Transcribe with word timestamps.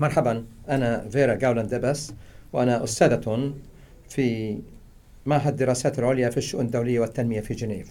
مرحبا 0.00 0.44
أنا 0.68 1.08
فيرا 1.08 1.34
جاولان 1.34 1.66
ديبس 1.66 2.12
وأنا 2.52 2.84
أستاذة 2.84 3.52
في 4.08 4.58
معهد 5.26 5.52
الدراسات 5.52 5.98
العليا 5.98 6.30
في 6.30 6.36
الشؤون 6.36 6.64
الدولية 6.64 7.00
والتنمية 7.00 7.40
في 7.40 7.54
جنيف. 7.54 7.88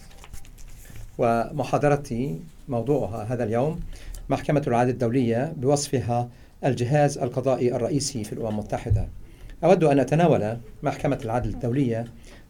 ومحاضرتي 1.18 2.40
موضوعها 2.68 3.24
هذا 3.24 3.44
اليوم 3.44 3.80
محكمة 4.28 4.62
العدل 4.66 4.90
الدولية 4.90 5.52
بوصفها 5.56 6.28
الجهاز 6.64 7.18
القضائي 7.18 7.76
الرئيسي 7.76 8.24
في 8.24 8.32
الأمم 8.32 8.48
المتحدة. 8.48 9.08
أود 9.64 9.84
أن 9.84 9.98
أتناول 9.98 10.56
محكمة 10.82 11.18
العدل 11.24 11.48
الدولية 11.48 12.04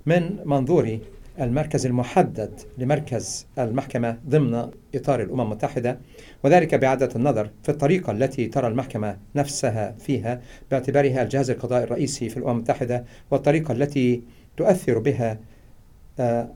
من 0.07 0.39
منظور 0.45 0.99
المركز 1.41 1.87
المحدد 1.87 2.61
لمركز 2.79 3.47
المحكمة 3.59 4.19
ضمن 4.29 4.71
إطار 4.95 5.23
الأمم 5.23 5.41
المتحدة 5.41 5.99
وذلك 6.45 6.75
بإعادة 6.75 7.09
النظر 7.17 7.51
في 7.63 7.69
الطريقة 7.69 8.11
التي 8.11 8.47
ترى 8.47 8.69
المحكمة 8.69 9.17
نفسها 9.37 9.95
فيها 9.99 10.41
باعتبارها 10.71 11.23
الجهاز 11.23 11.51
القضائي 11.51 11.85
الرئيسي 11.85 12.29
في 12.29 12.37
الأمم 12.37 12.57
المتحدة 12.57 13.05
والطريقة 13.31 13.73
التي 13.73 14.23
تؤثر 14.57 14.99
بها 14.99 15.39
آه، 16.19 16.49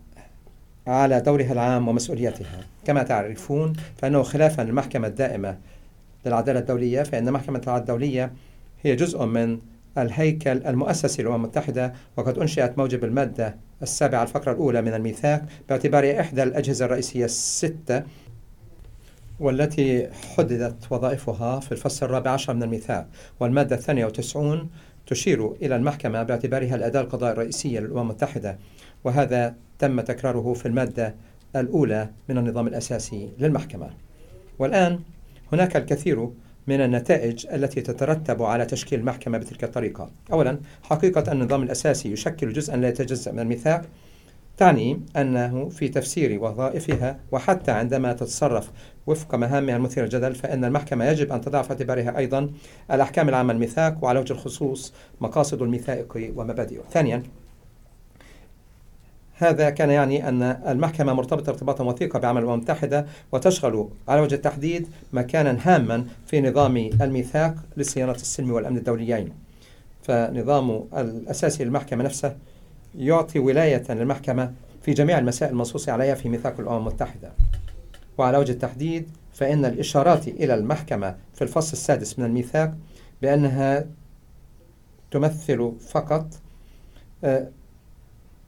على 0.86 1.20
دورها 1.20 1.52
العام 1.52 1.88
ومسؤوليتها. 1.88 2.60
كما 2.84 3.02
تعرفون 3.02 3.72
فإنه 3.96 4.22
خلافا 4.22 4.62
للمحكمة 4.62 5.08
الدائمة 5.08 5.58
للعدالة 6.26 6.60
الدولية 6.60 7.02
فإن 7.02 7.32
محكمة 7.32 7.58
العدالة 7.64 7.78
الدولية 7.78 8.32
هي 8.82 8.96
جزء 8.96 9.24
من 9.24 9.58
الهيكل 9.98 10.66
المؤسسي 10.66 11.22
للأمم 11.22 11.36
المتحدة 11.36 11.92
وقد 12.16 12.38
أنشئت 12.38 12.78
موجب 12.78 13.04
المادة 13.04 13.56
السابعة 13.82 14.22
الفقرة 14.22 14.52
الأولى 14.52 14.82
من 14.82 14.94
الميثاق 14.94 15.44
باعتبارها 15.68 16.20
إحدى 16.20 16.42
الأجهزة 16.42 16.84
الرئيسية 16.84 17.24
الستة 17.24 18.02
والتي 19.40 20.08
حددت 20.36 20.92
وظائفها 20.92 21.60
في 21.60 21.72
الفصل 21.72 22.06
الرابع 22.06 22.30
عشر 22.30 22.54
من 22.54 22.62
الميثاق. 22.62 23.08
والمادة 23.40 23.76
الثانية 23.76 24.06
وتسعون 24.06 24.70
تشير 25.06 25.52
إلى 25.52 25.76
المحكمة 25.76 26.22
باعتبارها 26.22 26.74
الأداة 26.74 27.00
القضاء 27.00 27.32
الرئيسية 27.32 27.80
للأمم 27.80 28.00
المتحدة 28.00 28.58
وهذا 29.04 29.54
تم 29.78 30.00
تكراره 30.00 30.52
في 30.52 30.66
المادة 30.66 31.14
الأولى 31.56 32.08
من 32.28 32.38
النظام 32.38 32.66
الأساسي 32.66 33.28
للمحكمة. 33.38 33.90
والآن 34.58 35.00
هناك 35.52 35.76
الكثير 35.76 36.30
من 36.66 36.80
النتائج 36.80 37.46
التي 37.52 37.80
تترتب 37.80 38.42
على 38.42 38.66
تشكيل 38.66 39.00
المحكمة 39.00 39.38
بتلك 39.38 39.64
الطريقة. 39.64 40.10
أولا 40.32 40.58
حقيقة 40.82 41.32
النظام 41.32 41.62
الأساسي 41.62 42.12
يشكل 42.12 42.52
جزءا 42.52 42.76
لا 42.76 42.88
يتجزأ 42.88 43.32
من 43.32 43.40
الميثاق. 43.40 43.82
تعني 44.56 45.00
أنه 45.16 45.68
في 45.68 45.88
تفسير 45.88 46.44
وظائفها 46.44 47.18
وحتى 47.32 47.70
عندما 47.70 48.12
تتصرف 48.12 48.70
وفق 49.06 49.34
مهامها 49.34 49.76
المثيرة 49.76 50.04
للجدل 50.04 50.34
فإن 50.34 50.64
المحكمة 50.64 51.04
يجب 51.04 51.32
أن 51.32 51.40
تضع 51.40 51.62
في 51.62 51.70
اعتبارها 51.70 52.18
أيضا 52.18 52.50
الأحكام 52.90 53.28
العامة 53.28 53.52
الميثاق 53.52 54.04
وعلى 54.04 54.20
وجه 54.20 54.32
الخصوص 54.32 54.94
مقاصد 55.20 55.62
الميثاق 55.62 56.30
ومبادئه. 56.36 56.80
ثانيا 56.92 57.22
هذا 59.40 59.70
كان 59.70 59.90
يعني 59.90 60.28
أن 60.28 60.42
المحكمة 60.42 61.12
مرتبطة 61.12 61.50
ارتباطا 61.50 61.84
وثيقا 61.84 62.18
بعمل 62.18 62.42
الأمم 62.42 62.54
المتحدة 62.54 63.06
وتشغل 63.32 63.88
على 64.08 64.20
وجه 64.20 64.34
التحديد 64.34 64.88
مكانا 65.12 65.58
هاما 65.62 66.06
في 66.26 66.40
نظام 66.40 66.76
الميثاق 66.76 67.54
لصيانة 67.76 68.12
السلم 68.12 68.50
والأمن 68.50 68.76
الدوليين. 68.76 69.32
فنظام 70.02 70.84
الأساسي 70.96 71.64
للمحكمة 71.64 72.04
نفسه 72.04 72.36
يعطي 72.98 73.38
ولاية 73.38 73.84
للمحكمة 73.88 74.52
في 74.82 74.92
جميع 74.92 75.18
المسائل 75.18 75.52
المنصوص 75.52 75.88
عليها 75.88 76.14
في 76.14 76.28
ميثاق 76.28 76.60
الأمم 76.60 76.88
المتحدة. 76.88 77.32
وعلى 78.18 78.38
وجه 78.38 78.52
التحديد 78.52 79.08
فإن 79.32 79.64
الإشارات 79.64 80.28
إلى 80.28 80.54
المحكمة 80.54 81.16
في 81.34 81.42
الفصل 81.42 81.72
السادس 81.72 82.18
من 82.18 82.24
الميثاق 82.24 82.74
بأنها 83.22 83.86
تمثل 85.10 85.72
فقط 85.88 86.26
آه، 87.24 87.48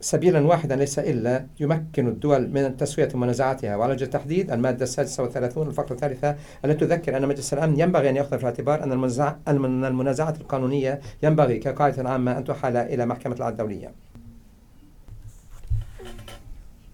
سبيلا 0.03 0.39
واحدا 0.39 0.75
ليس 0.75 0.99
إلا 0.99 1.45
يمكن 1.59 2.07
الدول 2.07 2.49
من 2.49 2.77
تسوية 2.77 3.09
منازعاتها 3.13 3.75
وعلى 3.75 3.93
وجه 3.93 4.03
التحديد 4.03 4.51
المادة 4.51 4.83
السادسة 4.83 5.23
والثلاثون 5.23 5.67
الفقرة 5.67 5.93
الثالثة 5.93 6.35
التي 6.65 6.85
تذكر 6.85 7.17
أن 7.17 7.27
مجلس 7.27 7.53
الأمن 7.53 7.79
ينبغي 7.79 8.09
أن 8.09 8.15
يأخذ 8.15 8.37
في 8.37 8.43
الاعتبار 8.43 8.83
أن 8.83 9.85
المنازعات 9.85 10.41
القانونية 10.41 10.99
ينبغي 11.23 11.57
كقاعدة 11.57 12.09
عامة 12.09 12.37
أن 12.37 12.43
تحال 12.43 12.77
إلى 12.77 13.05
محكمة 13.05 13.35
العدل 13.35 13.51
الدولية. 13.51 13.91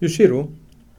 يشير 0.02 0.46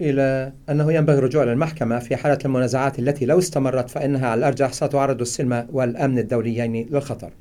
إلى 0.01 0.53
أنه 0.69 0.93
ينبغي 0.93 1.17
الرجوع 1.17 1.43
إلى 1.43 1.53
المحكمة 1.53 1.99
في 1.99 2.15
حالة 2.15 2.39
المنازعات 2.45 2.99
التي 2.99 3.25
لو 3.25 3.39
استمرت 3.39 3.89
فإنها 3.89 4.27
على 4.27 4.39
الأرجح 4.39 4.73
ستعرض 4.73 5.21
السلم 5.21 5.67
والأمن 5.71 6.19
الدوليين 6.19 6.87
للخطر. 6.91 7.31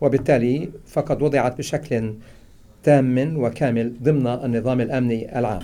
وبالتالي 0.00 0.70
فقد 0.86 1.22
وضعت 1.22 1.58
بشكل 1.58 2.14
تام 2.84 3.36
وكامل 3.38 3.94
ضمن 4.02 4.26
النظام 4.26 4.80
الأمني 4.80 5.38
العام. 5.38 5.62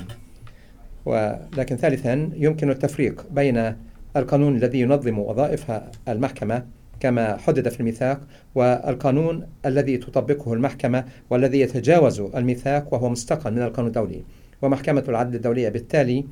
ولكن 1.05 1.77
ثالثا 1.77 2.31
يمكن 2.37 2.71
التفريق 2.71 3.27
بين 3.31 3.75
القانون 4.17 4.57
الذي 4.57 4.81
ينظم 4.81 5.19
وظائف 5.19 5.73
المحكمة 6.09 6.65
كما 7.01 7.37
حدد 7.37 7.69
في 7.69 7.81
الميثاق 7.81 8.21
والقانون 8.55 9.47
الذي 9.67 9.97
تطبقه 9.97 10.53
المحكمة 10.53 11.05
والذي 11.31 11.61
يتجاوز 11.61 12.21
الميثاق 12.21 12.95
وهو 12.95 13.09
مستقل 13.09 13.53
من 13.53 13.63
القانون 13.63 13.87
الدولي. 13.87 14.23
ومحكمة 14.63 15.05
العدل 15.09 15.35
الدولية 15.35 15.69
بالتالي 15.69 16.25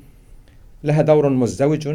لها 0.83 1.01
دور 1.01 1.29
مزدوج 1.29 1.89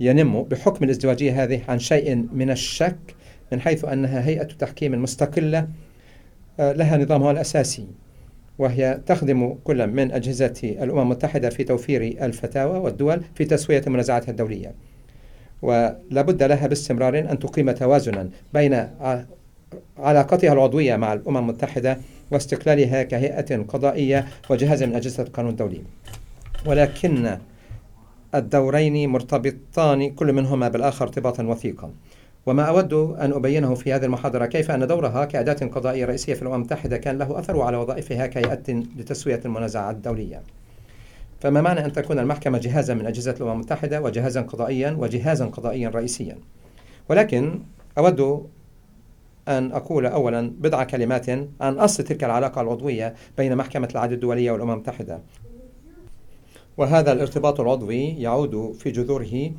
ينم 0.00 0.42
بحكم 0.42 0.84
الازدواجية 0.84 1.42
هذه 1.42 1.60
عن 1.68 1.78
شيء 1.78 2.26
من 2.32 2.50
الشك 2.50 3.14
من 3.52 3.60
حيث 3.60 3.84
أنها 3.84 4.26
هيئة 4.26 4.44
تحكيم 4.44 5.02
مستقلة 5.02 5.68
آه، 6.60 6.72
لها 6.72 6.96
نظامها 6.96 7.30
الأساسي 7.30 7.86
وهي 8.62 9.00
تخدم 9.06 9.54
كل 9.64 9.86
من 9.86 10.12
أجهزة 10.12 10.54
الأمم 10.62 11.00
المتحدة 11.00 11.50
في 11.50 11.64
توفير 11.64 12.02
الفتاوى 12.02 12.78
والدول 12.78 13.22
في 13.34 13.44
تسوية 13.44 13.82
منازعاتها 13.86 14.30
الدولية. 14.30 14.74
ولا 15.62 16.22
بد 16.22 16.42
لها 16.42 16.66
باستمرار 16.66 17.18
أن 17.18 17.38
تقيم 17.38 17.70
توازنا 17.70 18.28
بين 18.54 18.88
علاقتها 19.98 20.52
العضوية 20.52 20.96
مع 20.96 21.12
الأمم 21.12 21.36
المتحدة 21.36 21.98
واستقلالها 22.30 23.02
كهيئة 23.02 23.62
قضائية 23.62 24.26
وجهاز 24.50 24.82
من 24.82 24.94
أجهزة 24.94 25.22
القانون 25.22 25.50
الدولي. 25.50 25.82
ولكن 26.66 27.38
الدورين 28.34 29.08
مرتبطان 29.10 30.10
كل 30.10 30.32
منهما 30.32 30.68
بالآخر 30.68 31.04
ارتباطا 31.04 31.42
وثيقا. 31.44 31.90
وما 32.46 32.62
أود 32.62 32.92
أن 32.92 33.32
أبينه 33.32 33.74
في 33.74 33.92
هذه 33.92 34.04
المحاضرة 34.04 34.46
كيف 34.46 34.70
أن 34.70 34.86
دورها 34.86 35.24
كأداة 35.24 35.66
قضائية 35.66 36.04
رئيسية 36.04 36.34
في 36.34 36.42
الأمم 36.42 36.54
المتحدة 36.54 36.96
كان 36.96 37.18
له 37.18 37.38
أثر 37.38 37.60
على 37.60 37.76
وظائفها 37.76 38.26
كهيئة 38.26 38.82
لتسوية 38.96 39.40
المنازعات 39.44 39.96
الدولية. 39.96 40.42
فما 41.40 41.60
معنى 41.60 41.84
أن 41.84 41.92
تكون 41.92 42.18
المحكمة 42.18 42.58
جهازا 42.58 42.94
من 42.94 43.06
أجهزة 43.06 43.30
الأمم 43.30 43.52
المتحدة 43.52 44.02
وجهازا 44.02 44.40
قضائيا 44.40 44.96
وجهازا 44.98 45.46
قضائيا 45.46 45.88
رئيسيا؟ 45.88 46.38
ولكن 47.08 47.60
أود 47.98 48.46
أن 49.48 49.72
أقول 49.72 50.06
أولا 50.06 50.52
بضع 50.58 50.84
كلمات 50.84 51.30
عن 51.60 51.78
أصل 51.78 52.04
تلك 52.04 52.24
العلاقة 52.24 52.60
العضوية 52.60 53.14
بين 53.38 53.56
محكمة 53.56 53.88
العدل 53.92 54.14
الدولية 54.14 54.50
والأمم 54.50 54.70
المتحدة. 54.70 55.20
وهذا 56.76 57.12
الارتباط 57.12 57.60
العضوي 57.60 58.08
يعود 58.08 58.72
في 58.78 58.90
جذوره 58.90 59.50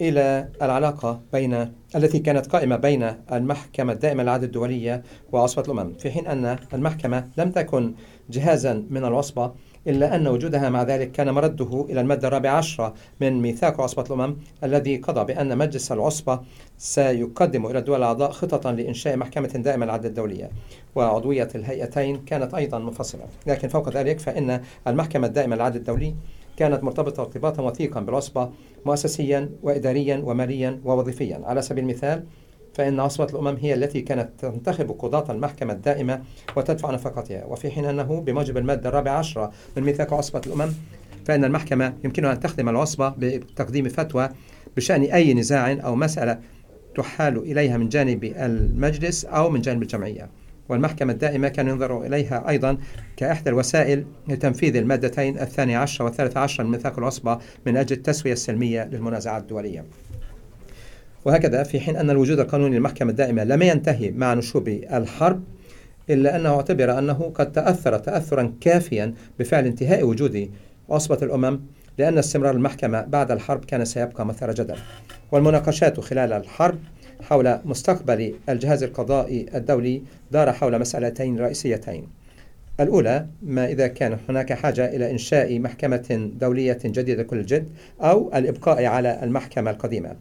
إلى 0.00 0.48
العلاقة 0.62 1.20
بين 1.32 1.72
التي 1.96 2.18
كانت 2.18 2.46
قائمة 2.46 2.76
بين 2.76 3.14
المحكمة 3.32 3.92
الدائمة 3.92 4.22
للعدل 4.22 4.44
الدولية 4.44 5.02
وعصبة 5.32 5.62
الأمم 5.62 5.92
في 5.98 6.10
حين 6.10 6.26
أن 6.26 6.58
المحكمة 6.74 7.28
لم 7.38 7.50
تكن 7.50 7.94
جهازا 8.30 8.86
من 8.90 9.04
العصبة 9.04 9.52
إلا 9.86 10.16
أن 10.16 10.28
وجودها 10.28 10.68
مع 10.68 10.82
ذلك 10.82 11.12
كان 11.12 11.30
مرده 11.30 11.86
إلى 11.90 12.00
المادة 12.00 12.28
الرابعة 12.28 12.56
عشرة 12.56 12.94
من 13.20 13.42
ميثاق 13.42 13.80
عصبة 13.80 14.02
الأمم 14.02 14.36
الذي 14.64 14.96
قضى 14.96 15.24
بأن 15.24 15.58
مجلس 15.58 15.92
العصبة 15.92 16.40
سيقدم 16.78 17.66
إلى 17.66 17.78
الدول 17.78 17.98
الأعضاء 17.98 18.30
خططا 18.30 18.72
لإنشاء 18.72 19.16
محكمة 19.16 19.48
دائمة 19.48 19.86
للعدل 19.86 20.06
الدولية 20.06 20.50
وعضوية 20.94 21.48
الهيئتين 21.54 22.24
كانت 22.24 22.54
أيضا 22.54 22.78
منفصلة. 22.78 23.24
لكن 23.46 23.68
فوق 23.68 23.88
ذلك 23.88 24.20
فإن 24.20 24.60
المحكمة 24.86 25.26
الدائمة 25.26 25.56
للعدل 25.56 25.76
الدولي 25.76 26.14
كانت 26.56 26.84
مرتبطة 26.84 27.20
ارتباطا 27.20 27.62
وثيقا 27.62 28.00
بالعصبة 28.00 28.50
مؤسسيا 28.86 29.50
وإداريا 29.62 30.22
وماليا 30.24 30.80
ووظيفيا. 30.84 31.40
على 31.44 31.62
سبيل 31.62 31.84
المثال 31.84 32.24
فإن 32.74 33.00
عصبة 33.00 33.24
الأمم 33.24 33.56
هي 33.56 33.74
التي 33.74 34.00
كانت 34.00 34.30
تنتخب 34.38 34.90
قضاة 34.90 35.32
المحكمة 35.32 35.72
الدائمة 35.72 36.22
وتدفع 36.56 36.90
نفقتها. 36.90 37.44
وفي 37.44 37.70
حين 37.70 37.84
أنه 37.84 38.20
بموجب 38.20 38.56
المادة 38.56 38.88
الرابعة 38.88 39.18
عشرة 39.18 39.52
من 39.76 39.82
ميثاق 39.82 40.14
عصبة 40.14 40.40
الأمم 40.46 40.72
فإن 41.24 41.44
المحكمة 41.44 41.94
يمكنها 42.04 42.32
أن 42.32 42.40
تخدم 42.40 42.68
العصبة 42.68 43.08
بتقديم 43.18 43.88
فتوى 43.88 44.28
بشأن 44.76 45.02
أي 45.02 45.34
نزاع 45.34 45.72
أو 45.72 45.96
مسألة 45.96 46.38
تحال 46.96 47.38
إليها 47.38 47.76
من 47.76 47.88
جانب 47.88 48.24
المجلس 48.24 49.24
أو 49.24 49.50
من 49.50 49.60
جانب 49.60 49.82
الجمعية. 49.82 50.41
والمحكمة 50.72 51.12
الدائمة 51.12 51.48
كان 51.48 51.68
ينظر 51.68 52.06
إليها 52.06 52.48
أيضا 52.48 52.78
كإحدى 53.16 53.50
الوسائل 53.50 54.04
لتنفيذ 54.28 54.76
المادتين 54.76 55.38
الثانية 55.38 55.78
عشر 55.78 56.04
والثالثة 56.04 56.40
عشر 56.40 56.64
من 56.64 56.70
ميثاق 56.70 56.98
العصبة 56.98 57.38
من 57.66 57.76
أجل 57.76 57.96
التسوية 57.96 58.32
السلمية 58.32 58.84
للمنازعات 58.84 59.42
الدولية. 59.42 59.84
وهكذا 61.24 61.62
في 61.62 61.80
حين 61.80 61.96
أن 61.96 62.10
الوجود 62.10 62.40
القانوني 62.40 62.76
للمحكمة 62.76 63.10
الدائمة 63.10 63.44
لم 63.44 63.62
ينتهي 63.62 64.10
مع 64.10 64.34
نشوب 64.34 64.68
الحرب 64.68 65.42
إلا 66.10 66.36
أنه 66.36 66.54
اعتبر 66.54 66.98
أنه 66.98 67.32
قد 67.34 67.52
تأثر 67.52 67.98
تأثرا 67.98 68.54
كافيا 68.60 69.14
بفعل 69.38 69.66
انتهاء 69.66 70.04
وجود 70.04 70.50
عصبة 70.90 71.18
الأمم 71.22 71.60
لأن 71.98 72.18
استمرار 72.18 72.54
المحكمة 72.54 73.00
بعد 73.00 73.30
الحرب 73.30 73.64
كان 73.64 73.84
سيبقى 73.84 74.26
مثار 74.26 74.52
جدل. 74.52 74.76
والمناقشات 75.32 76.00
خلال 76.00 76.32
الحرب 76.32 76.78
حول 77.32 77.58
مستقبل 77.64 78.34
الجهاز 78.48 78.82
القضائي 78.82 79.46
الدولي 79.54 80.02
دار 80.32 80.52
حول 80.52 80.78
مسألتين 80.78 81.38
رئيسيتين. 81.38 82.06
الأولى 82.80 83.26
ما 83.42 83.66
إذا 83.66 83.86
كان 83.86 84.18
هناك 84.28 84.52
حاجة 84.52 84.96
إلى 84.96 85.10
إنشاء 85.10 85.58
محكمة 85.58 86.30
دولية 86.40 86.78
جديدة 86.84 87.22
كل 87.22 87.38
الجد 87.38 87.68
أو 88.00 88.30
الإبقاء 88.34 88.84
على 88.84 89.20
المحكمة 89.22 89.70
القديمة. 89.70 90.16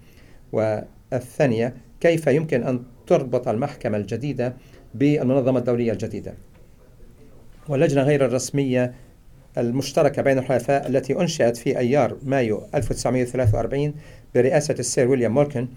والثانية 0.51 1.73
كيف 1.99 2.27
يمكن 2.27 2.63
أن 2.63 2.83
تربط 3.07 3.47
المحكمة 3.47 3.97
الجديدة 3.97 4.53
بالمنظمة 4.95 5.59
الدولية 5.59 5.91
الجديدة؟ 5.91 6.33
واللجنة 7.69 8.03
غير 8.03 8.25
الرسمية 8.25 8.93
المشتركة 9.57 10.21
بين 10.21 10.37
الحلفاء 10.37 10.87
التي 10.87 11.21
أنشئت 11.21 11.57
في 11.57 11.77
أيار 11.77 12.17
مايو 12.23 12.63
1943 12.75 13.93
برئاسة 14.35 14.75
السير 14.79 15.07
ويليام 15.07 15.33
موركن 15.33 15.67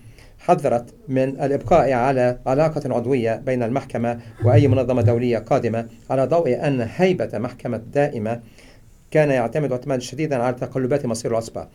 حذرت 0.46 0.94
من 1.08 1.28
الإبقاء 1.28 1.92
على 1.92 2.38
علاقة 2.46 2.94
عضوية 2.94 3.34
بين 3.46 3.62
المحكمة 3.62 4.20
وأي 4.44 4.68
منظمة 4.68 5.02
دولية 5.02 5.38
قادمة 5.38 5.88
على 6.10 6.26
ضوء 6.26 6.66
أن 6.66 6.88
هيبة 6.96 7.38
محكمة 7.38 7.76
دائمة 7.76 8.40
كان 9.10 9.30
يعتمد 9.30 9.72
اعتمادا 9.72 10.00
شديدا 10.00 10.42
على 10.42 10.54
تقلبات 10.54 11.06
مصير 11.06 11.30
العصبة. 11.30 11.66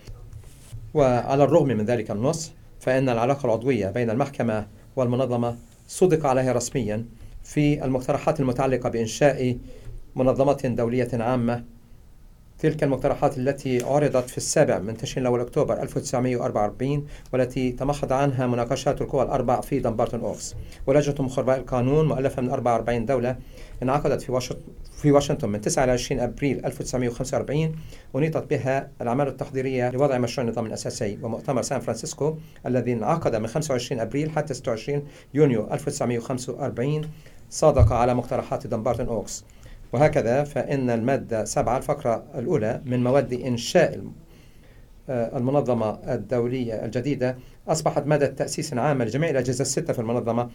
وعلى 0.93 1.43
الرغم 1.43 1.67
من 1.67 1.85
ذلك 1.85 2.11
النص 2.11 2.51
فإن 2.79 3.09
العلاقة 3.09 3.45
العضوية 3.45 3.87
بين 3.87 4.09
المحكمة 4.09 4.65
والمنظمة 4.95 5.55
صدق 5.87 6.25
عليها 6.25 6.53
رسميا 6.53 7.05
في 7.43 7.85
المقترحات 7.85 8.39
المتعلقة 8.39 8.89
بإنشاء 8.89 9.57
منظمة 10.15 10.61
دولية 10.77 11.09
عامة 11.13 11.63
تلك 12.59 12.83
المقترحات 12.83 13.37
التي 13.37 13.83
عرضت 13.83 14.29
في 14.29 14.37
السابع 14.37 14.79
من 14.79 14.97
تشرين 14.97 15.21
الأول 15.21 15.41
أكتوبر 15.41 15.81
1944 15.81 17.05
والتي 17.33 17.71
تمخض 17.71 18.13
عنها 18.13 18.47
مناقشات 18.47 19.01
القوى 19.01 19.23
الأربع 19.23 19.61
في 19.61 19.79
دمبارتون 19.79 20.19
أوكس. 20.21 20.55
ولجنة 20.87 21.15
مخرباء 21.19 21.57
القانون 21.57 22.07
مؤلفة 22.07 22.41
من 22.41 22.49
44 22.49 23.05
دولة 23.05 23.35
انعقدت 23.83 24.21
في 24.21 24.31
واشنطن 24.31 24.61
في 25.01 25.11
واشنطن 25.11 25.49
من 25.49 25.61
9 25.61 25.83
إلى 25.83 25.91
20 25.91 26.21
أبريل 26.21 26.65
1945 26.65 27.75
ونيطت 28.13 28.49
بها 28.49 28.91
الأعمال 29.01 29.27
التحضيرية 29.27 29.89
لوضع 29.89 30.17
مشروع 30.17 30.47
النظام 30.47 30.65
الأساسي 30.65 31.19
ومؤتمر 31.23 31.61
سان 31.61 31.79
فرانسيسكو 31.79 32.37
الذي 32.65 32.93
انعقد 32.93 33.35
من 33.35 33.47
25 33.47 34.01
أبريل 34.01 34.31
حتى 34.31 34.53
26 34.53 35.03
يونيو 35.33 35.73
1945 35.73 37.01
صادق 37.49 37.93
على 37.93 38.13
مقترحات 38.13 38.67
دمبارتون 38.67 39.07
أوكس. 39.07 39.45
وهكذا 39.93 40.43
فإن 40.43 40.89
المادة 40.89 41.45
7 41.45 41.77
الفقرة 41.77 42.23
الأولى 42.35 42.81
من 42.85 43.03
مواد 43.03 43.33
إنشاء 43.33 44.03
آه، 45.09 45.37
المنظمة 45.37 45.89
الدولية 45.89 46.85
الجديدة 46.85 47.37
أصبحت 47.67 48.07
مادة 48.07 48.27
تأسيس 48.27 48.73
عامة 48.73 49.05
لجميع 49.05 49.29
الأجهزة 49.29 49.61
الستة 49.61 49.93
في 49.93 49.99
المنظمة 49.99 50.49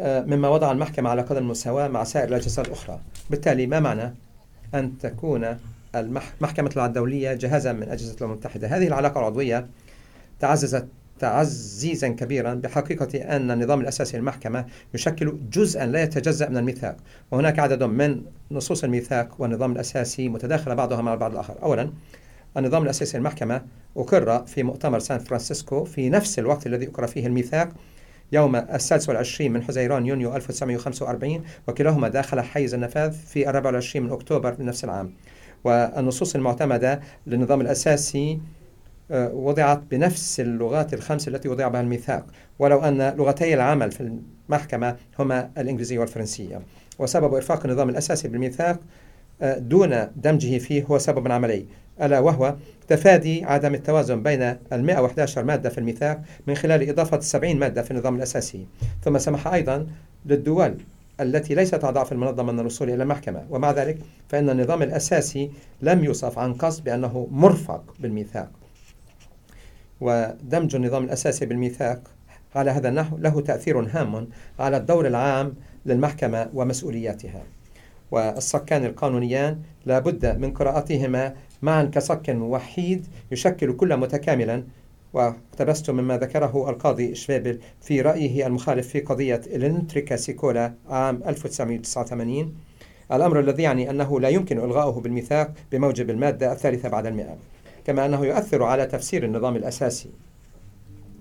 آه، 0.00 0.22
مما 0.22 0.48
وضع 0.48 0.72
المحكمة 0.72 1.10
على 1.10 1.22
قدر 1.22 1.38
المساواة 1.38 1.88
مع 1.88 2.04
سائر 2.04 2.28
الأجهزة 2.28 2.62
الأخرى. 2.62 3.00
بالتالي 3.30 3.66
ما 3.66 3.80
معنى 3.80 4.14
أن 4.74 4.98
تكون 4.98 5.56
محكمة 6.40 6.70
العدل 6.76 6.88
الدولية 6.88 7.32
جهازا 7.34 7.72
من 7.72 7.88
أجهزة 7.88 8.14
الأمم 8.14 8.32
المتحدة؟ 8.32 8.68
هذه 8.68 8.86
العلاقة 8.86 9.18
العضوية 9.18 9.66
تعززت 10.40 10.88
تعزيزا 11.20 12.08
كبيرا 12.08 12.54
بحقيقة 12.54 13.36
أن 13.36 13.50
النظام 13.50 13.80
الأساسي 13.80 14.16
للمحكمة 14.16 14.66
يشكل 14.94 15.36
جزءا 15.52 15.86
لا 15.86 16.02
يتجزأ 16.02 16.48
من 16.48 16.56
الميثاق 16.56 16.96
وهناك 17.30 17.58
عدد 17.58 17.82
من 17.82 18.22
نصوص 18.50 18.84
الميثاق 18.84 19.28
والنظام 19.38 19.72
الأساسي 19.72 20.28
متداخلة 20.28 20.74
بعضها 20.74 21.02
مع 21.02 21.14
البعض 21.14 21.32
الآخر. 21.32 21.54
أولا 21.62 21.90
النظام 22.56 22.82
الأساسي 22.82 23.18
للمحكمة 23.18 23.62
أقر 23.96 24.46
في 24.46 24.62
مؤتمر 24.62 24.98
سان 24.98 25.18
فرانسيسكو 25.18 25.84
في 25.84 26.08
نفس 26.10 26.38
الوقت 26.38 26.66
الذي 26.66 26.88
أقر 26.88 27.06
فيه 27.06 27.26
الميثاق 27.26 27.68
يوم 28.32 28.56
السادس 28.56 29.08
والعشرين 29.08 29.52
من 29.52 29.62
حزيران 29.62 30.06
يونيو 30.06 30.36
1945 30.36 31.42
وكلاهما 31.68 32.08
داخل 32.08 32.40
حيز 32.40 32.74
النفاذ 32.74 33.12
في 33.12 33.48
الرابع 33.48 33.66
والعشرين 33.66 34.04
من 34.04 34.12
أكتوبر 34.12 34.56
من 34.58 34.66
نفس 34.66 34.84
العام. 34.84 35.12
والنصوص 35.64 36.34
المعتمدة 36.34 37.00
للنظام 37.26 37.60
الأساسي 37.60 38.40
وضعت 39.12 39.82
بنفس 39.90 40.40
اللغات 40.40 40.94
الخمس 40.94 41.28
التي 41.28 41.48
وضع 41.48 41.68
بها 41.68 41.80
الميثاق 41.80 42.26
ولو 42.58 42.78
أن 42.78 43.16
لغتي 43.16 43.54
العمل 43.54 43.90
في 43.90 44.18
المحكمة 44.48 44.96
هما 45.18 45.50
الإنجليزية 45.58 45.98
والفرنسية. 45.98 46.60
وسبب 46.98 47.34
إرفاق 47.34 47.66
النظام 47.66 47.88
الأساسي 47.88 48.28
بالميثاق 48.28 48.80
آه، 49.42 49.58
دون 49.58 50.08
دمجه 50.16 50.58
فيه 50.58 50.84
هو 50.84 50.98
سبب 50.98 51.32
عملي 51.32 51.66
ألا 52.02 52.18
وهو 52.18 52.54
تفادي 52.88 53.44
عدم 53.44 53.74
التوازن 53.74 54.22
بين 54.22 54.42
ال 54.42 54.84
111 54.84 55.44
مادة 55.44 55.70
في 55.70 55.78
الميثاق 55.78 56.22
من 56.46 56.54
خلال 56.54 56.88
إضافة 56.88 57.20
70 57.20 57.56
مادة 57.56 57.82
في 57.82 57.90
النظام 57.90 58.16
الأساسي. 58.16 58.66
ثم 59.04 59.18
سمح 59.18 59.46
أيضا 59.46 59.86
للدول 60.26 60.76
التي 61.20 61.54
ليست 61.54 61.84
أعضاء 61.84 62.04
في 62.04 62.12
المنظمة 62.12 62.52
من 62.52 62.60
الوصول 62.60 62.90
إلى 62.90 63.02
المحكمة. 63.02 63.46
ومع 63.50 63.70
ذلك 63.70 63.98
فإن 64.28 64.50
النظام 64.50 64.82
الأساسي 64.82 65.50
لم 65.82 66.04
يوصف 66.04 66.38
عن 66.38 66.54
قصد 66.54 66.84
بأنه 66.84 67.28
مرفق 67.30 67.94
بالميثاق. 68.00 68.59
ودمج 70.00 70.74
النظام 70.74 71.04
الأساسي 71.04 71.46
بالميثاق. 71.46 72.00
على 72.54 72.70
هذا 72.70 72.88
النحو 72.88 73.16
له 73.16 73.40
تأثير 73.40 73.80
هام 73.80 74.28
على 74.58 74.76
الدور 74.76 75.06
العام 75.06 75.54
للمحكمة 75.86 76.50
ومسؤولياتها. 76.54 77.42
والصكان 78.10 78.84
القانونيان 78.84 79.58
لا 79.86 79.98
بد 79.98 80.38
من 80.38 80.52
قراءتهما 80.52 81.34
معا 81.62 81.84
كصك 81.84 82.36
وحيد 82.38 83.06
يشكل 83.32 83.72
كل 83.72 83.96
متكاملا. 83.96 84.64
واقتبست 85.12 85.90
مما 85.90 86.18
ذكره 86.18 86.70
القاضي 86.70 87.14
شفيبل 87.14 87.58
في 87.80 88.00
رأيه 88.00 88.46
المخالف 88.46 88.88
في 88.88 89.00
قضية 89.00 89.40
الانتريكا 89.46 90.16
سيكولا 90.16 90.74
عام 90.88 91.22
1989 91.26 92.54
الأمر 93.12 93.40
الذي 93.40 93.62
يعني 93.62 93.90
أنه 93.90 94.20
لا 94.20 94.28
يمكن 94.28 94.58
إلغاؤه 94.58 95.00
بالميثاق 95.00 95.52
بموجب 95.72 96.10
المادة 96.10 96.52
الثالثة 96.52 96.88
بعد 96.88 97.06
المئة. 97.06 97.36
كما 97.90 98.06
أنه 98.06 98.26
يؤثر 98.26 98.62
على 98.62 98.86
تفسير 98.86 99.24
النظام 99.24 99.56
الأساسي. 99.56 100.10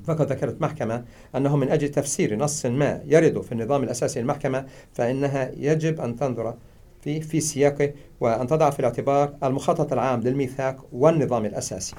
فقد 0.06 0.32
ذكرت 0.32 0.62
محكمة 0.62 1.04
أنه 1.36 1.58
من 1.58 1.70
أجل 1.70 1.90
تفسير 1.90 2.36
نص 2.36 2.66
ما 2.66 3.02
يرد 3.06 3.42
في 3.42 3.52
النظام 3.52 3.84
الأساسي 3.84 4.22
للمحكمة 4.22 4.66
فإنها 4.94 5.52
يجب 5.58 6.02
أن 6.02 6.16
تنظر 6.16 6.54
فيه 7.02 7.22
في 7.22 7.40
سياقه 7.40 7.94
وأن 8.20 8.48
تضع 8.48 8.70
في 8.70 8.80
الاعتبار 8.80 9.34
المخطط 9.44 9.94
العام 9.94 10.22
للميثاق 10.22 10.86
والنظام 10.92 11.46
الأساسي. 11.46 11.96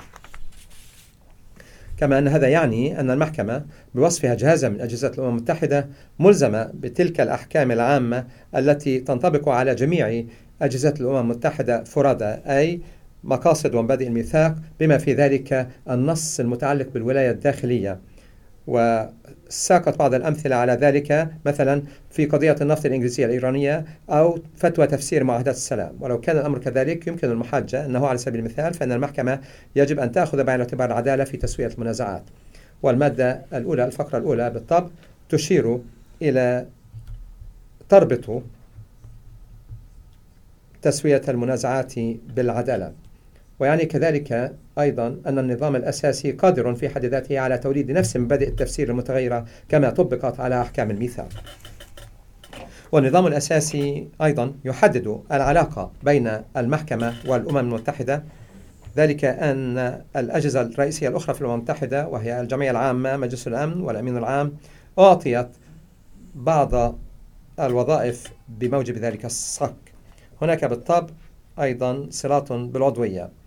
كما 1.96 2.18
أن 2.18 2.28
هذا 2.28 2.48
يعني 2.48 3.00
أن 3.00 3.10
المحكمة 3.10 3.64
بوصفها 3.94 4.34
جهازا 4.34 4.68
من 4.68 4.80
أجهزة 4.80 5.08
الأمم 5.08 5.28
المتحدة 5.28 5.88
ملزمة 6.18 6.70
بتلك 6.74 7.20
الأحكام 7.20 7.72
العامة 7.72 8.26
التي 8.56 9.00
تنطبق 9.00 9.48
على 9.48 9.74
جميع 9.74 10.24
أجهزة 10.62 10.94
الأمم 11.00 11.18
المتحدة 11.18 11.84
فرادى 11.84 12.24
أي 12.24 12.80
مقاصد 13.24 13.74
ومبادئ 13.74 14.06
الميثاق 14.06 14.56
بما 14.80 14.98
في 14.98 15.14
ذلك 15.14 15.68
النص 15.90 16.40
المتعلق 16.40 16.88
بالولاية 16.94 17.30
الداخلية. 17.30 17.98
وساقت 18.66 19.98
بعض 19.98 20.14
الأمثلة 20.14 20.56
على 20.56 20.72
ذلك 20.72 21.28
مثلا 21.46 21.82
في 22.10 22.26
قضية 22.26 22.56
النفط 22.60 22.86
الإنجليزية 22.86 23.26
الإيرانية 23.26 23.84
أو 24.10 24.38
فتوى 24.56 24.86
تفسير 24.86 25.24
معاهدات 25.24 25.54
السلام. 25.54 25.96
ولو 26.00 26.20
كان 26.20 26.36
الأمر 26.38 26.58
كذلك 26.58 27.06
يمكن 27.06 27.30
المحاجة 27.30 27.86
أنه 27.86 28.06
على 28.06 28.18
سبيل 28.18 28.40
المثال 28.40 28.74
فإن 28.74 28.92
المحكمة 28.92 29.40
يجب 29.76 29.98
أن 29.98 30.12
تأخذ 30.12 30.44
بعين 30.44 30.60
الاعتبار 30.60 30.88
العدالة 30.88 31.24
في 31.24 31.36
تسوية 31.36 31.66
المنازعات. 31.66 32.22
والمادة 32.82 33.42
الأولى 33.54 33.84
الفقرة 33.84 34.18
الأولى 34.18 34.50
بالطبع 34.50 34.88
تشير 35.28 35.78
إلى 36.22 36.66
تربط 37.88 38.42
تسوية 40.82 41.22
المنازعات 41.28 41.94
بالعدالة. 42.36 42.92
ويعني 43.60 43.84
كذلك 43.84 44.56
أيضا 44.78 45.20
أن 45.26 45.38
النظام 45.38 45.76
الأساسي 45.76 46.32
قادر 46.32 46.74
في 46.74 46.88
حد 46.88 47.04
ذاته 47.04 47.40
على 47.40 47.58
توليد 47.58 47.90
نفس 47.90 48.16
مبادئ 48.16 48.48
التفسير 48.48 48.90
المتغيرة 48.90 49.44
كما 49.68 49.90
طبقت 49.90 50.40
على 50.40 50.60
أحكام 50.60 50.90
الميثاق. 50.90 51.28
والنظام 52.92 53.26
الأساسي 53.26 54.08
أيضا 54.22 54.54
يحدد 54.64 55.20
العلاقة 55.32 55.92
بين 56.02 56.30
المحكمة 56.56 57.14
والأمم 57.26 57.58
المتحدة 57.58 58.24
ذلك 58.96 59.24
أن 59.24 60.02
الأجهزة 60.16 60.60
الرئيسية 60.60 61.08
الأخرى 61.08 61.34
في 61.34 61.40
الأمم 61.40 61.54
المتحدة 61.54 62.08
وهي 62.08 62.40
الجمعية 62.40 62.70
العامة 62.70 63.16
مجلس 63.16 63.48
الأمن 63.48 63.80
والأمين 63.80 64.16
العام 64.16 64.52
أعطيت 64.98 65.48
بعض 66.34 66.98
الوظائف 67.60 68.32
بموجب 68.48 68.96
ذلك 68.96 69.24
الصك. 69.24 69.76
هناك 70.42 70.64
بالطبع 70.64 71.14
أيضا 71.60 72.06
صلات 72.10 72.52
بالعضوية. 72.52 73.39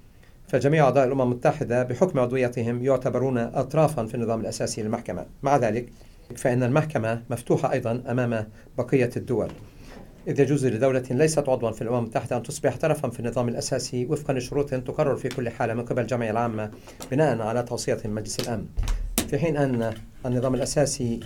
فجميع 0.53 0.83
أعضاء 0.83 1.05
الأمم 1.05 1.21
المتحدة 1.21 1.83
بحكم 1.83 2.19
عضويتهم 2.19 2.83
يعتبرون 2.83 3.37
أطرافا 3.37 4.05
في 4.05 4.15
النظام 4.15 4.41
الأساسي 4.41 4.83
للمحكمة. 4.83 5.25
مع 5.43 5.57
ذلك 5.57 5.89
فإن 6.35 6.63
المحكمة 6.63 7.21
مفتوحة 7.29 7.71
أيضا 7.71 8.03
أمام 8.09 8.47
بقية 8.77 9.09
الدول. 9.17 9.51
إذ 10.27 10.39
يجوز 10.39 10.65
لدولة 10.65 11.03
ليست 11.11 11.49
عضوا 11.49 11.71
في 11.71 11.81
الأمم 11.81 11.99
المتحدة 11.99 12.37
أن 12.37 12.43
تصبح 12.43 12.77
طرفا 12.77 13.09
في 13.09 13.19
النظام 13.19 13.49
الأساسي 13.49 14.05
وفقا 14.05 14.33
لشروط 14.33 14.69
تقرر 14.69 15.15
في 15.15 15.29
كل 15.29 15.49
حالة 15.49 15.73
من 15.73 15.85
قبل 15.85 16.01
الجمعية 16.01 16.31
العامة 16.31 16.71
بناء 17.11 17.41
على 17.41 17.63
توصية 17.63 18.01
مجلس 18.05 18.39
الأمن. 18.39 18.65
في 19.27 19.37
حين 19.37 19.57
أن 19.57 19.93
النظام 20.25 20.55
الأساسي 20.55 21.19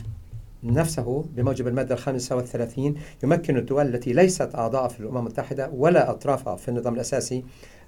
نفسه 0.63 1.25
بموجب 1.35 1.67
المادة 1.67 1.95
الخامسة 1.95 2.35
والثلاثين 2.35 2.95
يمكن 3.23 3.57
الدول 3.57 3.95
التي 3.95 4.13
ليست 4.13 4.55
أعضاء 4.55 4.87
في 4.87 4.99
الأمم 4.99 5.17
المتحدة 5.17 5.69
ولا 5.73 6.09
أطرافها 6.11 6.55
في 6.55 6.69
النظام 6.69 6.93
الأساسي 6.93 7.43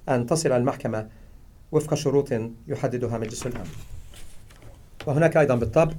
أن 0.09 0.25
تصل 0.25 0.51
المحكمة 0.51 1.07
وفق 1.71 1.93
شروط 1.93 2.29
يحددها 2.67 3.17
مجلس 3.17 3.47
الأمن. 3.47 3.69
وهناك 5.05 5.37
أيضا 5.37 5.55
بالطبع 5.55 5.93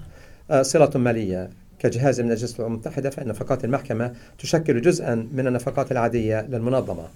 آه، 0.50 0.62
صلة 0.62 0.90
مالية 0.94 1.50
كجهاز 1.78 2.20
من 2.20 2.30
أجهزة 2.30 2.58
الأمم 2.58 2.74
المتحدة 2.74 3.10
فإن 3.10 3.28
نفقات 3.28 3.64
المحكمة 3.64 4.14
تشكل 4.38 4.80
جزءا 4.80 5.28
من 5.32 5.46
النفقات 5.46 5.92
العادية 5.92 6.40
للمنظمة. 6.40 7.08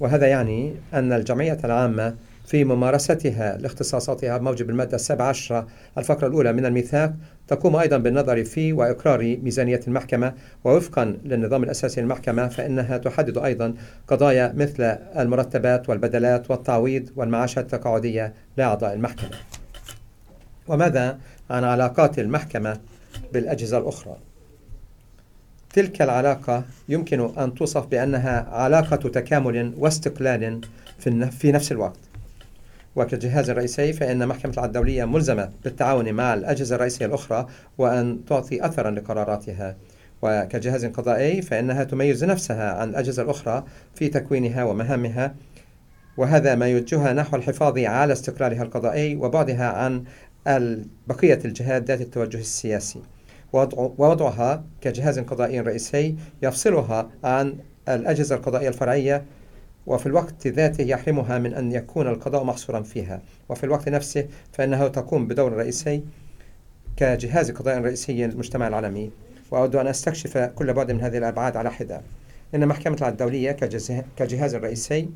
وهذا 0.00 0.26
يعني 0.26 0.74
أن 0.94 1.12
الجمعية 1.12 1.58
العامة 1.64 2.16
في 2.44 2.64
ممارستها 2.64 3.56
لاختصاصاتها 3.56 4.38
بموجب 4.38 4.70
المادة 4.70 4.94
السابعة 4.94 5.28
عشرة 5.28 5.66
الفقرة 5.98 6.26
الأولى 6.26 6.52
من 6.52 6.66
الميثاق. 6.66 7.12
تقوم 7.48 7.76
أيضا 7.76 7.96
بالنظر 7.96 8.44
في 8.44 8.72
وإقرار 8.72 9.36
ميزانية 9.42 9.80
المحكمة. 9.88 10.34
ووفقا 10.64 11.04
للنظام 11.24 11.62
الأساسي 11.62 12.00
للمحكمة 12.00 12.48
فإنها 12.48 12.98
تحدد 12.98 13.38
أيضا 13.38 13.74
قضايا 14.08 14.52
مثل 14.56 14.82
المرتبات 15.18 15.88
والبدلات 15.88 16.50
والتعويض 16.50 17.10
والمعاشات 17.16 17.74
التقاعدية 17.74 18.34
لأعضاء 18.56 18.92
المحكمة. 18.92 19.30
وماذا 20.68 21.18
عن 21.50 21.64
علاقات 21.64 22.18
المحكمة 22.18 22.78
بالأجهزة 23.32 23.78
الأخرى؟ 23.78 24.16
تلك 25.72 26.02
العلاقة 26.02 26.64
يمكن 26.88 27.38
أن 27.38 27.54
توصف 27.54 27.86
بأنها 27.86 28.48
علاقة 28.50 28.96
تكامل 28.96 29.74
واستقلال 29.78 30.60
في 31.30 31.52
نفس 31.52 31.72
الوقت. 31.72 31.98
وكجهاز 32.96 33.50
رئيسي 33.50 33.92
فإن 33.92 34.28
محكمة 34.28 34.52
العدل 34.52 34.68
الدولية 34.68 35.04
ملزمة 35.04 35.50
بالتعاون 35.64 36.12
مع 36.12 36.34
الأجهزة 36.34 36.76
الرئيسية 36.76 37.06
الأخرى 37.06 37.46
وأن 37.78 38.24
تعطي 38.24 38.66
أثرا 38.66 38.90
لقراراتها. 38.90 39.76
وكجهاز 40.22 40.86
قضائي 40.86 41.42
فإنها 41.42 41.84
تميز 41.84 42.24
نفسها 42.24 42.72
عن 42.72 42.88
الأجهزة 42.88 43.22
الأخرى 43.22 43.64
في 43.94 44.08
تكوينها 44.08 44.64
ومهامها 44.64 45.34
وهذا 46.16 46.54
ما 46.54 46.68
يوجهها 46.68 47.12
نحو 47.12 47.36
الحفاظ 47.36 47.78
على 47.78 48.12
استقلالها 48.12 48.62
القضائي 48.62 49.16
وبعدها 49.16 49.66
عن 49.66 50.04
بقية 51.06 51.38
الجهات 51.44 51.82
ذات 51.84 52.00
التوجه 52.00 52.38
السياسي. 52.38 53.02
ووضعها 53.52 54.64
كجهاز 54.80 55.18
قضائي 55.18 55.60
رئيسي 55.60 56.16
يفصلها 56.42 57.10
عن 57.24 57.56
الأجهزة 57.88 58.34
القضائية 58.36 58.68
الفرعية 58.68 59.24
وفي 59.86 60.06
الوقت 60.06 60.46
ذاته 60.46 60.82
يحرمها 60.82 61.38
من 61.38 61.54
أن 61.54 61.72
يكون 61.72 62.06
القضاء 62.06 62.44
محصورا 62.44 62.82
فيها. 62.82 63.20
وفي 63.48 63.64
الوقت 63.64 63.88
نفسه 63.88 64.28
فإنها 64.52 64.88
تقوم 64.88 65.26
بدور 65.26 65.52
رئيسي 65.52 66.02
كجهاز 66.96 67.50
قضائي 67.50 67.78
رئيسي 67.78 68.26
للمجتمع 68.26 68.68
العالمي. 68.68 69.10
وأود 69.50 69.76
أن 69.76 69.86
أستكشف 69.86 70.38
كل 70.38 70.72
بعد 70.72 70.92
من 70.92 71.00
هذه 71.00 71.18
الأبعاد 71.18 71.56
على 71.56 71.70
حدة. 71.70 72.00
إن 72.54 72.68
محكمة 72.68 72.96
العدل 72.96 73.12
الدولية 73.12 73.52
كجهاز 74.16 74.54
رئيسي 74.54 75.08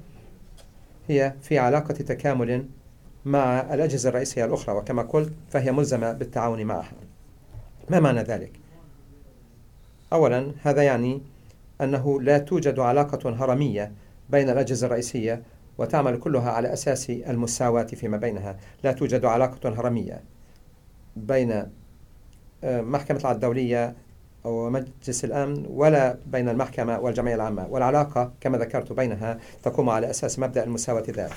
هي 1.08 1.32
في 1.42 1.58
علاقة 1.58 1.94
تكامل 1.94 2.66
مع 3.24 3.74
الأجهزة 3.74 4.08
الرئيسية 4.08 4.44
الأخرى. 4.44 4.74
وكما 4.74 5.02
قلت 5.02 5.32
فهي 5.50 5.72
ملزمة 5.72 6.12
بالتعاون 6.12 6.64
معها. 6.64 6.92
ما 7.90 8.00
معنى 8.00 8.22
ذلك؟ 8.22 8.52
أولا 10.12 10.52
هذا 10.62 10.82
يعني 10.82 11.20
أنه 11.80 12.20
لا 12.20 12.38
توجد 12.38 12.78
علاقة 12.78 13.30
هرمية 13.44 13.92
بين 14.30 14.50
الأجهزة 14.50 14.86
الرئيسية 14.86 15.42
وتعمل 15.78 16.18
كلها 16.18 16.50
على 16.50 16.72
أساس 16.72 17.10
المساواة 17.10 17.82
فيما 17.82 18.16
بينها. 18.16 18.56
لا 18.84 18.92
توجد 18.92 19.24
علاقة 19.24 19.68
هرمية 19.68 20.22
بين 21.16 21.52
آه، 22.64 22.80
محكمة 22.80 23.20
العدل 23.20 23.36
الدولية 23.36 23.94
ومجلس 24.44 25.24
الأمن 25.24 25.66
ولا 25.68 26.16
بين 26.26 26.48
المحكمة 26.48 26.98
والجمعية 26.98 27.34
العامة. 27.34 27.66
والعلاقة 27.70 28.32
كما 28.40 28.58
ذكرت 28.58 28.92
بينها 28.92 29.38
تقوم 29.62 29.90
على 29.90 30.10
أساس 30.10 30.38
مبدأ 30.38 30.64
المساواة 30.64 31.04
ذات 31.10 31.30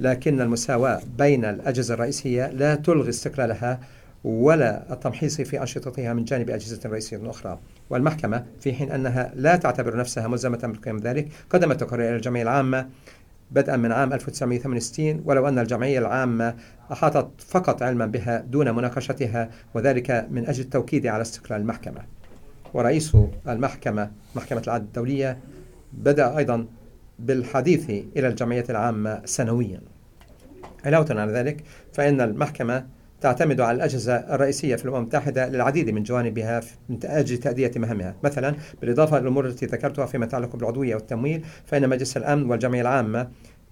لكن 0.00 0.40
المساواة 0.40 1.00
بين 1.18 1.44
الأجهزة 1.44 1.94
الرئيسية 1.94 2.46
لا 2.46 2.74
تلغي 2.74 3.08
استقلالها 3.08 3.80
ولا 4.24 4.92
التمحيص 4.92 5.40
في 5.40 5.60
أنشطتها 5.60 6.12
من 6.12 6.24
جانب 6.24 6.50
أجهزة 6.50 6.80
رئيسية 6.86 7.30
أخرى. 7.30 7.58
والمحكمة 7.90 8.44
في 8.60 8.72
حين 8.72 8.92
أنها 8.92 9.32
لا 9.34 9.56
تعتبر 9.56 9.96
نفسها 9.96 10.28
ملزمة 10.28 10.58
بالقيام 10.58 10.96
بذلك 10.98 11.28
قدمت 11.50 11.80
تقرير 11.80 12.16
الجمعية 12.16 12.42
العامة 12.42 12.88
بدءا 13.50 13.76
من 13.76 13.92
عام 13.92 14.12
1968 14.12 15.22
ولو 15.24 15.48
أن 15.48 15.58
الجمعية 15.58 15.98
العامة 15.98 16.54
أحاطت 16.92 17.40
فقط 17.40 17.82
علما 17.82 18.06
بها 18.06 18.38
دون 18.38 18.70
مناقشتها 18.74 19.50
وذلك 19.74 20.26
من 20.30 20.46
أجل 20.46 20.62
التوكيد 20.62 21.06
على 21.06 21.22
استقلال 21.22 21.60
المحكمة. 21.60 22.00
ورئيس 22.74 23.16
المحكمة 23.48 24.10
محكمة 24.36 24.62
العدل 24.66 24.84
الدولية 24.84 25.38
بدأ 25.92 26.38
أيضا 26.38 26.66
بالحديث 27.18 27.90
إلى 27.90 28.28
الجمعية 28.28 28.64
العامة 28.70 29.22
سنويا. 29.24 29.80
علاوة 30.84 31.06
على 31.10 31.32
ذلك 31.32 31.64
فإن 31.92 32.20
المحكمة 32.20 32.86
تعتمد 33.24 33.60
على 33.60 33.76
الأجهزة 33.76 34.16
الرئيسية 34.16 34.76
في 34.76 34.84
الأمم 34.84 34.96
المتحدة 34.96 35.48
للعديد 35.48 35.90
من 35.90 36.02
جوانبها 36.02 36.60
من 36.88 36.98
أجل 37.04 37.38
تأدية 37.38 37.70
مهامها 37.76 38.14
مثلا 38.24 38.54
بالإضافة 38.80 39.18
للأمور 39.18 39.46
التي 39.46 39.66
ذكرتها 39.66 40.06
فيما 40.06 40.26
يتعلق 40.26 40.56
بالعضوية 40.56 40.94
والتمويل 40.94 41.44
فإن 41.66 41.88
مجلس 41.88 42.16
الأمن 42.16 42.50
والجمعية 42.50 42.80
العامة 42.80 43.28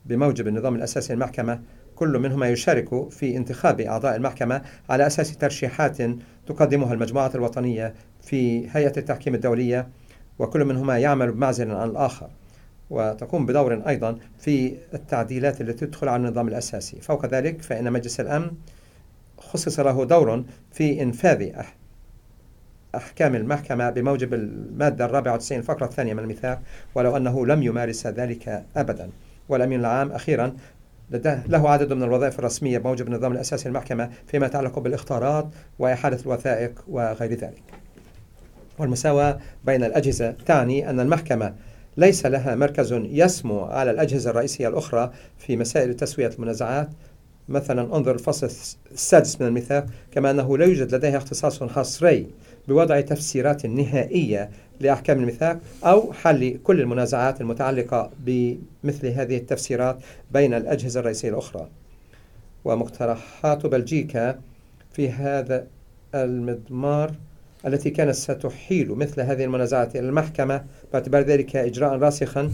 بموجب 0.06 0.49
النظام 0.49 0.75
الأساسي 0.75 1.12
للمحكمة 1.12 1.61
كل 1.97 2.18
منهما 2.18 2.49
يشارك 2.49 3.11
في 3.11 3.37
انتخاب 3.37 3.80
أعضاء 3.80 4.16
المحكمة 4.16 4.62
على 4.90 5.06
أساس 5.06 5.37
ترشيحات 5.37 5.99
تقدمها 6.47 6.94
المجموعات 6.94 7.35
الوطنية 7.35 7.94
في 8.23 8.68
هيئة 8.71 8.92
التحكيم 8.97 9.35
الدولية 9.35 9.88
وكل 10.38 10.64
منهما 10.64 10.99
يعمل 10.99 11.32
بمعزل 11.32 11.71
عن 11.71 11.88
الآخر. 11.88 12.30
وتقوم 12.90 13.47
بدور 13.47 13.82
أيضا 13.88 14.18
في 14.38 14.76
التعديلات 14.94 15.61
التي 15.61 15.87
تدخل 15.87 16.09
على 16.09 16.26
النظام 16.26 16.49
الأساسي. 16.49 17.00
فوق 17.00 17.26
ذلك 17.26 17.62
فإن 17.62 17.92
مجلس 17.92 18.21
الأمن 18.21 18.50
خصص 19.52 19.80
له 19.80 20.04
دور 20.04 20.44
في 20.73 21.02
إنفاذ 21.02 21.52
أحكام 22.94 23.35
المحكمة 23.35 23.90
بموجب 23.90 24.35
المادة 24.35 25.04
الرابعة 25.04 25.32
والتسعين 25.32 25.61
الفقرة 25.61 25.87
الثانية 25.87 26.14
من 26.14 26.18
الميثاق 26.18 26.62
ولو 26.94 27.16
أنه 27.16 27.47
لم 27.47 27.62
يمارس 27.62 28.06
ذلك 28.06 28.64
أبدا. 28.76 29.11
والأمين 29.49 29.80
العام 29.80 30.12
أخيرا 30.12 30.56
له 31.49 31.71
عدد 31.71 31.92
من 31.92 32.02
الوظائف 32.02 32.38
الرسمية 32.38 32.78
بموجب 32.78 33.06
النظام 33.06 33.32
الأساسي 33.32 33.68
للمحكمة 33.68 34.11
فيما 34.26 34.47
يتعلق 34.47 34.78
بالاختارات 34.78 35.49
وإحالة 35.78 36.18
الوثائق 36.23 36.85
وغير 36.88 37.35
ذلك. 37.35 37.62
والمساواة 38.78 39.38
بين 39.64 39.85
الأجهزة 39.85 40.30
تعني 40.30 40.90
أن 40.90 41.00
المحكمة 41.00 41.54
ليس 41.97 42.26
لها 42.26 42.54
مركز 42.54 42.92
يسمو 42.92 43.61
على 43.61 43.90
الأجهزة 43.90 44.30
الرئيسية 44.30 44.68
الأخرى 44.68 45.12
في 45.38 45.56
مسائل 45.56 45.94
تسوية 45.94 46.28
المنازعات 46.28 46.88
مثلا 47.52 47.97
انظر 47.97 48.14
الفصل 48.14 48.50
السادس 48.92 49.40
من 49.40 49.47
الميثاق 49.47 49.87
كما 50.12 50.30
أنه 50.30 50.59
لا 50.59 50.64
يوجد 50.64 50.94
لديها 50.94 51.16
اختصاص 51.16 51.62
حصري 51.62 52.26
بوضع 52.68 53.00
تفسيرات 53.00 53.66
نهائية 53.66 54.50
لأحكام 54.80 55.21
الميثاق 55.21 55.61
أو 55.85 56.12
حل 56.12 56.59
كل 56.64 56.80
المنازعات 56.80 57.40
المتعلقة 57.40 58.11
بمثل 58.18 59.06
هذه 59.06 59.37
التفسيرات 59.37 59.99
بين 60.32 60.54
الأجهزة 60.54 61.00
الرئيسية 61.00 61.28
الأخرى. 61.28 61.68
ومقترحات 62.64 63.66
بلجيكا 63.66 64.40
في 64.92 65.11
هذا 65.11 65.66
المضمار 66.14 67.14
التي 67.66 67.90
كانت 67.90 68.14
ستحيل 68.14 68.90
مثل 68.90 69.21
هذه 69.21 69.44
المنازعات 69.44 69.97
إلى 69.97 70.09
المحكمة 70.09 70.64
باعتبار 70.92 71.23
ذلك 71.23 71.56
إجراء 71.56 71.99
راسخا 71.99 72.52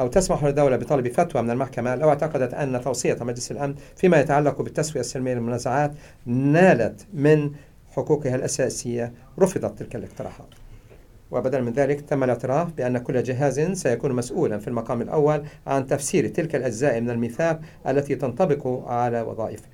أو 0.00 0.06
تسمح 0.06 0.44
للدولة 0.44 0.76
بطلب 0.76 1.08
فتوى 1.08 1.42
من 1.42 1.50
المحكمة 1.50 1.94
لو 1.94 2.08
اعتقدت 2.08 2.54
أن 2.54 2.80
توصية 2.80 3.16
مجلس 3.20 3.50
الأمن 3.50 3.74
فيما 3.96 4.20
يتعلق 4.20 4.62
بالتسوية 4.62 5.00
السلمية 5.00 5.34
للمنازعات 5.34 5.92
نالت 6.26 7.06
من 7.14 7.50
حقوقها 7.92 8.34
الأساسية 8.34 9.12
رفضت 9.38 9.78
تلك 9.78 9.96
الاقتراحات. 9.96 10.48
وبدلا 11.30 11.60
من 11.60 11.72
ذلك 11.72 12.00
تم 12.00 12.24
الاعتراف 12.24 12.72
بأن 12.72 12.98
كل 12.98 13.22
جهاز 13.22 13.60
سيكون 13.60 14.12
مسؤولا 14.12 14.58
في 14.58 14.68
المقام 14.68 15.02
الأول 15.02 15.44
عن 15.66 15.86
تفسير 15.86 16.28
تلك 16.28 16.54
الأجزاء 16.54 17.00
من 17.00 17.10
الميثاق 17.10 17.60
التي 17.86 18.14
تنطبق 18.14 18.88
على 18.88 19.22
وظائفه. 19.22 19.68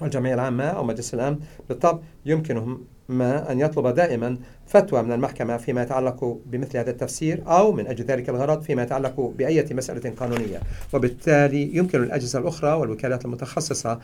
والجمعية 0.00 0.34
العامة 0.34 0.64
أو 0.64 0.84
مجلس 0.84 1.14
الأمن 1.14 1.38
بالطبع 1.68 1.98
يمكنهم 2.26 2.84
ما 3.08 3.52
أن 3.52 3.60
يطلب 3.60 3.86
دائما 3.94 4.38
فتوى 4.66 5.02
من 5.02 5.12
المحكمة 5.12 5.56
فيما 5.56 5.82
يتعلق 5.82 6.38
بمثل 6.46 6.78
هذا 6.78 6.90
التفسير 6.90 7.42
أو 7.46 7.72
من 7.72 7.86
أجل 7.86 8.04
ذلك 8.04 8.28
الغرض 8.28 8.62
فيما 8.62 8.82
يتعلق 8.82 9.32
بأية 9.38 9.74
مسألة 9.74 10.10
قانونية. 10.10 10.60
وبالتالي 10.92 11.76
يمكن 11.76 12.02
الأجهزة 12.02 12.38
الأخرى 12.38 12.72
والوكالات 12.72 13.24
المتخصصة 13.24 13.98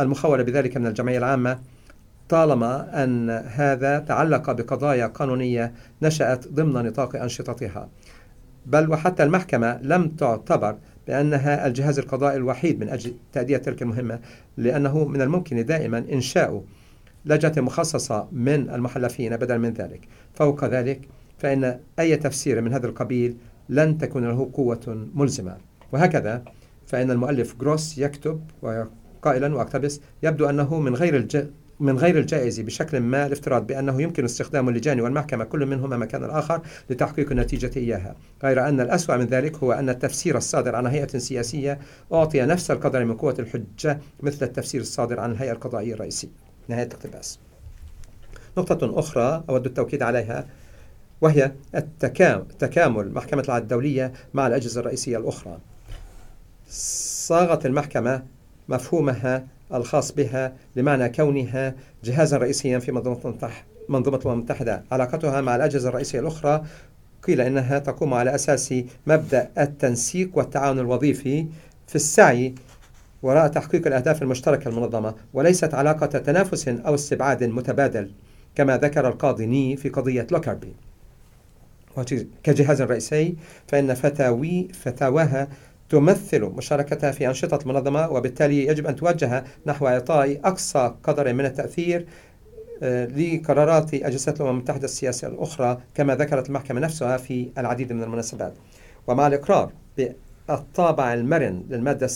المخولة 0.00 0.42
بذلك 0.42 0.76
من 0.76 0.86
الجمعية 0.86 1.18
العامة 1.18 1.58
طالما 2.28 3.04
أن 3.04 3.30
هذا 3.30 3.98
تعلق 3.98 4.50
بقضايا 4.50 5.06
قانونية 5.06 5.72
نشأت 6.02 6.48
ضمن 6.48 6.72
نطاق 6.72 7.16
أنشطتها. 7.16 7.88
بل 8.66 8.90
وحتى 8.90 9.22
المحكمة 9.22 9.78
لم 9.82 10.08
تعتبر 10.08 10.76
بأنها 11.06 11.66
الجهاز 11.66 11.98
القضائي 11.98 12.36
الوحيد 12.36 12.80
من 12.80 12.88
أجل 12.88 13.14
تأدية 13.32 13.56
تلك 13.56 13.82
المهمة 13.82 14.18
لأنه 14.56 15.04
من 15.04 15.22
الممكن 15.22 15.66
دائما 15.66 15.98
إنشاء 16.12 16.62
لجنة 17.26 17.64
مخصصة 17.64 18.28
من 18.32 18.70
المحلفين 18.70 19.36
بدلا 19.36 19.58
من 19.58 19.72
ذلك. 19.72 20.00
فوق 20.34 20.64
ذلك 20.64 21.08
فإن 21.38 21.78
أي 21.98 22.16
تفسير 22.16 22.60
من 22.60 22.72
هذا 22.72 22.86
القبيل 22.86 23.36
لن 23.68 23.98
تكون 23.98 24.24
له 24.24 24.50
قوة 24.52 25.08
ملزمة. 25.14 25.56
وهكذا 25.92 26.42
فإن 26.86 27.10
المؤلف 27.10 27.54
جروس 27.60 27.98
يكتب 27.98 28.40
قائلا 29.22 29.54
وأقتبس 29.54 30.00
يبدو 30.22 30.50
أنه 30.50 30.80
من 30.80 30.94
غير 30.94 31.16
الج... 31.16 31.46
من 31.80 31.98
غير 31.98 32.18
الجائز 32.18 32.60
بشكل 32.60 33.00
ما 33.00 33.26
الافتراض 33.26 33.66
بأنه 33.66 34.02
يمكن 34.02 34.24
استخدام 34.24 34.68
اللجان 34.68 35.00
والمحكمة 35.00 35.44
كل 35.44 35.66
منهما 35.66 35.96
مكان 35.96 36.24
الآخر 36.24 36.60
لتحقيق 36.90 37.30
النتيجة 37.30 37.70
إياها. 37.76 38.16
غير 38.44 38.68
أن 38.68 38.80
الأسوأ 38.80 39.16
من 39.16 39.24
ذلك 39.24 39.56
هو 39.56 39.72
أن 39.72 39.88
التفسير 39.88 40.36
الصادر 40.36 40.76
عن 40.76 40.86
هيئة 40.86 41.18
سياسية 41.18 41.78
أعطي 42.12 42.42
نفس 42.42 42.70
القدر 42.70 43.04
من 43.04 43.16
قوة 43.16 43.34
الحجة 43.38 43.98
مثل 44.22 44.46
التفسير 44.46 44.80
الصادر 44.80 45.20
عن 45.20 45.30
الهيئة 45.30 45.52
القضائية 45.52 45.94
الرئيسية. 45.94 46.43
نهاية 46.68 46.86
الاقتباس 46.86 47.38
نقطة 48.58 48.98
أخرى 48.98 49.44
أود 49.48 49.66
التوكيد 49.66 50.02
عليها 50.02 50.46
وهي 51.20 51.52
التكامل 51.74 52.44
تكامل 52.58 53.12
محكمة 53.12 53.42
العدل 53.42 53.62
الدولية 53.62 54.12
مع 54.34 54.46
الأجهزة 54.46 54.80
الرئيسية 54.80 55.18
الأخرى. 55.18 55.58
صاغت 56.68 57.66
المحكمة 57.66 58.22
مفهومها 58.68 59.46
الخاص 59.74 60.12
بها 60.12 60.52
لمعنى 60.76 61.08
كونها 61.08 61.74
جهازا 62.04 62.36
رئيسيا 62.36 62.78
في 62.78 62.92
منظومة 62.92 63.50
منظومة 63.88 64.16
الأمم 64.16 64.32
المتحدة 64.32 64.84
علاقتها 64.92 65.40
مع 65.40 65.56
الأجهزة 65.56 65.88
الرئيسية 65.88 66.20
الأخرى 66.20 66.64
قيل 67.22 67.40
إنها 67.40 67.78
تقوم 67.78 68.14
على 68.14 68.34
أساس 68.34 68.74
مبدأ 69.06 69.50
التنسيق 69.58 70.38
والتعاون 70.38 70.78
الوظيفي 70.78 71.46
في 71.86 71.94
السعي 71.94 72.54
وراء 73.24 73.48
تحقيق 73.48 73.86
الأهداف 73.86 74.22
المشتركة 74.22 74.68
المنظمة 74.68 75.14
وليست 75.34 75.74
علاقة 75.74 76.06
تنافس 76.06 76.68
أو 76.68 76.94
استبعاد 76.94 77.44
متبادل 77.44 78.10
كما 78.54 78.76
ذكر 78.76 79.08
القاضي 79.08 79.46
ني 79.46 79.76
في 79.76 79.88
قضية 79.88 80.26
لوكربي. 80.30 80.74
كجهاز 82.42 82.82
رئيسي 82.82 83.36
فإن 83.68 83.94
فتاوي 83.94 84.68
فتاواها 84.72 85.48
تمثل 85.88 86.42
مشاركتها 86.42 87.10
في 87.10 87.28
أنشطة 87.28 87.58
المنظمة 87.62 88.10
وبالتالي 88.10 88.66
يجب 88.66 88.86
أن 88.86 88.96
توجه 88.96 89.44
نحو 89.66 89.88
إعطاء 89.88 90.40
أقصى 90.44 90.94
قدر 91.02 91.32
من 91.32 91.44
التأثير 91.44 92.06
آه، 92.82 93.06
لقرارات 93.06 93.94
أجهزة 93.94 94.32
الأمم 94.32 94.50
المتحدة 94.50 94.84
السياسية 94.84 95.28
الأخرى 95.28 95.78
كما 95.94 96.14
ذكرت 96.14 96.48
المحكمة 96.48 96.80
نفسها 96.80 97.16
في 97.16 97.50
العديد 97.58 97.92
من 97.92 98.02
المناسبات. 98.02 98.54
ومع 99.06 99.26
الإقرار 99.26 99.72
بالطابع 100.48 101.14
المرن 101.14 101.64
للمادة 101.70 102.06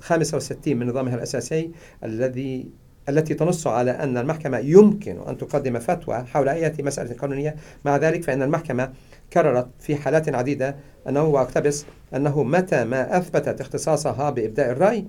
65 0.00 0.76
من 0.76 0.86
نظامها 0.86 1.14
الأساسي 1.14 1.70
الذي 2.04 2.70
التي 3.08 3.34
تنص 3.34 3.66
على 3.66 3.90
أن 3.90 4.18
المحكمة 4.18 4.58
يمكن 4.58 5.20
أن 5.28 5.38
تقدم 5.38 5.78
فتوى 5.78 6.24
حول 6.24 6.48
أي 6.48 6.74
مسألة 6.80 7.14
قانونية. 7.14 7.56
مع 7.84 7.96
ذلك 7.96 8.22
فإن 8.22 8.42
المحكمة 8.42 8.92
كررت 9.32 9.68
في 9.80 9.96
حالات 9.96 10.34
عديدة 10.34 10.76
أنه 11.08 11.24
وأقتبس 11.24 11.84
أنه 12.14 12.42
متى 12.42 12.84
ما 12.84 13.18
أثبتت 13.18 13.60
اختصاصها 13.60 14.30
بإبداء 14.30 14.70
الرأي 14.70 15.04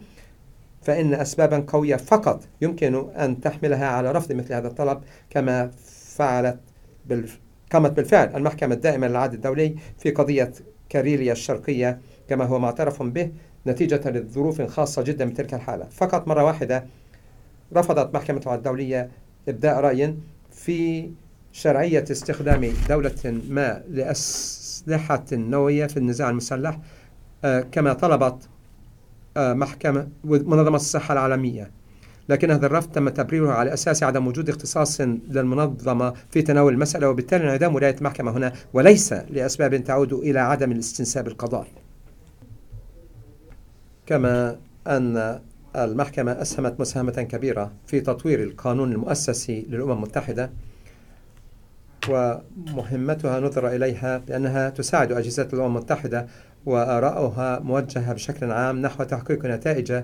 فإن 0.81 1.13
أسبابا 1.13 1.63
قوية 1.67 1.95
فقط 1.95 2.43
يمكن 2.61 3.09
أن 3.09 3.41
تحملها 3.41 3.87
على 3.87 4.11
رفض 4.11 4.31
مثل 4.31 4.53
هذا 4.53 4.67
الطلب 4.67 5.01
كما 5.29 5.71
فعلت 6.15 6.59
بالف... 7.05 7.39
قامت 7.71 7.91
بالفعل 7.91 8.35
المحكمة 8.35 8.75
الدائمة 8.75 9.07
للعدل 9.07 9.35
الدولي 9.35 9.75
في 9.99 10.11
قضية 10.11 10.51
كاريليا 10.89 11.31
الشرقية 11.31 11.99
كما 12.29 12.45
هو 12.45 12.59
معترف 12.59 13.03
به 13.03 13.31
نتيجة 13.67 14.09
لظروف 14.09 14.61
خاصة 14.61 15.01
جدا 15.01 15.25
بتلك 15.25 15.53
الحالة. 15.53 15.85
فقط 15.85 16.27
مرة 16.27 16.43
واحدة 16.43 16.85
رفضت 17.75 18.15
محكمة 18.15 18.55
الدولية 18.55 19.09
إبداء 19.47 19.79
رأي 19.79 20.15
في 20.51 21.09
شرعية 21.51 22.05
استخدام 22.11 22.73
دولة 22.89 23.41
ما 23.49 23.83
لأسلحة 23.89 25.25
نووية 25.31 25.87
في 25.87 25.97
النزاع 25.97 26.29
المسلح 26.29 26.79
آه، 27.45 27.61
كما 27.61 27.93
طلبت 27.93 28.49
آه، 29.37 29.53
محكمة 29.53 30.07
منظمة 30.23 30.75
الصحة 30.75 31.13
العالمية. 31.13 31.71
لكن 32.29 32.51
هذا 32.51 32.65
الرفض 32.65 32.91
تم 32.91 33.09
تبريره 33.09 33.51
على 33.51 33.73
أساس 33.73 34.03
عدم 34.03 34.27
وجود 34.27 34.49
اختصاص 34.49 35.01
للمنظمة 35.01 36.13
في 36.31 36.41
تناول 36.41 36.73
المسألة 36.73 37.09
وبالتالي 37.09 37.43
انعدام 37.43 37.75
ولاية 37.75 37.95
المحكمة 37.95 38.31
هنا 38.31 38.53
وليس 38.73 39.13
لأسباب 39.13 39.83
تعود 39.83 40.13
إلى 40.13 40.39
عدم 40.39 40.71
الاستنساب 40.71 41.27
القضائي. 41.27 41.80
كما 44.11 44.57
أن 44.87 45.39
المحكمة 45.75 46.31
أسهمت 46.31 46.79
مساهمة 46.79 47.11
كبيرة 47.11 47.71
في 47.87 48.01
تطوير 48.01 48.43
القانون 48.43 48.91
المؤسسي 48.91 49.65
للأمم 49.69 49.91
المتحدة 49.91 50.51
ومهمتها 52.09 53.39
نظر 53.39 53.67
إليها 53.67 54.17
بأنها 54.17 54.69
تساعد 54.69 55.11
أجهزة 55.11 55.47
الأمم 55.53 55.77
المتحدة 55.77 56.27
وآراؤها 56.65 57.59
موجهة 57.59 58.13
بشكل 58.13 58.51
عام 58.51 58.81
نحو 58.81 59.03
تحقيق 59.03 59.45
نتائج 59.45 60.03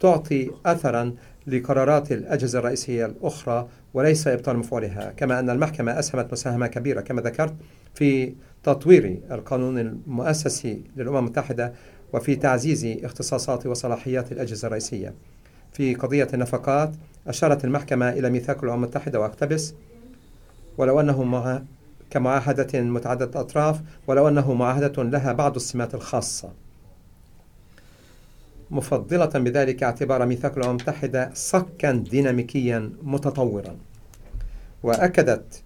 تعطي 0.00 0.50
أثرا 0.66 1.14
لقرارات 1.46 2.12
الأجهزة 2.12 2.58
الرئيسية 2.58 3.06
الأخرى 3.06 3.68
وليس 3.94 4.28
إبطال 4.28 4.56
مفعولها. 4.56 5.12
كما 5.16 5.38
أن 5.38 5.50
المحكمة 5.50 5.98
أسهمت 5.98 6.32
مساهمة 6.32 6.66
كبيرة 6.66 7.00
كما 7.00 7.22
ذكرت 7.22 7.54
في 7.94 8.34
تطوير 8.62 9.20
القانون 9.30 9.78
المؤسسي 9.78 10.84
للأمم 10.96 11.18
المتحدة 11.18 11.72
وفي 12.12 12.36
تعزيز 12.36 12.84
اختصاصات 13.04 13.66
وصلاحيات 13.66 14.32
الأجهزة 14.32 14.66
الرئيسية. 14.66 15.14
في 15.72 15.94
قضية 15.94 16.28
النفقات 16.34 16.92
أشارت 17.26 17.64
المحكمة 17.64 18.08
إلى 18.08 18.30
ميثاق 18.30 18.64
الأمم 18.64 18.84
المتحدة 18.84 19.20
وأقتبس 19.20 19.74
ولو 20.78 21.00
أنه 21.00 21.22
مع 21.24 21.62
كمعاهدة 22.10 22.80
متعددة 22.80 23.24
الأطراف 23.24 23.80
ولو 24.06 24.28
أنه 24.28 24.54
معاهدة 24.54 25.02
لها 25.02 25.32
بعض 25.32 25.54
السمات 25.56 25.94
الخاصة. 25.94 26.52
مفضلة 28.70 29.26
بذلك 29.26 29.82
اعتبار 29.82 30.26
ميثاق 30.26 30.52
الأمم 30.56 30.70
المتحدة 30.70 31.30
صكا 31.34 31.92
ديناميكيا 31.92 32.90
متطورا. 33.02 33.76
وأكدت 34.82 35.62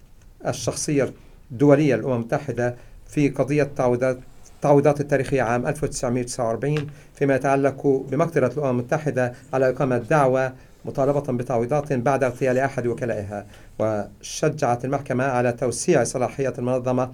الشخصية 0.46 1.12
الدولية 1.53 1.96
للأمم 1.96 2.14
المتحدة 2.14 2.76
في 3.07 3.29
قضية 3.29 3.70
تعويضات 3.76 4.18
التعويضات 4.60 5.00
التاريخية 5.00 5.42
عام 5.42 5.66
1949 5.66 6.86
فيما 7.14 7.34
يتعلق 7.34 7.86
بمقدرة 8.10 8.52
الأمم 8.56 8.70
المتحدة 8.70 9.32
على 9.52 9.70
إقامة 9.70 9.98
دعوة 9.98 10.52
مطالبة 10.84 11.20
بتعويضات 11.20 11.92
بعد 11.92 12.24
اغتيال 12.24 12.58
أحد 12.58 12.86
وكلائها 12.86 13.46
وشجعت 13.78 14.84
المحكمة 14.84 15.24
على 15.24 15.52
توسيع 15.52 16.04
صلاحيات 16.04 16.58
المنظمة 16.58 17.12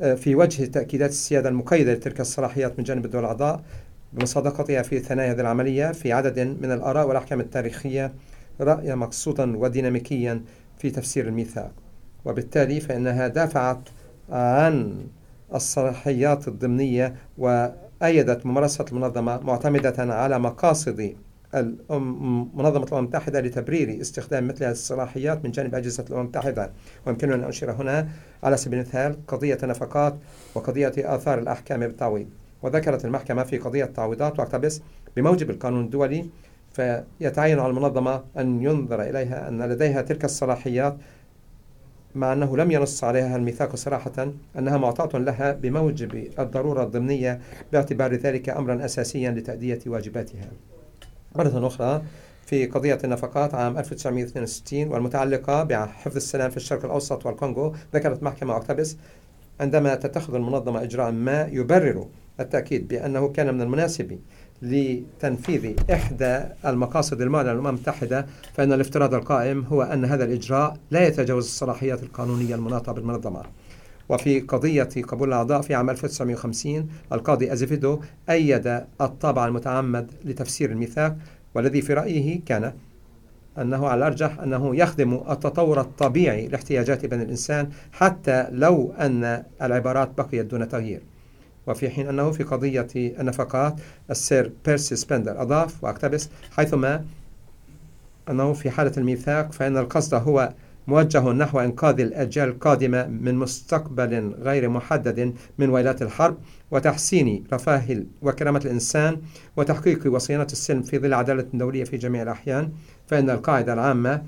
آه، 0.00 0.14
في 0.14 0.34
وجه 0.34 0.64
تأكيدات 0.64 1.10
السيادة 1.10 1.48
المقيدة 1.48 1.92
لتلك 1.92 2.20
الصلاحيات 2.20 2.78
من 2.78 2.84
جانب 2.84 3.04
الدول 3.04 3.20
الأعضاء 3.20 3.62
بمصادقتها 4.12 4.82
في 4.82 4.98
ثنايا 4.98 5.32
هذه 5.32 5.40
العملية 5.40 5.92
في 5.92 6.12
عدد 6.12 6.40
من 6.40 6.72
الآراء 6.72 7.08
والأحكام 7.08 7.40
التاريخية 7.40 8.12
رأيا 8.60 8.94
مقصودا 8.94 9.56
وديناميكيا 9.56 10.42
في 10.78 10.90
تفسير 10.90 11.28
الميثاق. 11.28 11.72
وبالتالي 12.24 12.80
فإنها 12.80 13.28
دافعت 13.28 13.80
عن 14.30 14.94
الصلاحيات 15.54 16.48
الضمنية 16.48 17.14
وأيدت 17.38 18.46
ممارسة 18.46 18.84
المنظمة 18.92 19.40
معتمدة 19.40 19.94
على 19.98 20.38
مقاصد 20.38 21.14
منظمة 21.54 22.84
الأمم 22.84 22.98
المتحدة 22.98 23.40
لتبرير 23.40 24.00
استخدام 24.00 24.48
مثل 24.48 24.64
هذه 24.64 24.72
الصلاحيات 24.72 25.44
من 25.44 25.50
جانب 25.50 25.74
أجهزة 25.74 26.04
الأمم 26.10 26.20
المتحدة. 26.20 26.70
ويمكننا 27.06 27.34
أن 27.34 27.44
أشير 27.44 27.72
هنا 27.72 28.08
على 28.42 28.56
سبيل 28.56 28.78
المثال 28.78 29.26
قضية 29.26 29.58
النفقات 29.62 30.14
وقضية 30.54 30.92
آثار 30.98 31.38
الأحكام 31.38 31.80
بالتعويض. 31.80 32.26
وذكرت 32.62 33.04
المحكمة 33.04 33.42
في 33.42 33.58
قضية 33.58 33.84
التعويضات 33.84 34.38
واقتبس 34.38 34.82
بموجب 35.16 35.50
القانون 35.50 35.84
الدولي 35.84 36.26
فيتعين 36.72 37.58
على 37.58 37.70
المنظمة 37.70 38.22
أن 38.38 38.62
ينظر 38.62 39.02
إليها 39.02 39.48
أن 39.48 39.62
لديها 39.62 40.02
تلك 40.02 40.24
الصلاحيات 40.24 40.96
مع 42.14 42.32
أنه 42.32 42.56
لم 42.56 42.70
ينص 42.70 43.04
عليها 43.04 43.36
الميثاق 43.36 43.76
صراحة 43.76 44.32
أنها 44.58 44.76
معطاة 44.76 45.18
لها 45.18 45.52
بموجب 45.52 46.28
الضرورة 46.38 46.82
الضمنية 46.82 47.40
باعتبار 47.72 48.14
ذلك 48.14 48.48
أمرا 48.48 48.84
أساسيا 48.84 49.30
لتأدية 49.30 49.80
واجباتها. 49.86 50.48
مرة 51.36 51.66
أخرى 51.66 52.02
في 52.46 52.66
قضية 52.66 52.98
النفقات 53.04 53.54
عام 53.54 53.78
1962 53.78 54.88
والمتعلقة 54.88 55.62
بحفظ 55.62 56.16
السلام 56.16 56.50
في 56.50 56.56
الشرق 56.56 56.84
الأوسط 56.84 57.26
والكونغو 57.26 57.74
ذكرت 57.94 58.22
محكمة 58.22 58.56
أكتابس 58.56 58.96
عندما 59.60 59.94
تتخذ 59.94 60.34
المنظمة 60.34 60.82
إجراء 60.82 61.10
ما 61.10 61.48
يبرر 61.52 62.06
التأكيد 62.40 62.88
بأنه 62.88 63.28
كان 63.28 63.54
من 63.54 63.62
المناسب 63.62 64.18
لتنفيذ 64.62 65.74
إحدى 65.92 66.40
المقاصد 66.66 67.20
المعلنة 67.20 67.52
للأمم 67.52 67.66
المتحدة 67.66 68.26
فإن 68.54 68.72
الافتراض 68.72 69.14
القائم 69.14 69.64
هو 69.64 69.82
أن 69.82 70.04
هذا 70.04 70.24
الإجراء 70.24 70.76
لا 70.90 71.06
يتجاوز 71.06 71.44
الصلاحيات 71.44 72.02
القانونية 72.02 72.54
المناطة 72.54 72.92
بالمنظمة 72.92 73.42
وفي 74.08 74.40
قضية 74.40 74.88
قبول 75.08 75.28
الأعضاء 75.28 75.60
في 75.60 75.74
عام 75.74 75.90
1950 75.90 76.88
القاضي 77.12 77.52
أزيفيدو 77.52 78.00
أيد 78.30 78.82
الطابع 79.00 79.46
المتعمد 79.46 80.10
لتفسير 80.24 80.70
الميثاق 80.70 81.16
والذي 81.54 81.82
في 81.82 81.94
رأيه 81.94 82.40
كان 82.46 82.72
أنه 83.58 83.86
على 83.88 83.98
الأرجح 83.98 84.38
أنه 84.38 84.76
يخدم 84.76 85.14
التطور 85.30 85.80
الطبيعي 85.80 86.48
لاحتياجات 86.48 87.06
بني 87.06 87.22
الإنسان 87.22 87.68
حتى 87.92 88.46
لو 88.50 88.92
أن 89.00 89.42
العبارات 89.62 90.10
بقيت 90.18 90.46
دون 90.46 90.68
تغيير. 90.68 91.11
وفي 91.66 91.90
حين 91.90 92.08
أنه 92.08 92.30
في 92.30 92.42
قضية 92.42 92.86
النفقات 92.96 93.74
السير 94.10 94.52
بيرسي 94.66 94.96
سبندر 94.96 95.42
أضاف 95.42 95.84
وأقتبس 95.84 96.28
حيثما 96.50 97.04
أنه 98.30 98.52
في 98.52 98.70
حالة 98.70 98.92
الميثاق 98.96 99.52
فإن 99.52 99.76
القصد 99.76 100.14
هو 100.14 100.54
موجه 100.86 101.32
نحو 101.32 101.60
إنقاذ 101.60 102.00
الأجيال 102.00 102.48
القادمة 102.48 103.06
من 103.06 103.34
مستقبل 103.34 104.34
غير 104.40 104.68
محدد 104.68 105.34
من 105.58 105.70
ويلات 105.70 106.02
الحرب 106.02 106.36
وتحسين 106.70 107.44
رفاه 107.52 108.04
وكرامة 108.22 108.60
الإنسان 108.64 109.16
وتحقيق 109.56 110.12
وصيانة 110.14 110.46
السلم 110.52 110.82
في 110.82 110.98
ظل 110.98 111.14
عدالة 111.14 111.46
دولية 111.54 111.84
في 111.84 111.96
جميع 111.96 112.22
الأحيان 112.22 112.72
فإن 113.06 113.30
القاعدة 113.30 113.72
العامة 113.72 114.22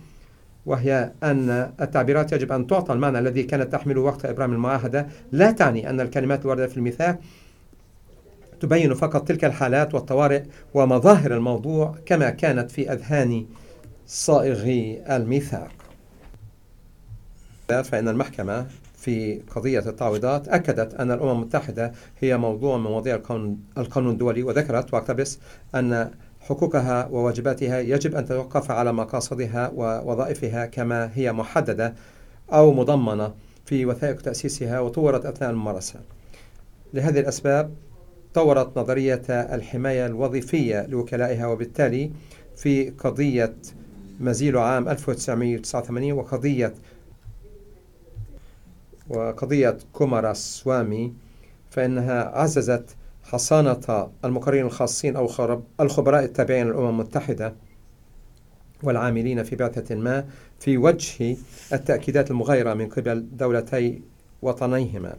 وهي 0.66 1.12
أن 1.22 1.72
التعبيرات 1.80 2.32
يجب 2.32 2.52
أن 2.52 2.66
تعطى 2.66 2.92
المعنى 2.92 3.18
الذي 3.18 3.42
كانت 3.42 3.72
تحمله 3.72 4.00
وقت 4.00 4.24
إبرام 4.24 4.52
المعاهدة. 4.52 5.06
لا 5.32 5.50
تعني 5.50 5.90
أن 5.90 6.00
الكلمات 6.00 6.42
الواردة 6.42 6.66
في 6.66 6.76
الميثاق 6.76 7.18
تبين 8.60 8.94
فقط 8.94 9.28
تلك 9.28 9.44
الحالات 9.44 9.94
والطوارئ 9.94 10.42
ومظاهر 10.74 11.34
الموضوع 11.34 11.94
كما 12.06 12.30
كانت 12.30 12.70
في 12.70 12.92
أذهان 12.92 13.46
صائغي 14.06 15.02
الميثاق. 15.10 15.70
فإن 17.68 18.08
المحكمة 18.08 18.66
في 18.96 19.40
قضية 19.54 19.78
التعويضات 19.78 20.48
أكدت 20.48 20.94
أن 20.94 21.10
الأمم 21.10 21.30
المتحدة 21.30 21.92
هي 22.20 22.36
موضوع 22.36 22.76
من 22.76 22.84
مواضيع 22.84 23.14
القانون 23.78 24.12
الدولي 24.12 24.42
وذكرت 24.42 24.94
وأقتبس 24.94 25.38
أن 25.74 26.10
حقوقها 26.44 27.06
وواجباتها 27.06 27.80
يجب 27.80 28.14
أن 28.14 28.24
تتوقف 28.24 28.70
على 28.70 28.92
مقاصدها 28.92 29.72
ووظائفها 29.74 30.66
كما 30.66 31.10
هي 31.14 31.32
محددة 31.32 31.94
أو 32.52 32.72
مضمنة 32.72 33.34
في 33.66 33.86
وثائق 33.86 34.20
تأسيسها 34.20 34.80
وطورت 34.80 35.26
أثناء 35.26 35.50
الممارسة. 35.50 36.00
لهذه 36.94 37.20
الأسباب 37.20 37.70
طورت 38.34 38.78
نظرية 38.78 39.22
الحماية 39.30 40.06
الوظيفية 40.06 40.86
لوكلائها 40.86 41.46
وبالتالي 41.46 42.10
في 42.56 42.90
قضية 42.90 43.54
مزيلو 44.20 44.60
عام 44.60 44.88
1989 44.88 46.12
وقضية 46.12 46.74
وقضية 49.08 49.78
كومارا 49.92 50.32
سوامي 50.32 51.12
فإنها 51.70 52.38
عززت 52.38 52.96
حصانة 53.24 54.10
المقررين 54.24 54.66
الخاصين 54.66 55.16
أو 55.16 55.28
الخبراء 55.80 56.24
التابعين 56.24 56.66
للأمم 56.66 56.88
المتحدة 56.88 57.54
والعاملين 58.82 59.42
في 59.42 59.56
بعثة 59.56 59.94
ما 59.94 60.24
في 60.60 60.78
وجه 60.78 61.36
التأكيدات 61.72 62.30
المغايرة 62.30 62.74
من 62.74 62.88
قبل 62.88 63.26
دولتي 63.32 64.02
وطنيهما. 64.42 65.16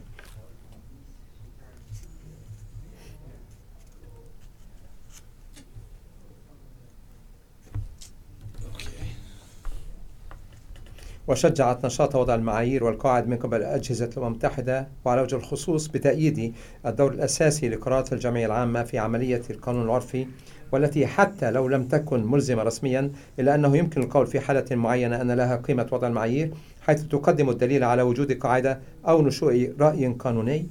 وشجعت 11.28 11.86
نشاط 11.86 12.14
وضع 12.14 12.34
المعايير 12.34 12.84
والقواعد 12.84 13.28
من 13.28 13.36
قبل 13.36 13.62
أجهزة 13.62 14.10
الأمم 14.16 14.26
المتحدة 14.26 14.88
وعلى 15.04 15.20
وجه 15.22 15.36
الخصوص 15.36 15.86
بتأييد 15.86 16.54
الدور 16.86 17.12
الأساسي 17.12 17.68
لقرارات 17.68 18.12
الجمعية 18.12 18.46
العامة 18.46 18.82
في 18.82 18.98
عملية 18.98 19.42
القانون 19.50 19.84
العرفي 19.84 20.26
والتي 20.72 21.06
حتى 21.06 21.50
لو 21.50 21.68
لم 21.68 21.84
تكن 21.84 22.26
ملزمة 22.26 22.62
رسميا 22.62 23.12
إلا 23.38 23.54
أنه 23.54 23.76
يمكن 23.76 24.02
القول 24.02 24.26
في 24.26 24.40
حالة 24.40 24.76
معينة 24.76 25.20
أن 25.20 25.32
لها 25.32 25.56
قيمة 25.56 25.86
وضع 25.92 26.08
المعايير 26.08 26.50
حيث 26.82 27.02
تقدم 27.02 27.50
الدليل 27.50 27.84
على 27.84 28.02
وجود 28.02 28.32
قاعدة 28.32 28.78
أو 29.08 29.22
نشوء 29.22 29.74
رأي 29.80 30.06
قانوني. 30.06 30.66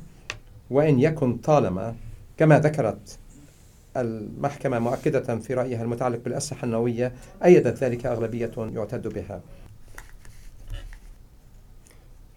وإن 0.69 0.99
يكن 0.99 1.37
طالما 1.37 1.95
كما 2.37 2.59
ذكرت 2.59 3.19
المحكمة 3.97 4.79
مؤكدة 4.79 5.39
في 5.39 5.53
رأيها 5.53 5.83
المتعلق 5.83 6.19
بالأسلحة 6.25 6.65
النووية 6.65 7.13
أيدت 7.45 7.83
ذلك 7.83 8.05
أغلبية 8.05 8.51
يعتد 8.57 9.07
بها. 9.07 9.41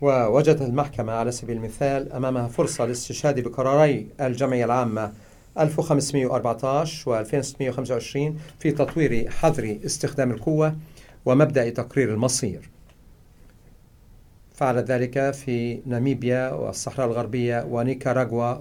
ووجدت 0.01 0.63
المحكمة 0.63 1.13
على 1.13 1.33
سبيل 1.33 1.57
المثال 1.57 2.13
أمامها 2.13 2.49
فرصة 2.49 2.85
للاستشهاد 2.87 3.41
بقراري 3.41 4.07
الجمعية 4.21 4.65
العامة 4.65 5.13
1514 5.59 7.11
و 7.11 7.19
2625 7.19 8.39
في 8.59 8.71
تطوير 8.73 9.31
حظر 9.31 9.79
استخدام 9.85 10.31
القوة 10.31 10.77
ومبدأ 11.25 11.71
تقرير 11.71 12.15
المصير. 12.15 12.71
فعلت 14.55 14.91
ذلك 14.91 15.31
في 15.31 15.81
ناميبيا 15.87 16.51
والصحراء 16.53 17.07
الغربية 17.07 17.65
ونيكاراغوا 17.71 18.55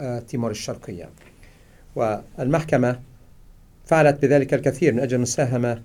وتيمور 0.00 0.50
الشرقية. 0.50 1.08
والمحكمة 1.96 3.00
فعلت 3.84 4.22
بذلك 4.22 4.54
الكثير 4.54 4.92
من 4.92 5.00
أجل 5.00 5.16
المساهمة 5.16 5.82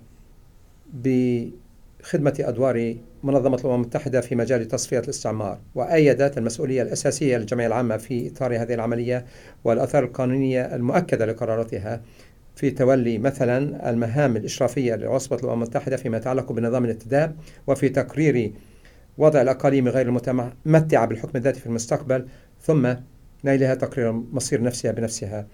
بخدمة 2.02 2.34
أدوار 2.40 2.96
منظمة 3.22 3.56
الأمم 3.56 3.74
المتحدة 3.74 4.20
في 4.20 4.34
مجال 4.34 4.68
تصفية 4.68 4.98
الاستعمار 4.98 5.58
وأيدت 5.74 6.38
المسؤولية 6.38 6.82
الأساسية 6.82 7.36
للجمعية 7.36 7.66
العامة 7.66 7.96
في 7.96 8.28
إطار 8.28 8.56
هذه 8.56 8.74
العملية 8.74 9.24
والآثار 9.64 10.04
القانونية 10.04 10.74
المؤكدة 10.74 11.26
لقراراتها 11.26 12.02
في 12.56 12.70
تولي 12.70 13.18
مثلا 13.18 13.90
المهام 13.90 14.36
الإشرافية 14.36 14.94
لعصبة 14.94 15.36
الأمم 15.36 15.62
المتحدة 15.62 15.96
فيما 15.96 16.16
يتعلق 16.16 16.52
بنظام 16.52 16.84
الانتداب 16.84 17.36
وفي 17.66 17.88
تقرير 17.88 18.52
وضع 19.18 19.42
الأقاليم 19.42 19.88
غير 19.88 20.06
المتمتعة 20.06 21.06
بالحكم 21.06 21.38
الذاتي 21.38 21.60
في 21.60 21.66
المستقبل 21.66 22.26
ثم 22.60 22.94
نيلها 23.44 23.74
تقرير 23.74 24.12
مصير 24.12 24.62
نفسها 24.62 24.92
بنفسها. 24.92 25.46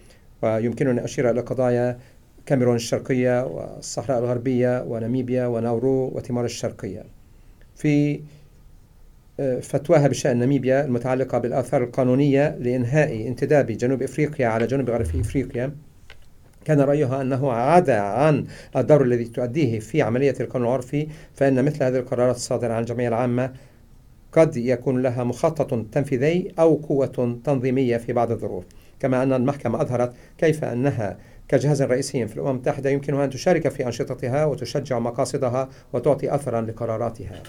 ويمكنني 0.42 1.04
أشير 1.04 1.30
إلى 1.30 1.40
قضايا 1.40 1.98
كاميرون 2.48 2.76
الشرقية 2.76 3.44
والصحراء 3.44 4.18
الغربية 4.18 4.82
وناميبيا 4.82 5.46
وناورو 5.46 6.12
وتيمور 6.14 6.44
الشرقية. 6.44 7.04
في 7.76 8.20
آه، 9.40 9.60
فتواها 9.60 10.08
بشأن 10.08 10.38
ناميبيا 10.38 10.84
المتعلقة 10.84 11.38
بالآثار 11.38 11.84
القانونية 11.84 12.56
لإنهاء 12.60 13.28
انتداب 13.28 13.66
جنوب 13.66 14.02
إفريقيا 14.02 14.46
على 14.46 14.66
جنوب 14.66 14.90
غرب 14.90 15.06
إفريقيا 15.16 15.72
كان 16.64 16.80
رأيها 16.80 17.22
أنه 17.22 17.52
عدا 17.52 18.00
عن 18.00 18.46
الدور 18.76 19.02
الذي 19.02 19.24
تؤديه 19.24 19.78
في 19.78 20.02
عملية 20.02 20.34
القانون 20.40 20.68
العرفي 20.68 21.08
فإن 21.34 21.64
مثل 21.64 21.84
هذه 21.84 21.96
القرارات 21.96 22.36
الصادرة 22.36 22.72
عن 22.72 22.80
الجمعية 22.80 23.08
العامة 23.08 23.52
قد 24.32 24.56
يكون 24.56 25.02
لها 25.02 25.24
مخطط 25.24 25.86
تنفيذي 25.92 26.52
أو 26.58 26.74
قوة 26.74 27.40
تنظيمية 27.44 27.96
في 27.96 28.12
بعض 28.12 28.30
الظروف. 28.30 28.64
كما 29.00 29.22
أن 29.22 29.32
المحكمة 29.32 29.82
أظهرت 29.82 30.12
كيف 30.38 30.64
أنها 30.64 31.18
كجهاز 31.48 31.82
رئيسي 31.82 32.26
في 32.26 32.34
الأمم 32.34 32.50
المتحدة 32.50 32.90
يمكنها 32.90 33.24
أن 33.24 33.30
تشارك 33.30 33.68
في 33.68 33.86
أنشطتها 33.86 34.44
وتشجع 34.44 34.98
مقاصدها 34.98 35.68
وتعطي 35.92 36.34
أثرا 36.34 36.60
لقراراتها. 36.60 37.42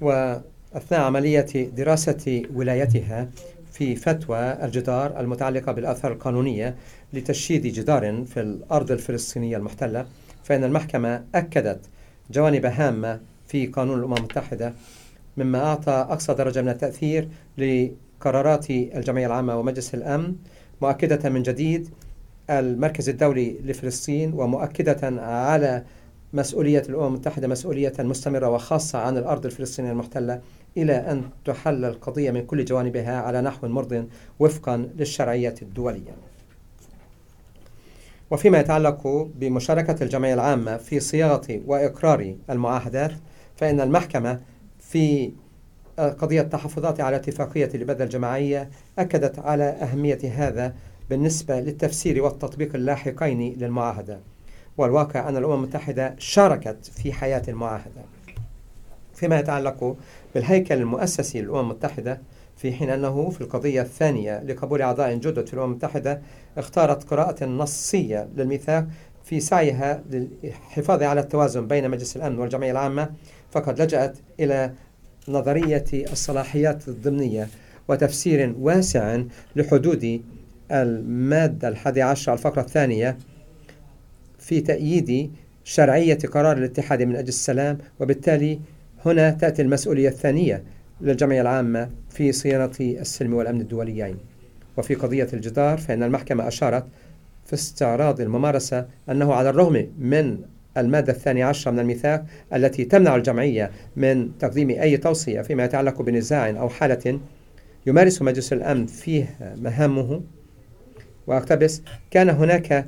وأثناء 0.00 1.00
عملية 1.00 1.70
دراسة 1.76 2.42
ولايتها 2.54 3.28
في 3.72 3.96
فتوى 3.96 4.64
الجدار 4.64 5.20
المتعلقة 5.20 5.72
بالآثار 5.72 6.12
القانونية 6.12 6.76
لتشييد 7.12 7.62
جدار 7.66 8.24
في 8.24 8.40
الأرض 8.40 8.90
الفلسطينية 8.90 9.56
المحتلة 9.56 10.06
فإن 10.44 10.64
المحكمة 10.64 11.24
أكدت 11.34 11.80
جوانب 12.30 12.66
هامة 12.66 13.20
في 13.46 13.66
قانون 13.66 13.98
الأمم 13.98 14.14
المتحدة 14.14 14.74
مما 15.36 15.64
أعطى 15.64 15.92
أقصى 15.92 16.34
درجة 16.34 16.62
من 16.62 16.68
التأثير 16.68 17.28
لقرارات 17.58 18.70
الجمعية 18.70 19.26
العامة 19.26 19.58
ومجلس 19.58 19.94
الأمن 19.94 20.34
مؤكدة 20.84 21.30
من 21.30 21.42
جديد 21.42 21.90
المركز 22.50 23.08
الدولي 23.08 23.56
لفلسطين 23.64 24.32
ومؤكدة 24.34 25.22
على 25.22 25.84
مسؤولية 26.32 26.82
الأمم 26.88 27.06
المتحدة 27.06 27.48
مسؤولية 27.48 27.92
مستمرة 27.98 28.48
وخاصة 28.48 28.98
عن 28.98 29.18
الأرض 29.18 29.46
الفلسطينية 29.46 29.90
المحتلة 29.90 30.40
إلى 30.76 30.92
أن 30.92 31.22
تحل 31.44 31.84
القضية 31.84 32.30
من 32.30 32.46
كل 32.46 32.64
جوانبها 32.64 33.20
على 33.20 33.40
نحو 33.40 33.68
مرض 33.68 34.08
وفقا 34.38 34.76
للشرعية 34.76 35.54
الدولية. 35.62 36.16
وفيما 38.30 38.58
يتعلق 38.58 39.28
بمشاركة 39.34 40.04
الجمعية 40.04 40.34
العامة 40.34 40.76
في 40.76 41.00
صياغة 41.00 41.60
وإقرار 41.66 42.34
المعاهدات 42.50 43.12
فإن 43.56 43.80
المحكمة 43.80 44.40
في 44.78 45.32
قضية 45.98 46.40
التحفظات 46.40 47.00
على 47.00 47.16
اتفاقية 47.16 47.70
الإبادة 47.74 48.04
الجماعية 48.04 48.70
أكدت 48.98 49.38
على 49.38 49.64
أهمية 49.64 50.18
هذا 50.34 50.74
بالنسبة 51.10 51.60
للتفسير 51.60 52.22
والتطبيق 52.22 52.74
اللاحقين 52.74 53.54
للمعاهدة. 53.58 54.20
والواقع 54.78 55.28
أن 55.28 55.36
الأمم 55.36 55.54
المتحدة 55.54 56.14
شاركت 56.18 56.90
في 56.94 57.12
حياة 57.12 57.42
المعاهدة. 57.48 58.02
فيما 59.14 59.38
يتعلق 59.38 59.96
بالهيكل 60.34 60.74
المؤسسي 60.74 61.42
للأمم 61.42 61.60
المتحدة 61.70 62.20
في 62.56 62.72
حين 62.72 62.90
أنه 62.90 63.30
في 63.30 63.40
القضية 63.40 63.82
الثانية 63.82 64.42
لقبول 64.42 64.82
أعضاء 64.82 65.14
جدد 65.14 65.46
في 65.46 65.54
الأمم 65.54 65.70
المتحدة 65.70 66.20
اختارت 66.58 67.04
قراءة 67.10 67.44
نصية 67.44 68.28
للميثاق 68.36 68.86
في 69.24 69.40
سعيها 69.40 70.02
للحفاظ 70.10 71.02
على 71.02 71.20
التوازن 71.20 71.66
بين 71.66 71.90
مجلس 71.90 72.16
الأمن 72.16 72.38
والجمعية 72.38 72.70
العامة 72.70 73.10
فقد 73.50 73.82
لجأت 73.82 74.16
إلى 74.40 74.72
نظرية 75.28 75.84
الصلاحيات 75.92 76.88
الضمنية 76.88 77.48
وتفسير 77.88 78.54
واسع 78.58 79.22
لحدود 79.56 80.22
المادة 80.72 81.68
الحادي 81.68 82.02
عشر 82.02 82.32
الفقرة 82.32 82.60
الثانية 82.60 83.18
في 84.38 84.60
تأييد 84.60 85.32
شرعية 85.64 86.18
قرار 86.18 86.58
الاتحاد 86.58 87.02
من 87.02 87.16
أجل 87.16 87.28
السلام 87.28 87.78
وبالتالي 88.00 88.60
هنا 89.04 89.30
تأتي 89.30 89.62
المسؤولية 89.62 90.08
الثانية 90.08 90.64
للجمعية 91.00 91.40
العامة 91.40 91.90
في 92.10 92.32
صيانة 92.32 92.72
السلم 92.80 93.34
والأمن 93.34 93.60
الدوليين. 93.60 94.16
وفي 94.76 94.94
قضية 94.94 95.28
الجدار 95.32 95.78
فإن 95.78 96.02
المحكمة 96.02 96.48
أشارت 96.48 96.84
في 97.46 97.54
استعراض 97.54 98.20
الممارسة 98.20 98.86
أنه 99.08 99.34
على 99.34 99.50
الرغم 99.50 99.88
من 99.98 100.38
المادة 100.76 101.12
الثانية 101.12 101.44
عشرة 101.44 101.70
من 101.70 101.78
الميثاق 101.78 102.24
التي 102.54 102.84
تمنع 102.84 103.16
الجمعية 103.16 103.70
من 103.96 104.38
تقديم 104.38 104.70
أي 104.70 104.96
توصية 104.96 105.40
فيما 105.40 105.64
يتعلق 105.64 106.02
بنزاع 106.02 106.50
أو 106.50 106.68
حالة 106.68 107.20
يمارس 107.86 108.22
مجلس 108.22 108.52
الأمن 108.52 108.86
فيه 108.86 109.54
مهامه. 109.56 110.22
وأقتبس 111.26 111.82
كان 112.10 112.30
هناك 112.30 112.86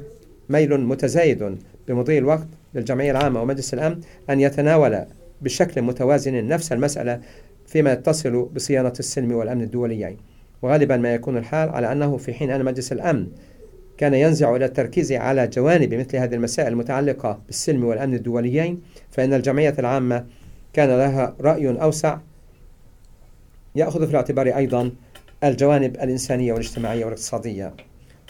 ميل 0.49 0.81
متزايد 0.81 1.57
بمضي 1.88 2.18
الوقت 2.18 2.46
للجمعية 2.75 3.11
العامة 3.11 3.42
ومجلس 3.42 3.75
الأمن 3.75 4.01
أن 4.31 4.40
يتناول 4.40 5.05
بشكل 5.40 5.83
متوازن 5.83 6.49
نفس 6.49 6.72
المسألة 6.72 7.20
فيما 7.66 7.92
يتصل 7.92 8.42
بصيانة 8.55 8.92
السلم 8.99 9.33
والأمن 9.33 9.62
الدوليين. 9.62 10.16
وغالبا 10.62 10.96
ما 10.96 11.14
يكون 11.14 11.37
الحال 11.37 11.68
على 11.68 11.92
أنه 11.92 12.16
في 12.16 12.35
حين 12.35 12.51
أن 12.51 12.64
مجلس 12.64 12.92
الأمن 12.92 13.27
كان 13.98 14.14
ينزع 14.14 14.56
إلى 14.56 14.64
التركيز 14.64 15.12
على 15.12 15.46
جوانب 15.46 15.94
مثل 15.94 16.16
هذه 16.16 16.35
المسائل 16.35 16.68
المتعلقة 16.68 17.40
بالسلم 17.46 17.85
والأمن 17.85 18.14
الدوليين 18.14 18.82
فإن 19.11 19.35
الجمعية 19.35 19.74
العامة 19.78 20.26
كان 20.72 20.88
لها 20.88 21.37
رأي 21.40 21.82
أوسع 21.82 22.18
يأخذ 23.74 24.04
في 24.04 24.11
الاعتبار 24.11 24.46
أيضا 24.46 24.90
الجوانب 25.44 25.94
الإنسانية 25.94 26.52
والاجتماعية 26.52 27.04
والاقتصادية. 27.04 27.74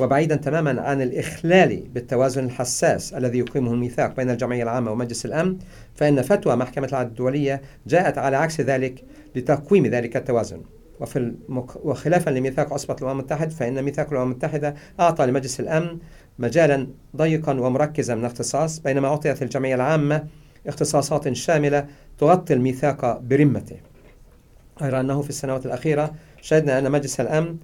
وبعيدا 0.00 0.36
تماما 0.36 0.80
عن 0.82 1.02
الإخلال 1.02 1.82
بالتوازن 1.94 2.44
الحساس 2.44 3.14
الذي 3.14 3.38
يقيمه 3.38 3.72
الميثاق 3.72 4.16
بين 4.16 4.30
الجمعية 4.30 4.62
العامة 4.62 4.90
ومجلس 4.90 5.26
الأمن 5.26 5.58
فإن 5.94 6.22
فتوى 6.22 6.56
محكمة 6.56 6.86
العدل 6.86 7.08
الدولية 7.08 7.62
جاءت 7.86 8.18
على 8.18 8.36
عكس 8.36 8.60
ذلك 8.60 9.04
لتقويم 9.36 9.86
ذلك 9.86 10.16
التوازن. 10.16 10.62
وفي 11.00 11.18
المك... 11.18 11.86
وخلافا 11.86 12.30
لميثاق 12.30 12.72
عصبة 12.72 12.96
الأمم 13.02 13.10
المتحدة 13.20 13.50
فإن 13.50 13.82
ميثاق 13.82 14.12
الأمم 14.12 14.30
المتحدة 14.30 14.74
أعطى 15.00 15.26
لمجلس 15.26 15.60
الأمن 15.60 15.98
مجالا 16.38 16.88
ضيقا 17.16 17.60
ومركزا 17.60 18.14
من 18.14 18.24
اختصاص 18.24 18.78
بينما 18.78 19.08
أعطيت 19.08 19.42
الجمعية 19.42 19.74
العامة 19.74 20.26
اختصاصات 20.66 21.32
شاملة 21.32 21.86
تغطي 22.18 22.54
الميثاق 22.54 23.18
برمته. 23.18 23.76
غير 24.80 25.00
أنه 25.00 25.22
في 25.22 25.28
السنوات 25.28 25.66
الأخيرة 25.66 26.14
شهدنا 26.42 26.78
أن 26.78 26.92
مجلس 26.92 27.20
الأمن 27.20 27.56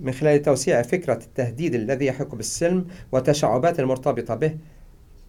من 0.00 0.12
خلال 0.12 0.42
توسيع 0.42 0.82
فكرة 0.82 1.18
التهديد 1.24 1.74
الذي 1.74 2.06
يحق 2.06 2.34
بالسلم 2.34 2.86
والتشعبات 3.12 3.80
المرتبطة 3.80 4.34
به 4.34 4.56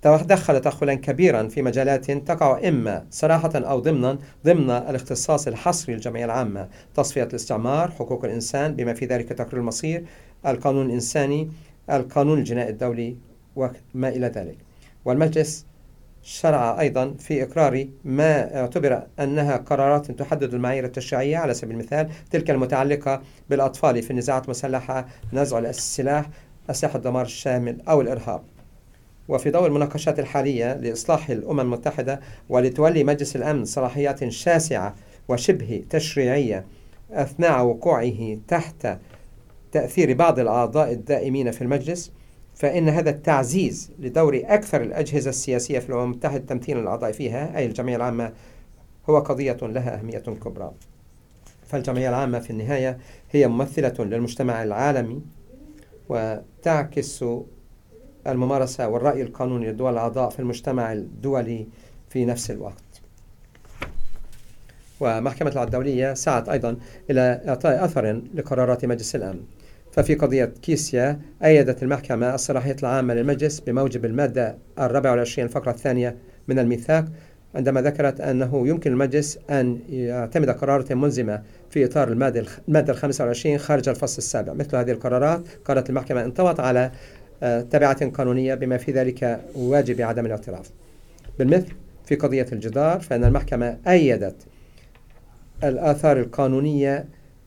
تدخل 0.02 0.60
تدخلا 0.62 0.94
كبيرا 0.94 1.48
في 1.48 1.62
مجالات 1.62 2.12
تقع 2.12 2.68
إما 2.68 3.06
صراحة 3.12 3.52
أو 3.56 3.80
ضمنا 3.80 4.18
ضمن 4.46 4.70
الاختصاص 4.70 5.48
الحصري 5.48 5.96
للجمعية 5.96 6.26
العامة 6.26 6.68
تصفية 6.96 7.24
الاستعمار 7.24 7.92
حقوق 7.92 8.26
الإنسان 8.26 8.76
بما 8.76 8.94
في 8.94 9.06
ذلك 9.06 9.30
تقرير 9.30 9.58
المصير 9.60 10.06
القانون 10.48 10.86
الإنساني 10.86 11.50
القانون 11.92 12.40
الجنائي 12.40 12.70
الدولي 12.70 13.16
وما 13.56 14.10
إلى 14.10 14.28
ذلك. 14.28 14.58
والمجلس 15.06 15.66
شرع 16.24 16.80
أيضا 16.80 17.14
في 17.20 17.44
إقرار 17.44 17.88
ما 18.06 18.60
اعتبر 18.60 19.04
أنها 19.20 19.58
قرارات 19.58 20.12
تحدد 20.12 20.54
المعايير 20.54 20.86
التشريعية 20.86 21.38
على 21.38 21.54
سبيل 21.54 21.74
المثال 21.74 22.10
تلك 22.32 22.50
المتعلقة 22.52 23.22
بالأطفال 23.50 24.04
في 24.04 24.12
النزاعات 24.12 24.46
المسلحة 24.46 25.08
نزع 25.34 25.60
السلاح 25.60 26.30
أسلحة 26.70 26.96
الدمار 26.96 27.26
الشامل 27.26 27.82
أو 27.90 28.02
الإرهاب. 28.02 28.42
وفي 29.30 29.52
ضوء 29.52 29.68
المناقشات 29.68 30.20
الحالية 30.20 30.74
لإصلاح 30.74 31.30
الأمم 31.30 31.60
المتحدة 31.60 32.20
ولتولي 32.50 33.04
مجلس 33.04 33.36
الأمن 33.36 33.65
صلاحيات 33.65 34.30
شاسعة 34.30 34.96
وشبه 35.28 35.84
تشريعية 35.89 36.65
أثناء 37.12 37.65
وقوعه 37.65 38.38
تحت 38.48 38.98
تأثير 39.72 40.13
بعض 40.13 40.39
الأعضاء 40.39 40.92
الدائمين 40.92 41.52
في 41.52 41.62
المجلس 41.62 42.12
فإن 42.56 42.89
هذا 42.89 43.10
التعزيز 43.10 43.92
لدور 44.00 44.42
أكثر 44.46 44.82
الأجهزة 44.82 45.30
السياسية 45.30 45.80
في 45.80 45.89
الأمم 45.89 46.04
المتحدة 46.04 46.44
تمثيلا 46.46 46.80
الأعضاء 46.80 47.12
فيها 47.12 47.58
أي 47.58 47.65
الجمعية 47.65 47.96
العامة 47.96 48.34
هو 49.10 49.20
قضية 49.20 49.58
لها 49.62 50.00
أهمية 50.00 50.18
كبرى. 50.18 50.72
فالجمعية 51.68 52.10
العامة 52.10 52.39
في 52.39 52.50
النهاية 52.50 52.98
هي 53.32 53.48
ممثلة 53.48 54.06
للمجتمع 54.06 54.63
العالمي 54.63 55.22
وتعكس 56.10 57.26
الممارسة 58.28 58.88
والرأي 58.88 59.22
القانوني 59.22 59.68
للدول 59.68 59.94
الأعضاء 59.94 60.30
في 60.30 60.40
المجتمع 60.40 60.94
الدولي 60.94 61.68
في 62.10 62.26
نفس 62.26 62.52
الوقت. 62.52 62.84
ومحكمة 65.00 65.52
العدل 65.52 65.66
الدولية 65.68 66.14
سعت 66.14 66.50
أيضا 66.50 66.78
إلى 67.10 67.42
إعطاء 67.48 67.86
أثر 67.86 68.22
لقرارات 68.34 68.86
مجلس 68.86 69.16
الأمن. 69.16 69.44
ففي 69.92 70.16
قضية 70.16 70.46
كيسيا 70.62 71.20
أيدت 71.44 71.84
المحكمة 71.84 72.36
الصلاحية 72.36 72.76
العامة 72.80 73.14
للمجلس 73.14 73.60
بموجب 73.60 74.06
المادة 74.06 74.58
الرابعة 74.80 75.12
والعشرين 75.12 75.48
الفقرة 75.48 75.72
الثانية 75.72 76.16
من 76.48 76.60
الميثاق 76.60 77.06
عندما 77.56 77.82
ذكرت 77.82 78.22
أنه 78.22 78.68
يمكن 78.68 78.92
المجلس 78.92 79.40
أن 79.50 79.80
يعتمد 79.90 80.50
قرارات 80.50 80.94
ملزمة 80.94 81.42
في 81.70 81.86
إطار 81.86 82.08
المادة 82.08 82.46
المادة 82.68 82.94
الخامسة 82.94 83.24
والعشرين 83.24 83.58
خارج 83.58 83.90
الفصل 83.90 84.18
السابع. 84.18 84.54
مثل 84.54 84.78
هذه 84.78 84.92
القرارات 84.92 85.42
قالت 85.66 85.90
المحكمة 85.90 86.26
انطوت 86.26 86.60
على 86.60 86.92
تبعة 87.41 88.10
قانونية 88.10 88.56
بما 88.56 88.78
في 88.78 88.91
ذلك 88.91 89.41
واجب 89.56 90.02
عدم 90.02 90.25
الاعتراف. 90.25 90.69
بالمثل 91.39 91.73
في 92.06 92.15
قضية 92.15 92.45
الجدار 92.52 92.99
فإن 92.99 93.23
المحكمة 93.23 93.78
أيدت 93.88 94.36
الآثار 95.63 96.19
القانونية 96.19 97.06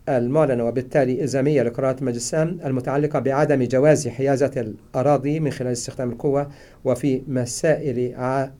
المعلنة 0.09 0.65
وبالتالي 0.65 1.23
إلزامية 1.23 1.63
لقرارات 1.63 2.03
مجلس 2.03 2.35
الأمن 2.35 2.61
المتعلقة 2.65 3.19
بعدم 3.19 3.63
جواز 3.63 4.09
حيازة 4.09 4.53
الأراضي 4.57 5.41
من 5.41 5.51
خلال 5.51 5.73
استخدام 5.73 6.11
القوة 6.11 6.51
وفي 6.85 7.23
مسائل 7.29 8.15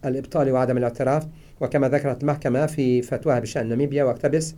الإبطال 0.05 0.51
وعدم 0.51 0.77
الاعتراف. 0.77 1.27
وكما 1.61 1.89
ذكرت 1.89 2.23
المحكمة 2.23 2.67
في 2.67 3.03
فتواها 3.03 3.39
بشأن 3.39 3.69
ناميبيا 3.69 4.05
واقتبس 4.05 4.55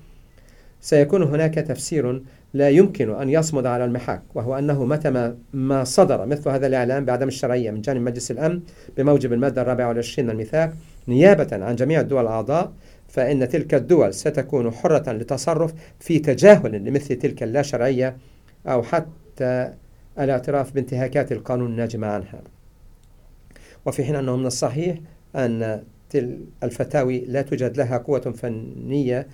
سيكون 0.80 1.22
هناك 1.22 1.54
تفسير 1.54 2.22
لا 2.54 2.68
يمكن 2.70 3.14
أن 3.14 3.30
يصمد 3.30 3.66
على 3.66 3.84
المحك 3.84 4.22
وهو 4.34 4.58
أنه 4.58 4.84
متى 4.84 5.34
ما 5.52 5.84
صدر 5.84 6.26
مثل 6.26 6.50
هذا 6.50 6.66
الإعلان 6.66 7.04
بعدم 7.04 7.28
الشرعية 7.28 7.70
من 7.70 7.80
جانب 7.80 8.00
مجلس 8.00 8.30
الأمن 8.30 8.60
بموجب 8.96 9.32
المادة 9.32 9.62
الرابعة 9.62 9.88
والعشرين 9.88 10.26
من 10.26 10.32
الميثاق 10.32 10.72
نيابة 11.08 11.48
عن 11.52 11.76
جميع 11.76 12.00
الدول 12.00 12.22
الأعضاء 12.22 12.72
فإن 13.08 13.48
تلك 13.48 13.74
الدول 13.74 14.14
ستكون 14.14 14.70
حرة 14.70 15.12
للتصرف 15.12 15.74
في 16.00 16.18
تجاهل 16.18 16.84
لمثل 16.84 17.16
تلك 17.16 17.42
اللا 17.42 17.62
شرعية 17.62 18.16
أو 18.66 18.82
حتى 18.82 19.72
الاعتراف 20.18 20.72
بانتهاكات 20.72 21.32
القانون 21.32 21.70
الناجمة 21.70 22.06
عنها. 22.06 22.42
وفي 23.86 24.04
حين 24.04 24.16
أنه 24.16 24.36
من 24.36 24.46
الصحيح 24.46 24.98
أن 25.36 25.82
الفتاوي 26.62 27.20
لا 27.20 27.42
توجد 27.42 27.76
لها 27.76 27.96
قوة 27.96 28.20
فنية 28.20 29.26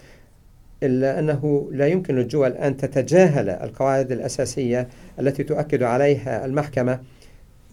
إلا 0.82 1.18
أنه 1.18 1.68
لا 1.72 1.86
يمكن 1.86 2.16
للدول 2.16 2.52
أن 2.52 2.76
تتجاهل 2.76 3.48
القواعد 3.50 4.12
الأساسية 4.12 4.88
التي 5.20 5.42
تؤكد 5.42 5.82
عليها 5.82 6.44
المحكمة 6.44 7.00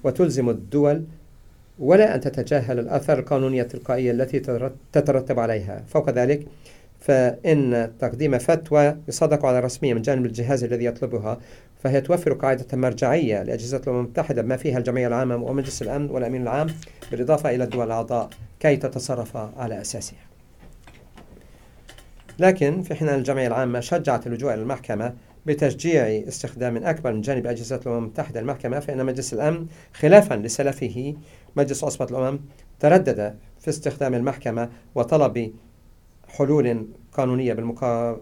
وتلزم 0.04 0.50
الدول 0.50 1.04
ولا 1.80 2.15
أن 2.15 2.22
تتجاهل 2.22 2.80
الآثار 2.80 3.20
القانونية 3.20 3.62
التلقائية 3.62 4.12
التي 4.12 4.39
تترتب 4.93 5.39
عليها. 5.39 5.84
فوق 5.88 6.10
ذلك 6.10 6.48
فإن 7.00 7.91
تقديم 8.00 8.38
فتوى 8.38 8.98
يصدق 9.08 9.46
على 9.46 9.60
رسمية 9.60 9.93
من 9.93 10.02
جانب 10.02 10.26
الجهاز 10.26 10.63
الذي 10.63 10.86
يطلبها 10.86 11.38
فهي 11.84 12.02
توفر 12.02 12.34
قاعدة 12.34 12.78
مرجعية 12.78 13.43
لأجهزة 13.43 13.78
الأمم 13.78 14.00
المتحدة 14.00 14.41
بما 14.41 14.58
فيها 14.58 14.78
الجمعية 14.78 15.08
العامة 15.08 15.36
ومجلس 15.36 15.82
الأمن 15.82 16.10
والأمين 16.10 16.41
العام 16.41 16.67
بالإضافة 17.12 17.56
إلى 17.56 17.63
الدول 17.63 17.86
الأعضاء 17.86 18.30
كي 18.60 18.76
تتصرف 18.76 19.38
على 19.38 19.82
أساسها. 19.82 20.27
لكن 22.39 22.82
في 22.82 22.95
حين 22.95 23.10
الجمعية 23.10 23.47
العامة 23.47 23.80
شجعت 23.80 24.28
اللجوء 24.28 24.54
إلى 24.54 24.62
المحكمة 24.62 25.13
بتشجيع 25.45 26.28
استخدام 26.28 26.78
أكبر 26.78 27.13
من 27.13 27.21
جانب 27.21 27.47
أجهزة 27.47 27.76
الأمم 27.76 27.97
المتحدة 27.97 28.39
المحكمة 28.39 28.80
فإن 28.80 29.06
مجلس 29.06 29.34
الأمن 29.34 29.67
خلافا 29.93 30.34
لسلفه 30.34 31.15
مجلس 31.56 31.84
عصبة 31.84 32.06
الأمم 32.06 32.39
تردد 32.80 33.36
في 33.60 33.69
استخدام 33.69 34.15
المحكمة 34.15 34.69
وطلب 34.95 35.54
حلول 36.28 36.88
قانونية 37.12 37.54
بالمقارنة 37.54 38.21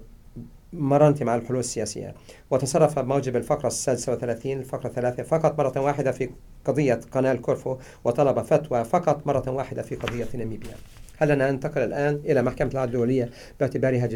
مع 1.21 1.36
الحلول 1.36 1.60
السياسية. 1.60 2.15
وتصرف 2.51 2.99
بموجب 2.99 3.36
الفقرة 3.36 3.67
السادسة 3.67 4.13
وثلاثين 4.13 4.60
الفقرة 4.60 4.88
الثلاثة 4.88 5.23
فقط 5.23 5.60
مرة 5.60 5.80
واحدة 5.82 6.12
في 6.12 6.30
قضية 6.65 6.99
قناة 7.12 7.34
كورفو 7.34 7.78
وطلب 8.04 8.41
فتوى 8.41 8.84
فقط 8.84 9.28
مرة 9.28 9.49
واحدة 9.51 9.82
في 9.82 9.95
قضية 9.95 10.28
ناميبيا. 10.34 10.75
هل 11.17 11.32
أن 11.32 11.38
ننتقل 11.38 11.82
الآن 11.82 12.19
إلى 12.25 12.41
محكمة 12.41 12.71
العدل 12.71 12.93
الدولية 12.93 13.30
باعتبارها 13.60 14.08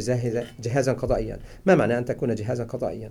جهازا 0.60 0.94
قضائيا؟ 0.94 1.40
ما 1.66 1.76
معنى 1.76 1.98
أن 1.98 2.06
تكون 2.06 2.36
جهازا 2.36 2.64
قضائيا؟ 2.64 3.10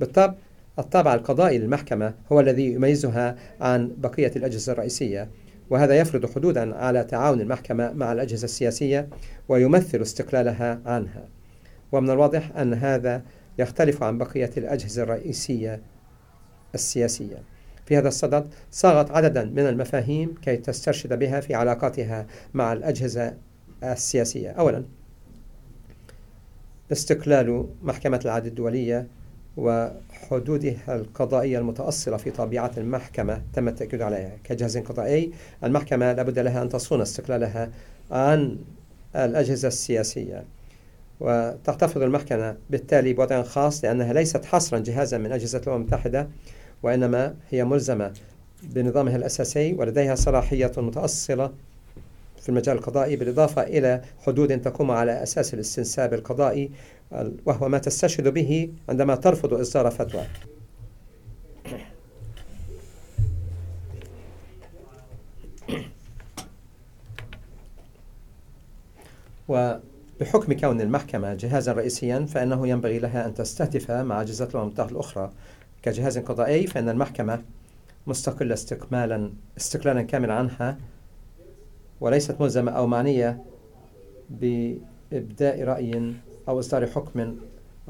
بالطبع 0.00 0.34
الطابع 0.78 1.14
القضائي 1.14 1.58
للمحكمة 1.58 2.14
هو 2.32 2.40
الذي 2.40 2.72
يميزها 2.72 3.36
عن 3.60 3.92
بقية 3.98 4.32
الأجهزة 4.36 4.72
الرئيسية 4.72 5.28
وهذا 5.70 5.98
يفرض 5.98 6.34
حدودا 6.34 6.76
على 6.76 7.04
تعاون 7.04 7.40
المحكمة 7.40 7.92
مع 7.92 8.12
الأجهزة 8.12 8.44
السياسية 8.44 9.08
ويمثل 9.48 10.02
استقلالها 10.02 10.80
عنها. 10.86 11.28
ومن 11.92 12.10
الواضح 12.10 12.56
أن 12.56 12.74
هذا 12.74 13.22
يختلف 13.58 14.02
عن 14.02 14.18
بقية 14.18 14.50
الأجهزة 14.56 15.02
الرئيسية 15.02 15.80
السياسية. 16.74 17.42
في 17.88 17.98
هذا 17.98 18.08
الصدد 18.08 18.48
صاغت 18.70 19.10
عددا 19.10 19.44
من 19.44 19.66
المفاهيم 19.66 20.34
كي 20.42 20.56
تسترشد 20.56 21.18
بها 21.18 21.40
في 21.40 21.54
علاقاتها 21.54 22.26
مع 22.54 22.72
الأجهزة 22.72 23.34
السياسية. 23.82 24.50
أولا 24.50 24.84
استقلال 26.92 27.66
محكمة 27.82 28.20
العدل 28.24 28.46
الدولية 28.48 29.06
وحدودها 29.56 30.96
القضائية 30.96 31.58
المتأصلة 31.58 32.16
في 32.16 32.30
طبيعة 32.30 32.70
المحكمة 32.76 33.42
تم 33.52 33.68
التأكيد 33.68 34.02
عليها. 34.02 34.32
كجهاز 34.44 34.78
قضائي 34.78 35.32
المحكمة 35.64 36.12
لابد 36.12 36.38
لها 36.38 36.62
أن 36.62 36.68
تصون 36.68 37.00
استقلالها 37.00 37.70
عن 38.10 38.58
الأجهزة 39.16 39.68
السياسية. 39.68 40.44
وتحتفظ 41.20 42.02
المحكمة 42.02 42.56
بالتالي 42.70 43.12
بوضع 43.12 43.42
خاص 43.42 43.84
لأنها 43.84 44.12
ليست 44.12 44.44
حصرا 44.44 44.78
جهازا 44.78 45.18
من 45.18 45.32
أجهزة 45.32 45.58
الأمم 45.58 45.76
المتحدة 45.76 46.28
وإنما 46.82 47.34
هي 47.50 47.64
ملزمة 47.64 48.12
بنظامها 48.62 49.16
الأساسي 49.16 49.74
ولديها 49.74 50.14
صلاحية 50.14 50.72
متأصلة 50.76 51.52
في 52.42 52.48
المجال 52.48 52.76
القضائي 52.76 53.16
بالإضافة 53.16 53.62
إلى 53.62 54.02
حدود 54.26 54.60
تقوم 54.60 54.90
على 54.90 55.22
أساس 55.22 55.54
الاستنساب 55.54 56.14
القضائي 56.14 56.70
وهو 57.46 57.68
ما 57.68 57.78
تستشهد 57.78 58.28
به 58.28 58.70
عندما 58.88 59.14
ترفض 59.14 59.54
إصدار 59.54 59.90
فتوى. 59.90 60.24
وبحكم 69.48 70.52
كون 70.52 70.80
المحكمة 70.80 71.34
جهازا 71.34 71.72
رئيسيا 71.72 72.26
فإنه 72.26 72.68
ينبغي 72.68 72.98
لها 72.98 73.26
أن 73.26 73.34
تستهدف 73.34 73.90
مع 73.90 74.20
أجهزة 74.20 74.44
الأمم 74.44 74.62
المتحدة 74.62 74.90
الأخرى 74.90 75.30
كجهاز 75.88 76.18
قضائي 76.18 76.66
فإن 76.66 76.88
المحكمة 76.88 77.42
مستقلة 78.06 78.54
استكمالا 78.54 79.32
استقلالا 79.56 80.02
كاملا 80.02 80.34
عنها 80.34 80.78
وليست 82.00 82.40
ملزمة 82.40 82.72
أو 82.72 82.86
معنية 82.86 83.42
بإبداء 84.30 85.62
رأي 85.64 86.14
أو 86.48 86.58
إصدار 86.58 86.86
حكم 86.86 87.36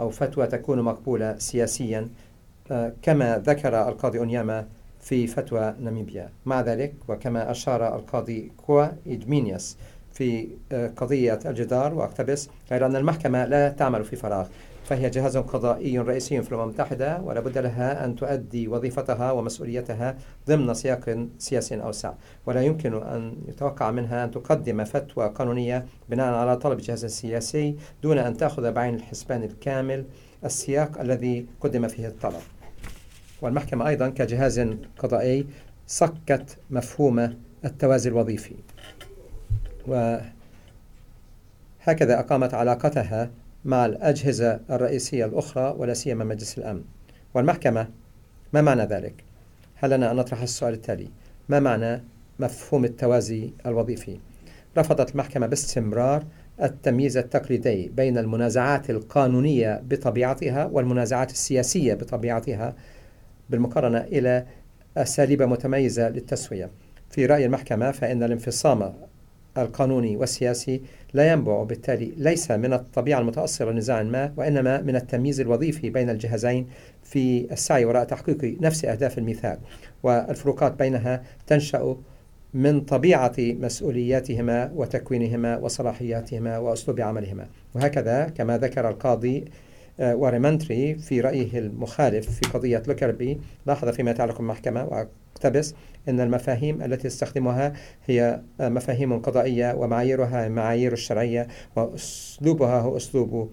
أو 0.01 0.11
فتوى 0.11 0.47
تكون 0.47 0.83
مقبولة 0.83 1.39
سياسيا 1.39 2.09
آه، 2.71 2.93
كما 3.03 3.39
ذكر 3.39 3.89
القاضي 3.89 4.19
أونياما 4.19 4.67
في 5.01 5.27
فتوى 5.27 5.75
ناميبيا. 5.81 6.31
مع 6.47 6.61
ذلك 6.61 6.95
وكما 7.09 7.51
أشار 7.51 7.97
القاضي 7.97 8.53
كوا 8.57 8.87
إدمينياس 9.07 9.77
في 10.13 10.49
آه، 10.73 10.89
قضية 10.97 11.39
الجدار 11.47 11.95
وأقتبس 11.95 12.49
غير 12.71 12.87
أن 12.87 12.97
المحكمة 12.97 13.45
لا 13.45 13.69
تعمل 13.69 14.05
في 14.05 14.17
فراغ. 14.17 14.47
فهي 14.89 15.11
جهاز 15.11 15.37
قضائي 15.37 15.99
رئيسي 15.99 16.43
في 16.43 16.49
الأمم 16.49 16.63
المتحدة 16.63 17.21
ولا 17.21 17.41
بد 17.41 17.59
لها 17.59 18.05
أن 18.05 18.17
تؤدي 18.17 18.69
وظيفتها 18.69 19.33
ومسؤوليتها 19.33 20.17
ضمن 20.49 20.75
سياق 20.75 21.29
سياسي 21.39 21.83
أوسع 21.83 22.13
ولا 22.47 22.63
يمكن 22.63 22.95
أن 22.95 23.37
يتوقع 23.49 23.91
منها 23.91 24.25
أن 24.25 24.31
تقدم 24.31 24.85
فتوى 24.85 25.29
قانونية 25.29 25.87
بناء 26.09 26.35
على 26.35 26.57
طلب 26.57 26.79
جهاز 26.79 27.07
سياسي 27.07 27.77
دون 28.03 28.19
أن 28.19 28.37
تأخذ 28.37 28.73
بعين 28.73 28.95
الحسبان 28.95 29.43
الكامل 29.43 30.05
السياق 30.45 31.01
الذي 31.01 31.47
قدم 31.61 31.89
فيه 31.89 32.09
الطلب. 32.09 32.43
والمحكمة 33.43 33.89
أيضا 33.89 34.09
كجهاز 34.09 34.61
قضائي 34.99 35.47
صكت 35.87 36.59
مفهوم 36.71 37.35
التوازي 37.65 38.11
الوظيفي. 38.11 38.55
وهكذا 39.87 40.31
أقامت 42.21 42.55
علاقتها 42.55 43.31
مع 43.65 43.87
الأجهزة 43.87 44.61
الرئيسية 44.71 45.25
الأخرى 45.25 45.75
ولا 45.79 45.95
سيما 45.95 46.25
مجلس 46.25 46.59
الأمن 46.59 46.85
والمحكمة 47.35 47.89
ما 48.53 48.63
معنى 48.63 48.83
ذلك؟ 48.83 49.25
هل 49.75 49.91
لنا 49.91 50.11
أن 50.11 50.17
نطرح 50.17 50.43
السؤال 50.43 50.75
التالي 50.75 51.09
ما 51.49 51.61
معنى 51.61 52.03
مفهوم 52.39 52.85
التوازي 52.85 53.51
الوظيفي؟ 53.67 54.19
رفضت 54.79 55.11
المحكمة 55.11 55.47
باستمرار 55.47 56.25
التمييز 56.63 57.17
التقليدي 57.17 57.89
بين 57.89 58.19
المنازعات 58.19 58.91
القانونية 58.91 59.83
بطبيعتها 59.91 60.65
والمنازعات 60.65 61.31
السياسية 61.31 61.95
بطبيعتها 61.95 62.75
بالمقارنة 63.51 63.99
إلى 63.99 64.47
أساليب 64.97 65.43
متميزة 65.43 66.09
للتسوية 66.09 66.71
في 67.11 67.27
رأي 67.27 67.47
المحكمة 67.47 67.91
فإن 67.91 68.23
الانفصام 68.23 68.95
القانوني 69.63 70.17
والسياسي 70.17 70.83
لا 71.15 71.33
ينبع 71.33 71.63
بالتالي 71.63 72.13
ليس 72.17 72.51
من 72.51 72.73
الطبيعة 72.73 73.21
المتأصلة 73.21 73.71
لنزاع 73.71 74.03
ما 74.03 74.33
وإنما 74.37 74.81
من 74.81 74.97
التمييز 74.97 75.41
الوظيفي 75.41 75.91
بين 75.91 76.11
الجهازين 76.11 76.67
في 77.03 77.53
السعي 77.53 77.85
وراء 77.85 78.05
تحقيق 78.05 78.57
نفس 78.61 78.85
أهداف 78.85 79.19
الميثاق 79.19 79.59
والفروقات 80.03 80.79
بينها 80.79 81.23
تنشأ 81.47 81.97
من 82.55 82.81
طبيعة 82.81 83.35
مسؤولياتهما 83.39 84.73
وتكوينهما 84.75 85.57
وصلاحياتهما 85.57 86.59
وأسلوب 86.59 87.01
عملهما. 87.01 87.47
وهكذا 87.75 88.25
كما 88.25 88.59
ذكر 88.59 88.89
القاضي 88.89 89.45
وريمنتري 90.01 90.95
في 90.95 91.21
رأيه 91.21 91.59
المخالف 91.59 92.31
في 92.31 92.51
قضية 92.51 92.83
لوكربي. 92.87 93.41
لاحظ 93.67 93.89
فيما 93.89 94.11
يتعلق 94.11 94.39
بالمحكمة 94.39 94.85
واقتبس 94.85 95.75
أن 96.09 96.21
المفاهيم 96.21 96.83
التي 96.83 97.09
تستخدمها 97.09 97.73
هي 98.07 98.41
مفاهيم 98.61 99.19
قضائية 99.19 99.75
ومعاييرها 99.75 100.49
معايير 100.49 100.93
الشرعية 100.93 101.49
وأسلوبها 101.77 102.81
هو 102.81 102.97
أسلوب 102.97 103.51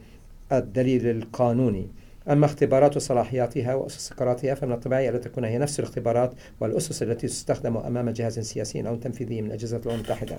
الدليل 0.52 1.08
القانوني. 1.08 1.88
أما 2.30 2.46
اختبارات 2.46 2.98
صلاحياتها 2.98 3.76
وأسس 3.76 4.10
قراراتها 4.10 4.56
فمن 4.56 4.72
الطبيعي 4.72 5.10
أن 5.10 5.22
تكون 5.22 5.44
هي 5.46 5.58
نفس 5.58 5.80
الاختبارات 5.80 6.34
والأسس 6.60 7.04
التي 7.04 7.28
تستخدم 7.28 7.78
أمام 7.78 8.10
جهاز 8.10 8.40
سياسي 8.40 8.88
أو 8.88 8.96
تنفيذي 8.96 9.42
من 9.42 9.52
أجهزة 9.52 9.78
الأمم 9.78 9.96
المتحدة. 9.96 10.38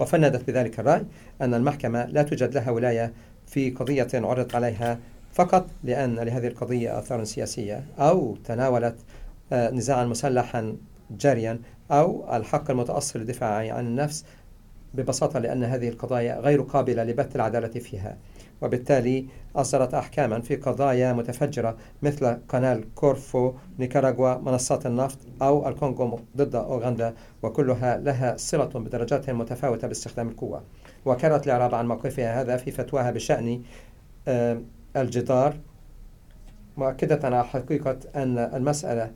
وفندت 0.00 0.50
بذلك 0.50 0.80
الرأي 0.80 1.02
أن 1.40 1.54
المحكمة 1.54 2.04
لا 2.04 2.22
توجد 2.22 2.54
لها 2.54 2.70
ولاية 2.70 3.12
في 3.46 3.70
قضية 3.70 4.08
عرضت 4.14 4.54
عليها 4.54 4.98
فقط 5.32 5.66
لأن 5.84 6.14
لهذه 6.14 6.46
القضية 6.46 6.98
آثار 6.98 7.24
سياسية 7.24 7.84
أو 7.98 8.36
تناولت 8.44 8.96
آه، 9.52 9.70
نزاعا 9.70 10.04
مسلحا 10.04 10.76
جاريا 11.10 11.60
أو 11.90 12.36
الحق 12.36 12.70
المتأصل 12.70 13.18
للدفاع 13.18 13.74
عن 13.74 13.86
النفس 13.86 14.24
ببساطة 14.94 15.38
لأن 15.38 15.64
هذه 15.64 15.88
القضايا 15.88 16.40
غير 16.40 16.62
قابلة 16.62 17.04
لبث 17.04 17.36
العدالة 17.36 17.68
فيها. 17.68 18.16
وبالتالي 18.62 19.26
أصدرت 19.56 19.94
أحكاما 19.94 20.40
في 20.40 20.56
قضايا 20.56 21.12
متفجرة 21.12 21.76
مثل 22.02 22.38
قناة 22.48 22.80
كورفو 22.94 23.52
نيكاراغوا 23.78 24.34
منصات 24.34 24.86
النفط 24.86 25.18
أو 25.42 25.68
الكونغو 25.68 26.20
ضد 26.36 26.54
أوغندا 26.54 27.14
وكلها 27.42 27.96
لها 27.96 28.36
صلة 28.36 28.64
بدرجات 28.64 29.30
متفاوتة 29.30 29.88
باستخدام 29.88 30.28
القوة. 30.28 30.62
وكانت 31.06 31.46
الإعراب 31.46 31.74
عن 31.74 31.88
موقفها 31.88 32.40
هذا 32.40 32.56
في 32.56 32.70
فتواها 32.70 33.10
بشأن 33.10 33.62
آه، 34.28 34.60
الجدار. 34.96 35.56
مؤكدة 36.76 37.20
على 37.24 37.44
حقيقة 37.44 37.98
أن 38.16 38.38
المسألة 38.38 39.12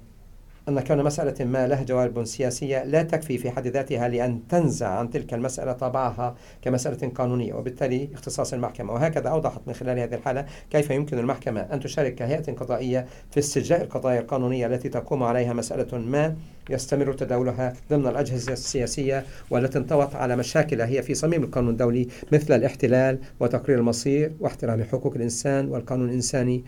أن 0.70 0.80
كون 0.80 1.04
مسألة 1.04 1.44
ما 1.44 1.66
لها 1.66 1.82
جوانب 1.82 2.24
سياسية 2.24 2.84
لا 2.84 3.02
تكفي 3.02 3.38
في 3.38 3.50
حد 3.50 3.66
ذاتها 3.66 4.08
لأن 4.08 4.48
تنزع 4.48 4.88
عن 4.88 5.10
تلك 5.10 5.34
المسألة 5.34 5.72
طابعها 5.72 6.34
كمسألة 6.62 7.08
قانونية 7.08 7.54
وبالتالي 7.54 8.08
اختصاص 8.14 8.52
المحكمة. 8.52 8.92
وهكذا 8.92 9.28
أوضحت 9.28 9.60
من 9.66 9.74
خلال 9.74 9.98
هذه 9.98 10.14
الحالة 10.14 10.46
كيف 10.70 10.90
يمكن 10.90 11.18
المحكمة 11.18 11.60
أن 11.60 11.80
تشارك 11.80 12.14
كهيئة 12.14 12.52
قضائية 12.52 13.06
في 13.30 13.40
استجلاء 13.40 13.82
القضايا 13.82 14.20
القانونية 14.20 14.66
التي 14.66 14.88
تقوم 14.88 15.22
عليها 15.22 15.52
مسألة 15.52 15.98
ما 15.98 16.36
يستمر 16.70 17.12
تداولها 17.12 17.72
ضمن 17.90 18.06
الأجهزة 18.06 18.52
السياسية 18.52 19.24
والتي 19.50 19.78
انطوت 19.78 20.14
على 20.14 20.36
مشاكل 20.36 20.80
هي 20.80 21.02
في 21.02 21.14
صميم 21.14 21.44
القانون 21.44 21.70
الدولي 21.70 22.08
مثل 22.32 22.54
الاحتلال 22.54 23.18
وتقرير 23.40 23.78
المصير 23.78 24.32
واحترام 24.40 24.84
حقوق 24.84 25.14
الإنسان 25.16 25.68
والقانون 25.68 26.08
الإنساني 26.08 26.64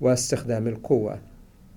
واستخدام 0.00 0.66
القوة 0.66 1.18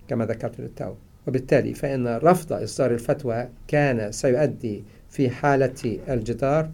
كما 0.08 0.26
ذكرت 0.26 0.60
للتو. 0.60 0.94
وبالتالي 1.28 1.74
فإن 1.74 2.08
رفض 2.08 2.54
إصدار 2.54 2.92
الفتوى 2.92 3.50
كان 3.68 4.12
سيؤدي 4.12 4.84
في 5.10 5.30
حالة 5.30 6.00
الجدار 6.10 6.70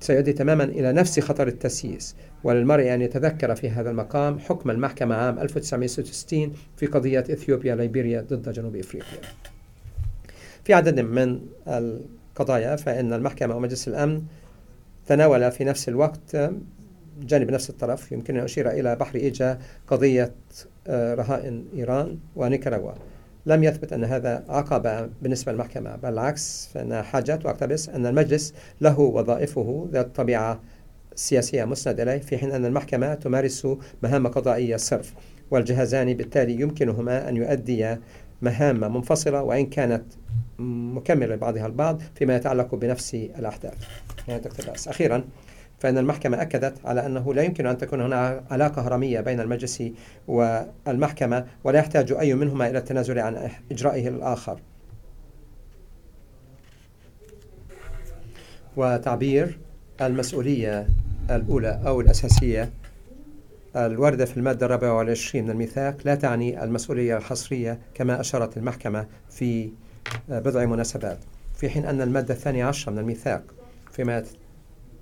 سيؤدي 0.00 0.32
تماما 0.32 0.64
إلى 0.64 0.92
نفس 0.92 1.20
خطر 1.20 1.48
التسييس. 1.48 2.16
وللمرء 2.44 2.94
أن 2.94 3.02
يتذكر 3.02 3.54
في 3.54 3.70
هذا 3.70 3.90
المقام 3.90 4.38
حكم 4.38 4.70
المحكمة 4.70 5.14
عام 5.14 5.38
1966 5.38 6.52
في 6.76 6.86
قضية 6.86 7.20
إثيوبيا 7.20 7.74
ليبيريا 7.74 8.20
ضد 8.20 8.52
جنوب 8.52 8.76
إفريقيا. 8.76 9.20
في 10.64 10.74
عدد 10.74 11.00
من 11.00 11.40
القضايا 11.68 12.76
فإن 12.76 13.12
المحكمة 13.12 13.56
ومجلس 13.56 13.88
الأمن 13.88 14.22
تناول 15.06 15.52
في 15.52 15.64
نفس 15.64 15.88
الوقت 15.88 16.36
جانب 17.22 17.50
نفس 17.50 17.70
الطرف 17.70 18.12
يمكن 18.12 18.36
أن 18.36 18.44
أشير 18.44 18.70
إلى 18.70 18.96
بحر 18.96 19.16
إيجا 19.16 19.58
قضية 19.86 20.34
آه، 20.86 21.14
رهائن 21.14 21.64
إيران 21.74 22.18
ونيكاراغوا. 22.36 22.92
لم 23.46 23.64
يثبت 23.64 23.92
أن 23.92 24.04
هذا 24.04 24.44
عقبة 24.48 25.08
بالنسبة 25.22 25.52
للمحكمة 25.52 25.96
بل 25.96 26.08
العكس 26.12 26.68
فإن 26.74 27.02
حاجات 27.02 27.46
وأقتبس 27.46 27.88
أن 27.88 28.06
المجلس 28.06 28.54
له 28.80 29.00
وظائفه 29.00 29.88
ذات 29.92 30.16
طبيعة 30.16 30.60
سياسية 31.14 31.64
مسند 31.64 32.00
إليه 32.00 32.18
في 32.18 32.38
حين 32.38 32.52
أن 32.52 32.64
المحكمة 32.64 33.14
تمارس 33.14 33.66
مهام 34.02 34.26
قضائية 34.26 34.76
صرف 34.76 35.14
والجهازان 35.50 36.14
بالتالي 36.14 36.60
يمكنهما 36.60 37.28
أن 37.28 37.36
يؤديا 37.36 38.00
مهام 38.42 38.94
منفصلة 38.94 39.42
وإن 39.42 39.66
كانت 39.66 40.04
مكملة 40.58 41.34
لبعضها 41.34 41.66
البعض 41.66 42.02
فيما 42.14 42.36
يتعلق 42.36 42.74
بنفس 42.74 43.14
الأحداث. 43.14 43.74
يعني 44.28 44.42
أخيرا 44.86 45.24
فإن 45.80 45.98
المحكمة 45.98 46.42
أكدت 46.42 46.86
على 46.86 47.06
أنه 47.06 47.34
لا 47.34 47.42
يمكن 47.42 47.66
أن 47.66 47.78
تكون 47.78 48.00
هناك 48.00 48.42
علاقة 48.50 48.82
هرمية 48.82 49.20
بين 49.20 49.40
المجلس 49.40 49.82
والمحكمة 50.28 51.46
ولا 51.64 51.78
يحتاج 51.78 52.12
أي 52.12 52.34
منهما 52.34 52.70
إلى 52.70 52.78
التنازل 52.78 53.18
عن 53.18 53.50
إجرائه 53.72 54.08
الآخر. 54.08 54.60
وتعبير 58.76 59.58
المسؤولية 60.00 60.86
الأولى 61.30 61.80
أو 61.86 62.00
الأساسية 62.00 62.70
الواردة 63.76 64.24
في 64.24 64.36
المادة 64.36 64.66
الرابعة 64.66 64.94
والعشرين 64.94 65.44
من 65.44 65.50
الميثاق 65.50 65.96
لا 66.04 66.14
تعني 66.14 66.64
المسؤولية 66.64 67.16
الحصرية 67.16 67.78
كما 67.94 68.20
أشارت 68.20 68.56
المحكمة 68.56 69.06
في 69.30 69.70
بضع 70.28 70.64
مناسبات 70.64 71.18
في 71.54 71.70
حين 71.70 71.84
أن 71.86 72.00
المادة 72.00 72.34
الثانية 72.34 72.64
عشرة 72.64 72.92
من 72.92 72.98
الميثاق 72.98 73.42
فيما 73.92 74.24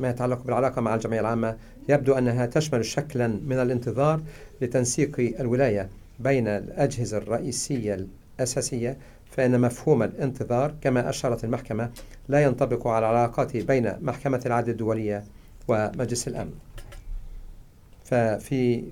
ما 0.01 0.11
يتعلق 0.11 0.43
بالعلاقة 0.43 0.81
مع 0.81 0.95
الجمعية 0.95 1.21
العامة 1.21 1.57
يبدو 1.89 2.13
أنها 2.15 2.47
تشمل 2.47 2.85
شكلا 2.85 3.27
من 3.27 3.59
الانتظار 3.59 4.23
لتنسيق 4.61 5.35
الولاية 5.41 5.89
بين 6.21 6.49
الأجهزة 6.49 7.17
الرئيسية 7.19 8.07
الأساسية 8.39 8.97
فإن 9.31 9.61
مفهوم 9.61 10.03
الانتظار 10.03 10.75
كما 10.81 11.09
أشارت 11.09 11.45
المحكمة 11.45 11.91
لا 12.29 12.43
ينطبق 12.43 12.87
على 12.87 13.11
العلاقات 13.11 13.57
بين 13.57 13.93
محكمة 14.01 14.43
العدل 14.47 14.71
الدولية 14.71 15.25
ومجلس 15.69 16.29
الأمن. 16.29 16.55
ففي 18.05 18.85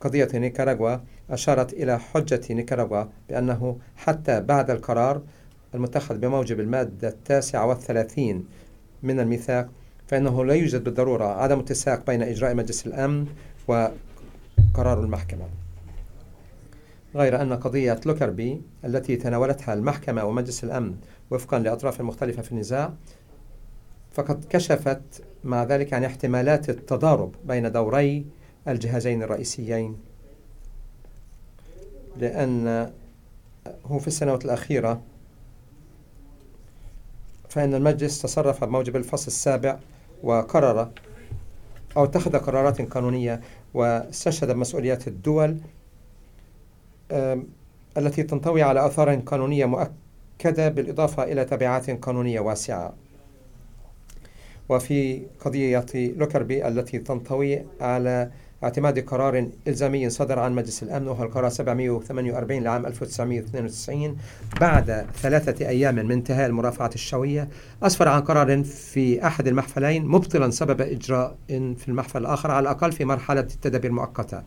قضية 0.00 0.28
نيكاراغوا 0.34 0.96
أشارت 1.30 1.72
إلى 1.72 1.98
حجة 1.98 2.40
نيكاراغوا 2.50 3.04
بأنه 3.28 3.78
حتى 3.96 4.40
بعد 4.40 4.70
القرار 4.70 5.22
المتخذ 5.74 6.18
بموجب 6.18 6.60
المادة 6.60 7.08
التاسعة 7.08 7.66
والثلاثين 7.66 8.46
من 9.02 9.20
الميثاق 9.20 9.68
فإنه 10.14 10.44
لا 10.44 10.54
يوجد 10.54 10.84
بالضرورة 10.84 11.24
عدم 11.24 11.58
اتساق 11.58 12.06
بين 12.06 12.22
إجراء 12.22 12.54
مجلس 12.54 12.86
الأمن 12.86 13.26
وقرار 13.68 15.00
المحكمة. 15.00 15.48
غير 17.14 17.42
أن 17.42 17.52
قضية 17.52 18.00
لوكربي 18.06 18.62
التي 18.84 19.16
تناولتها 19.16 19.74
المحكمة 19.74 20.24
ومجلس 20.24 20.64
الأمن 20.64 20.96
وفقا 21.30 21.58
لأطراف 21.58 22.00
مختلفة 22.00 22.42
في 22.42 22.52
النزاع 22.52 22.92
فقد 24.12 24.44
كشفت 24.50 25.22
مع 25.44 25.64
ذلك 25.64 25.92
عن 25.92 26.04
احتمالات 26.04 26.70
التضارب 26.70 27.34
بين 27.44 27.72
دوري 27.72 28.26
الجهازين 28.68 29.22
الرئيسيين. 29.22 29.96
لأن 32.16 32.90
هو 33.86 33.98
في 33.98 34.06
السنوات 34.06 34.44
الأخيرة 34.44 35.02
فإن 37.48 37.74
المجلس 37.74 38.22
تصرف 38.22 38.64
بموجب 38.64 38.96
الفصل 38.96 39.26
السابع 39.26 39.78
وقرر 40.24 40.90
أو 41.96 42.04
اتخذ 42.04 42.38
قرارات 42.38 42.82
قانونية 42.82 43.40
واستشهد 43.74 44.50
بمسؤوليات 44.50 45.08
الدول 45.08 45.58
التي 47.96 48.22
تنطوي 48.22 48.62
على 48.62 48.86
آثار 48.86 49.14
قانونية 49.14 49.64
مؤكدة 49.64 50.68
بالإضافة 50.68 51.22
إلى 51.22 51.44
تبعات 51.44 51.90
قانونية 51.90 52.40
واسعة. 52.40 52.92
وفي 54.68 55.22
قضية 55.40 55.86
لوكربي 55.94 56.68
التي 56.68 56.98
تنطوي 56.98 57.64
على 57.80 58.30
اعتماد 58.64 58.98
قرار 58.98 59.48
إلزامي 59.68 60.10
صدر 60.10 60.38
عن 60.38 60.54
مجلس 60.54 60.82
الأمن 60.82 61.08
وهو 61.08 61.22
القرار 61.22 61.48
748 61.48 62.62
لعام 62.62 62.86
1992 62.86 64.16
بعد 64.60 65.06
ثلاثة 65.22 65.68
أيام 65.68 65.94
من 65.94 66.12
انتهاء 66.12 66.46
المرافعة 66.46 66.90
الشوية 66.94 67.48
أسفر 67.82 68.08
عن 68.08 68.20
قرار 68.20 68.64
في 68.64 69.26
أحد 69.26 69.48
المحفلين 69.48 70.06
مبطلا 70.06 70.50
سبب 70.50 70.80
إجراء 70.80 71.36
في 71.48 71.88
المحفل 71.88 72.20
الآخر 72.20 72.50
على 72.50 72.62
الأقل 72.62 72.92
في 72.92 73.04
مرحلة 73.04 73.40
التدابير 73.40 73.90
المؤقتة. 73.90 74.42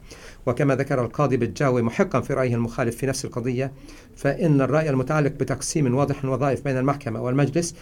وكما 0.45 0.75
ذكر 0.75 1.05
القاضي 1.05 1.37
بالجاوي 1.37 1.81
محقا 1.81 2.21
في 2.21 2.33
رأيه 2.33 2.55
المخالف 2.55 2.97
في 2.97 3.05
نفس 3.05 3.25
القضية 3.25 3.71
فإن 4.15 4.61
الرأي 4.61 4.89
المتعلق 4.89 5.31
بتقسيم 5.31 5.95
واضح 5.95 6.23
الوظائف 6.23 6.63
بين 6.63 6.77
المحكمة 6.77 7.21
والمجلس 7.21 7.75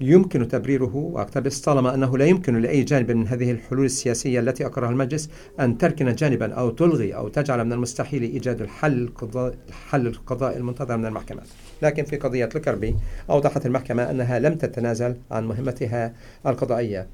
يمكن 0.00 0.48
تبريره 0.48 0.96
واقتبس 0.96 1.60
طالما 1.60 1.94
أنه 1.94 2.18
لا 2.18 2.24
يمكن 2.24 2.60
لأي 2.60 2.82
جانب 2.82 3.10
من 3.10 3.28
هذه 3.28 3.50
الحلول 3.50 3.84
السياسية 3.84 4.40
التي 4.40 4.66
اقرها 4.66 4.90
المجلس 4.90 5.30
أن 5.60 5.78
تركن 5.78 6.14
جانبا 6.14 6.54
أو 6.54 6.70
تلغي 6.70 7.14
أو 7.14 7.28
تجعل 7.28 7.64
من 7.64 7.72
المستحيل 7.72 8.22
إيجاد 8.22 8.60
الحل 8.60 9.02
القضاء 9.02 9.54
الحل 9.68 10.06
القضائي 10.06 10.56
المنتظر 10.56 10.96
من 10.96 11.06
المحكمات. 11.06 11.46
لكن 11.82 12.04
في 12.04 12.16
قضية 12.16 12.48
لوكربي 12.54 12.96
أوضحت 13.30 13.66
المحكمة 13.66 14.10
أنها 14.10 14.38
لم 14.38 14.54
تتنازل 14.54 15.16
عن 15.30 15.46
مهمتها 15.48 16.14
القضائية. 16.46 17.06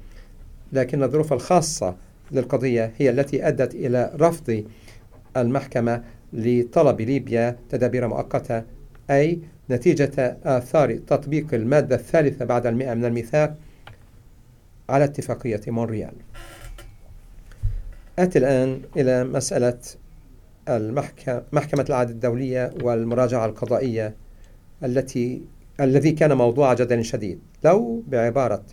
لكن 0.73 1.03
الظروف 1.03 1.33
الخاصة 1.33 1.95
للقضية 2.31 2.93
هي 2.97 3.09
التي 3.09 3.47
أدت 3.47 3.75
إلى 3.75 4.11
رفض 4.19 4.63
المحكمة 5.37 6.03
لطلب 6.33 7.01
ليبيا 7.01 7.57
تدابير 7.69 8.07
مؤقتة 8.07 8.63
أي 9.09 9.39
نتيجة 9.71 10.37
آثار 10.43 10.95
تطبيق 10.95 11.53
المادة 11.53 11.95
الثالثة 11.95 12.45
بعد 12.45 12.65
المئة 12.65 12.93
من 12.93 13.05
الميثاق 13.05 13.55
على 14.89 15.03
اتفاقية 15.03 15.61
مونريال. 15.67 16.13
أتي 18.19 18.39
الآن 18.39 18.81
إلى 18.97 19.23
مسألة 19.23 19.77
المحكمة 20.69 21.43
محكمة 21.51 21.85
العدل 21.89 22.11
الدولية 22.11 22.73
والمراجعة 22.83 23.45
القضائية 23.45 24.15
التي 24.83 25.41
الذي 25.79 26.11
كان 26.11 26.33
موضوع 26.33 26.73
جدل 26.73 27.05
شديد. 27.05 27.39
لو 27.63 28.03
بعبارة 28.07 28.63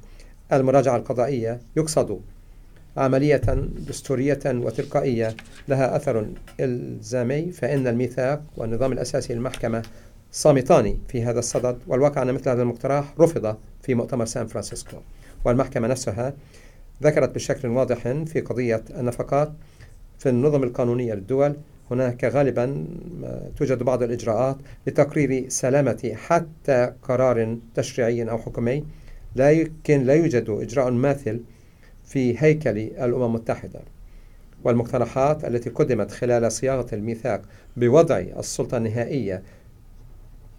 المراجعة 0.52 0.96
القضائية 0.96 1.60
يقصد 1.76 2.20
عملية 2.96 3.42
دستورية 3.88 4.40
وتلقائية 4.46 5.36
لها 5.68 5.96
أثر 5.96 6.28
إلزامي 6.60 7.50
فإن 7.52 7.86
الميثاق 7.86 8.42
والنظام 8.56 8.92
الأساسي 8.92 9.34
للمحكمة 9.34 9.82
صامتان 10.32 10.98
في 11.08 11.22
هذا 11.22 11.38
الصدد 11.38 11.78
والواقع 11.86 12.22
أن 12.22 12.32
مثل 12.34 12.50
هذا 12.50 12.62
المقترح 12.62 13.14
رفض 13.20 13.56
في 13.82 13.94
مؤتمر 13.94 14.24
سان 14.24 14.46
فرانسيسكو. 14.46 14.96
والمحكمة 15.44 15.88
نفسها 15.88 16.34
ذكرت 17.02 17.34
بشكل 17.34 17.68
واضح 17.68 18.08
في 18.08 18.40
قضية 18.40 18.84
النفقات 18.90 19.52
في 20.18 20.28
النظم 20.28 20.62
القانونية 20.62 21.14
للدول. 21.14 21.56
هناك 21.90 22.24
غالبا 22.24 22.86
توجد 23.56 23.82
بعض 23.82 24.02
الإجراءات 24.02 24.56
لتقرير 24.86 25.48
سلامة 25.48 26.12
حتى 26.14 26.92
قرار 27.02 27.58
تشريعي 27.74 28.30
أو 28.30 28.38
حكومي. 28.38 28.84
لكن 29.36 30.04
لا 30.04 30.14
يوجد 30.14 30.50
إجراء 30.50 30.90
ماثل 30.90 31.40
في 32.04 32.42
هيكل 32.42 32.78
الأمم 32.78 33.24
المتحدة. 33.24 33.80
والمقترحات 34.64 35.44
التي 35.44 35.70
قدمت 35.70 36.10
خلال 36.10 36.52
صياغة 36.52 36.94
الميثاق 36.94 37.42
بوضع 37.76 38.18
السلطة 38.18 38.76
النهائية 38.76 39.42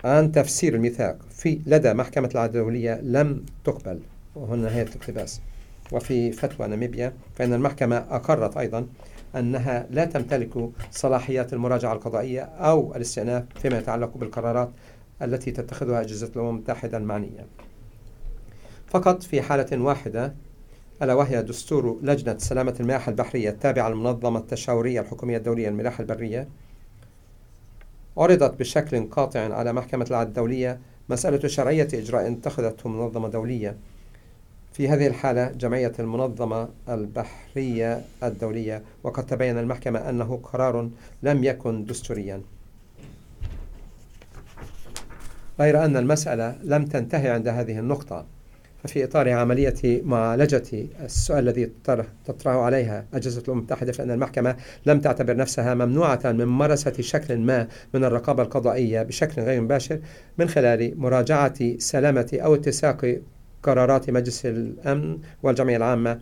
عن 0.04 0.32
تفسير 0.32 0.76
الميثاق 0.76 1.18
في 1.30 1.60
لدى 1.66 1.94
محكمة 1.94 2.30
العدل 2.36 2.60
الدولية 2.60 3.02
لم 3.04 3.46
تقبل 3.64 4.00
وهنا 4.36 4.70
نهاية 4.70 4.84
الاقتباس. 4.84 5.42
وفي 5.92 6.32
فتوى 6.32 6.68
ناميبيا 6.68 7.14
فإن 7.36 7.54
المحكمة 7.54 7.98
أقرت 7.98 8.58
أيضا 8.58 8.88
أنها 9.36 9.88
لا 9.92 10.06
تمتلك 10.06 10.70
صلاحيات 10.92 11.54
المراجعة 11.54 11.94
القضائية 11.94 12.42
أو 12.42 12.96
الاستئناف 12.96 13.44
فيما 13.62 13.78
يتعلق 13.78 14.18
بالقرارات 14.18 14.70
التي 15.22 15.52
تتخذها 15.52 16.02
أجهزة 16.02 16.32
الأمم 16.36 16.50
المتحدة 16.50 16.98
المعنية. 16.98 17.46
فقط 18.88 19.24
في 19.24 19.42
حالة 19.42 19.84
واحدة 19.84 20.34
ألا 21.02 21.14
وهي 21.14 21.44
دستور 21.44 22.00
لجنة 22.04 22.38
سلامة 22.38 22.76
المياه 22.80 23.02
البحرية 23.08 23.50
التابعة 23.50 23.90
للمنظمة 23.90 24.40
التشاورية 24.40 25.02
الحكومية 25.02 25.38
الدولية 25.38 25.70
للملاحة 25.70 26.02
البرية 26.02 26.48
عرضت 28.18 28.60
بشكل 28.60 29.10
قاطع 29.10 29.54
على 29.54 29.74
محكمة 29.74 30.06
العدل 30.10 30.30
الدولية 30.30 30.80
مسألة 31.10 31.48
شرعية 31.48 31.88
إجراء 31.94 32.32
اتخذته 32.32 32.90
منظمة 32.90 33.28
دولية. 33.28 33.76
في 34.74 34.90
هذه 34.90 35.08
الحالة 35.08 35.52
جمعية 35.52 35.94
المنظمة 36.00 36.70
البحرية 36.90 38.02
الدولية 38.24 38.84
وقد 39.04 39.26
تبين 39.26 39.58
المحكمة 39.58 40.10
أنه 40.10 40.40
قرار 40.44 40.90
لم 41.24 41.44
يكن 41.44 41.86
دستوريا. 41.86 42.42
غير 45.60 45.86
أن 45.86 45.98
المسألة 45.98 46.56
لم 46.64 46.86
تنتهي 46.86 47.30
عند 47.30 47.48
هذه 47.48 47.80
النقطة. 47.80 48.26
ففي 48.84 49.04
إطار 49.04 49.30
عملية 49.30 50.02
معالجة 50.04 50.88
السؤال 51.04 51.40
الذي 51.40 51.72
تطرح 52.26 52.56
عليها 52.56 53.06
أجهزة 53.14 53.42
الأمم 53.42 53.60
المتحدة 53.60 53.92
فإن 53.92 54.12
المحكمة 54.12 54.56
لم 54.86 55.00
تعتبر 55.00 55.36
نفسها 55.36 55.74
ممنوعة 55.74 56.20
من 56.26 56.46
ممارسة 56.46 56.94
شكل 57.00 57.38
ما 57.38 57.68
من 57.94 58.04
الرقابة 58.04 58.44
القضائية 58.44 59.04
بشكل 59.04 59.42
غير 59.42 59.62
مباشر 59.62 60.00
من 60.38 60.50
خلال 60.50 61.00
مراجعة 61.00 61.78
سلامة 61.78 62.40
أو 62.44 62.56
اتساق 62.56 63.20
قرارات 63.64 64.10
مجلس 64.10 64.46
الأمن 64.46 65.18
والجمعية 65.44 65.78
العامة 65.78 66.20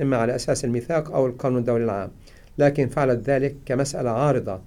إما 0.00 0.16
على 0.16 0.34
أساس 0.34 0.64
الميثاق 0.64 1.12
أو 1.12 1.26
القانون 1.26 1.58
الدولي 1.58 1.84
العام. 1.84 2.10
لكن 2.58 2.88
فعلت 2.88 3.30
ذلك 3.30 3.56
كمسألة 3.66 4.10
عارضة. 4.10 4.60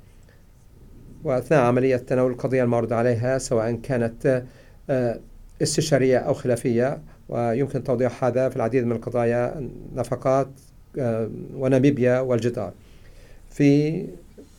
وأثناء 1.23 1.61
عملية 1.61 1.97
تناول 1.97 2.31
القضية 2.31 2.63
المعروض 2.63 2.93
عليها 2.93 3.37
سواء 3.37 3.71
كانت 3.75 4.43
آه، 4.89 5.19
استشارية 5.61 6.17
أو 6.17 6.33
خلافية 6.33 7.01
ويمكن 7.29 7.83
توضيح 7.83 8.23
هذا 8.23 8.49
في 8.49 8.55
العديد 8.55 8.85
من 8.85 8.91
القضايا 8.91 9.69
نفقات 9.95 10.47
وناميبيا 11.55 12.19
والجدار. 12.19 12.73
في 13.49 14.05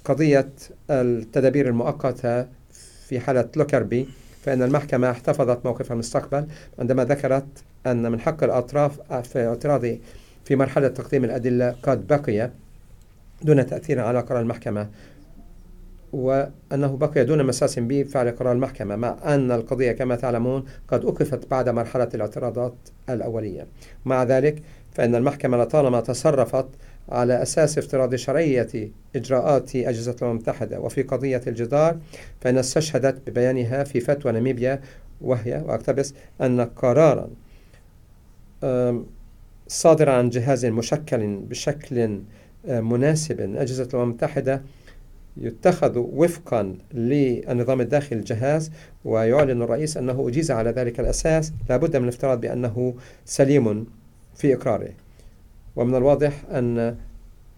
قضية 0.04 0.48
التدابير 0.90 1.68
المؤقتة 1.68 2.46
في 3.08 3.20
حالة 3.20 3.48
لوكربي 3.56 4.08
فإن 4.42 4.62
المحكمة 4.62 5.10
احتفظت 5.10 5.66
موقف 5.66 5.92
المستقبل 5.92 6.46
عندما 6.78 7.04
ذكرت 7.04 7.46
أن 7.86 8.12
من 8.12 8.20
حق 8.20 8.44
الأطراف 8.44 9.12
في 9.22 9.46
اعتراض 9.46 9.86
في 10.44 10.56
مرحلة 10.56 10.88
تقديم 10.88 11.24
الأدلة 11.24 11.76
قد 11.82 12.06
بقي 12.06 12.50
دون 13.42 13.66
تأثير 13.66 14.00
على 14.00 14.20
قرار 14.20 14.40
المحكمة. 14.40 14.88
وأنه 16.16 16.96
بقي 16.96 17.24
دون 17.24 17.46
مساس 17.46 17.78
بفعل 17.78 18.30
قرار 18.30 18.52
المحكمة 18.52 18.96
مع 18.96 19.16
أن 19.24 19.52
القضية 19.52 19.92
كما 19.92 20.16
تعلمون 20.16 20.64
قد 20.88 21.04
أوقفت 21.04 21.50
بعد 21.50 21.68
مرحلة 21.68 22.08
الاعتراضات 22.14 22.74
الأولية. 23.10 23.66
مع 24.04 24.22
ذلك 24.22 24.62
فإن 24.92 25.14
المحكمة 25.14 25.56
لطالما 25.56 26.00
تصرفت 26.00 26.66
على 27.08 27.42
أساس 27.42 27.78
افتراض 27.78 28.14
شرعية 28.14 28.90
إجراءات 29.16 29.76
أجهزة 29.76 30.12
الأمم 30.12 30.30
المتحدة 30.30 30.80
وفي 30.80 31.02
قضية 31.02 31.40
الجدار 31.46 31.98
فإن 32.40 32.58
استشهدت 32.58 33.30
ببيانها 33.30 33.84
في 33.84 34.00
فتوى 34.00 34.32
ناميبيا 34.32 34.80
وهي 35.20 35.62
وأقتبس 35.66 36.14
أن 36.40 36.60
قرارا 36.60 37.28
صادرا 39.68 40.12
عن 40.12 40.28
جهاز 40.28 40.66
مشكل 40.66 41.36
بشكل 41.36 42.20
مناسب 42.68 43.40
أجهزة 43.40 43.84
الأمم 43.84 44.02
المتحدة 44.02 44.62
يتخذ 45.36 45.98
وفقا 45.98 46.74
للنظام 46.94 47.80
الداخلي 47.80 48.18
الجهاز 48.18 48.70
ويعلن 49.04 49.62
الرئيس 49.62 49.96
أنه 49.96 50.28
أجيز 50.28 50.50
على 50.50 50.70
ذلك 50.70 51.00
الأساس. 51.00 51.52
لابد 51.68 51.96
من 51.96 52.02
الافتراض 52.02 52.40
بأنه 52.40 52.94
سليم 53.24 53.86
في 54.34 54.54
إقراره. 54.54 54.90
ومن 55.76 55.94
الواضح 55.94 56.44
أن 56.50 56.96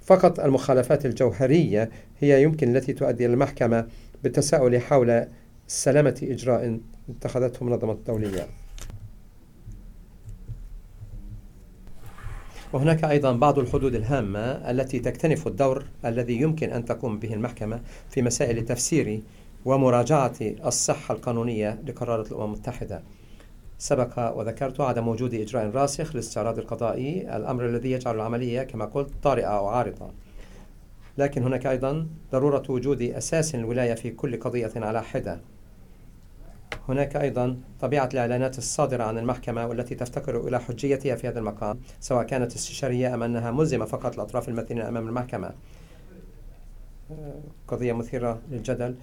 فقط 0.03 0.41
المخالفات 0.41 1.07
الجوهرية 1.07 1.91
هي 2.21 2.43
يمكن 2.43 2.77
التي 2.77 2.93
تؤدي 2.93 3.27
إلى 3.27 3.33
المحكمة 3.33 3.87
بالتساؤل 4.23 4.81
حول 4.81 5.25
سلامة 5.67 6.21
إجراء 6.23 6.81
اتخذته 7.11 7.63
المنظمة 7.63 7.93
الدولية 7.93 8.47
وهناك 12.73 13.05
أيضا 13.05 13.33
بعض 13.33 13.59
الحدود 13.59 13.95
الهامة 13.95 14.41
التي 14.41 14.99
تكتنف 14.99 15.47
الدور 15.47 15.85
الذي 16.05 16.41
يمكن 16.41 16.71
أن 16.71 16.85
تقوم 16.85 17.19
به 17.19 17.35
المحكمة 17.35 17.81
في 18.11 18.23
مسائل 18.23 18.65
تفسير 18.65 19.23
ومراجعة 19.65 20.35
الصحة 20.41 21.15
القانونية 21.15 21.83
لقرارات 21.87 22.33
الأمم 22.33 22.45
المتحدة. 22.45 23.03
سبق 23.79 24.37
وذكرت 24.37 24.81
عدم 24.81 25.09
وجود 25.09 25.35
إجراء 25.35 25.71
راسخ 25.71 26.13
للاستعراض 26.13 26.59
القضائي 26.59 27.37
الأمر 27.37 27.67
الذي 27.67 27.91
يجعل 27.91 28.15
العملية 28.15 28.63
كما 28.63 28.85
قلت 28.85 29.11
طارئة 29.23 29.59
أو 29.59 29.67
عارضة. 29.67 30.11
لكن 31.19 31.43
هناك 31.43 31.67
أيضا 31.67 32.07
ضرورة 32.33 32.63
وجود 32.69 33.03
أساس 33.03 33.55
الولاية 33.55 33.95
في 33.95 34.11
كل 34.11 34.41
قضية 34.41 34.73
على 34.77 35.03
حدة. 35.03 35.41
هناك 36.89 37.17
أيضا 37.17 37.57
طبيعة 37.81 38.09
الإعلانات 38.13 38.59
الصادرة 38.59 39.05
عن 39.05 39.19
المحكمة 39.19 39.67
والتي 39.67 39.95
تفتقر 39.95 40.49
إلى 40.49 40.61
حجيتها 40.61 41.17
في 41.17 41.29
هذا 41.29 41.39
المقام 41.39 41.81
سواء 42.01 42.25
كانت 42.25 42.55
استشارية 42.55 43.15
أم 43.15 43.23
أنها 43.23 43.51
ملزمة 43.51 43.85
فقط 43.85 44.15
الأطراف 44.15 44.49
المثلين 44.49 44.81
أمام 44.81 45.09
المحكمة. 45.09 45.51
قضية 47.69 47.93
مثيرة 47.93 48.39
للجدل. 48.51 48.95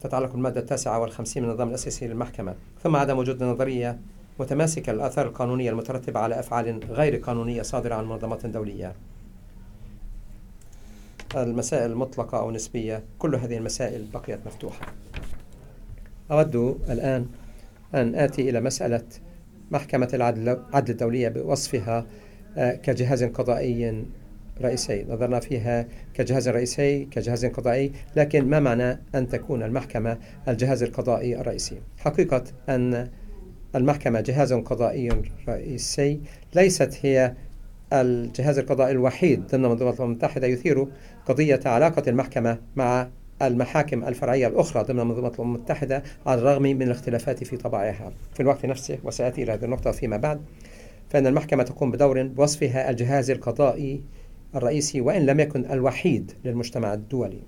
تتعلق 0.00 0.32
بالمادة 0.32 0.60
التاسعة 0.60 0.98
والخمسين 0.98 1.42
من 1.42 1.48
النظام 1.48 1.68
الأساسي 1.68 2.06
للمحكمة. 2.08 2.54
ثم 2.82 2.96
عدم 2.96 3.18
وجود 3.18 3.42
نظرية 3.42 3.98
متماسكة 4.40 4.92
للآثار 4.92 5.26
القانونية 5.26 5.70
المترتبة 5.70 6.20
على 6.20 6.40
أفعال 6.40 6.84
غير 6.90 7.16
قانونية 7.16 7.62
صادرة 7.62 7.94
عن 7.94 8.04
منظمات 8.04 8.46
دولية. 8.46 8.94
المسائل 11.36 11.90
المطلقة 11.90 12.38
أو 12.38 12.50
نسبية 12.50 13.04
كل 13.18 13.34
هذه 13.34 13.56
المسائل 13.56 14.06
بقيت 14.12 14.46
مفتوحة. 14.46 14.86
أود 16.30 16.56
الآن 16.90 17.26
أن 17.94 18.14
آتي 18.14 18.50
إلى 18.50 18.60
مسألة 18.60 19.02
محكمة 19.70 20.08
العدل 20.14 20.58
الدولية 20.90 21.28
بوصفها 21.28 22.06
آه، 22.56 22.74
كجهاز 22.74 23.24
قضائي 23.24 24.04
رئيسي. 24.60 25.06
نظرنا 25.08 25.40
فيها 25.40 25.86
كجهاز 26.14 26.48
رئيسي 26.48 27.04
كجهاز 27.04 27.46
قضائي 27.46 27.92
لكن 28.16 28.44
ما 28.50 28.60
معنى 28.60 29.00
أن 29.14 29.28
تكون 29.28 29.62
المحكمة 29.62 30.18
الجهاز 30.48 30.82
القضائي 30.82 31.36
الرئيسي؟ 31.36 31.80
حقيقة 31.98 32.44
أن 32.68 33.08
المحكمة 33.74 34.20
جهاز 34.20 34.52
قضائي 34.52 35.22
رئيسي 35.48 36.20
ليست 36.54 36.98
هي 37.02 37.34
الجهاز 37.92 38.58
القضائي 38.58 38.92
الوحيد 38.92 39.46
ضمن 39.46 39.62
منظومة 39.62 39.92
الأمم 39.92 40.10
المتحدة 40.10 40.46
يثير 40.46 40.86
قضية 41.26 41.60
علاقة 41.66 42.02
المحكمة 42.08 42.58
مع 42.76 43.08
المحاكم 43.42 44.04
الفرعية 44.04 44.46
الأخرى 44.46 44.82
ضمن 44.82 45.06
منظومة 45.06 45.28
الأمم 45.28 45.54
المتحدة 45.54 46.02
على 46.26 46.40
الرغم 46.40 46.62
من 46.62 46.82
الاختلافات 46.82 47.44
في 47.44 47.56
طبائعها 47.56 48.12
في 48.34 48.40
الوقت 48.40 48.66
نفسه 48.66 48.98
وسأتي 49.04 49.42
إلى 49.42 49.52
هذه 49.52 49.64
النقطة 49.64 49.90
فيما 49.90 50.16
بعد 50.16 50.40
فإن 51.10 51.26
المحكمة 51.26 51.62
تقوم 51.62 51.90
بدور 51.90 52.22
بوصفها 52.22 52.90
الجهاز 52.90 53.30
القضائي 53.30 54.02
الرئيسي 54.54 55.00
وإن 55.00 55.26
لم 55.26 55.40
يكن 55.40 55.64
الوحيد 55.64 56.32
للمجتمع 56.44 56.94
الدولي. 56.94 57.42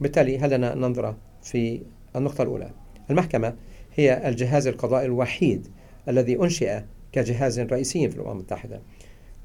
بالتالي 0.00 0.38
هل 0.38 0.50
لنا 0.50 0.74
ننظر 0.74 1.14
في 1.42 1.82
النقطة 2.16 2.42
الأولى؟ 2.42 2.70
المحكمة 3.10 3.54
هي 3.94 4.28
الجهاز 4.28 4.66
القضائي 4.66 5.06
الوحيد 5.06 5.68
الذي 6.08 6.36
أنشئ 6.36 6.80
كجهاز 7.12 7.60
رئيسي 7.60 8.10
في 8.10 8.16
الأمم 8.16 8.30
المتحدة. 8.30 8.80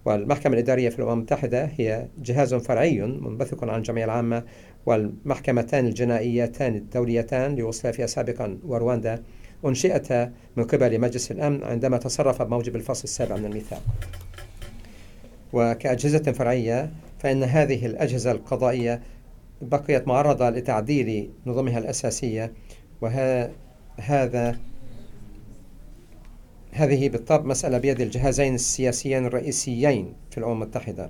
والمحكمة 0.06 0.54
الإدارية 0.54 0.90
في 0.90 1.00
الأمم 1.00 1.14
المتحدة 1.14 1.66
هي 1.78 2.08
جهاز 2.18 2.54
فرعي 2.54 3.02
منبثق 3.02 3.64
عن 3.64 3.78
الجمعية 3.78 4.06
العامة 4.06 4.44
والمحكمتان 4.86 5.86
الجنائيتان 5.88 6.76
الدوليتان 6.76 7.56
ليوغوسلافيا 7.56 8.06
سابقا 8.06 8.58
ورواندا 8.66 9.24
أنشئتا 9.66 10.32
من 10.58 10.64
قبل 10.64 11.00
مجلس 11.00 11.32
الأمن 11.32 11.64
عندما 11.64 11.98
تصرف 11.98 12.42
بموجب 12.42 12.76
الفصل 12.76 13.04
السابع 13.04 13.36
من 13.36 13.46
الميثاق. 13.46 13.82
وكأجهزة 15.54 16.32
فرعية 16.32 16.92
فإن 17.20 17.44
هذه 17.44 17.86
الأجهزة 17.86 18.32
القضائية 18.32 19.02
بقيت 19.62 20.08
معرضة 20.08 20.50
لتعديل 20.50 21.30
نظمها 21.46 21.80
الأساسية 21.80 22.54
وهذا 23.02 24.58
هذه 26.72 27.10
بالطبع 27.10 27.46
مسألة 27.46 27.78
بيد 27.78 28.02
الجهازين 28.02 28.56
السياسيين 28.56 29.26
الرئيسيين 29.26 30.14
في 30.32 30.38
الأمم 30.38 30.64
المتحدة. 30.64 31.10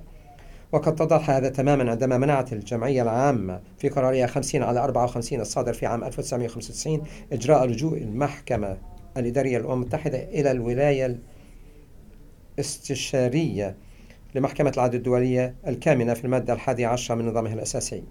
وقد 0.74 0.92
اتضح 0.92 1.30
هذا 1.30 1.48
تماما 1.48 1.90
عندما 1.90 2.18
منعت 2.18 2.52
الجمعية 2.52 3.02
العامة 3.02 3.60
في 3.78 3.88
قرارها 3.88 4.26
50 4.26 4.62
على 4.62 4.84
54 4.84 5.40
الصادر 5.40 5.72
في 5.72 5.86
عام 5.86 6.04
1995 6.04 7.02
إجراء 7.32 7.66
لجوء 7.66 7.98
المحكمة 7.98 8.76
الإدارية 9.16 9.58
للأمم 9.58 9.82
المتحدة 9.82 10.22
إلى 10.22 10.50
الولاية 10.50 11.18
الاستشارية 12.58 13.76
لمحكمة 14.34 14.72
العدل 14.76 14.98
الدولية 14.98 15.54
الكامنة 15.66 16.14
في 16.14 16.24
المادة 16.24 16.52
الحادية 16.52 16.86
عشرة 16.86 17.14
من 17.14 17.26
نظامها 17.26 17.54
الأساسي. 17.54 18.02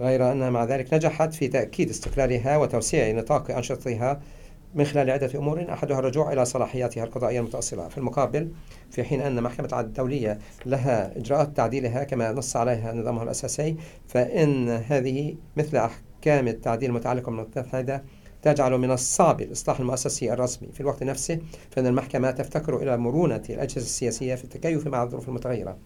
غير 0.00 0.32
أنها 0.32 0.50
مع 0.50 0.64
ذلك 0.64 0.94
نجحت 0.94 1.34
في 1.34 1.48
تأكيد 1.48 1.90
استقلالها 1.90 2.56
وتوسيع 2.56 3.12
نطاق 3.12 3.50
أنشطتها 3.50 4.20
من 4.74 4.84
خلال 4.84 5.10
عدة 5.10 5.38
أمور 5.38 5.66
أحدها 5.72 5.98
الرجوع 5.98 6.32
إلى 6.32 6.44
صلاحياتها 6.44 7.04
القضائية 7.04 7.40
المتأصلة. 7.40 7.88
في 7.88 7.98
المقابل 7.98 8.50
في 8.90 9.04
حين 9.04 9.20
أن 9.20 9.42
محكمة 9.42 9.68
العدل 9.68 9.88
الدولية 9.88 10.38
لها 10.66 11.18
إجراءات 11.18 11.56
تعديلها 11.56 12.04
كما 12.04 12.32
نص 12.32 12.56
عليها 12.56 12.92
نظامها 12.92 13.22
الأساسي 13.22 13.76
فإن 14.08 14.68
هذه 14.68 15.34
مثل 15.56 15.76
أحكام 15.76 16.48
التعديل 16.48 16.90
المتعلقة 16.90 17.30
بالمتحدة 17.30 18.04
تجعل 18.42 18.78
من 18.78 18.90
الصعب 18.90 19.40
الإصلاح 19.40 19.80
المؤسسي 19.80 20.32
الرسمي. 20.32 20.68
في 20.72 20.80
الوقت 20.80 21.02
نفسه 21.02 21.38
فإن 21.70 21.86
المحكمة 21.86 22.30
تفتكر 22.30 22.76
إلى 22.76 22.96
مرونة 22.96 23.42
الأجهزة 23.50 23.84
السياسية 23.86 24.34
في 24.34 24.44
التكيف 24.44 24.86
مع 24.86 25.02
الظروف 25.02 25.28
المتغيرة. 25.28 25.76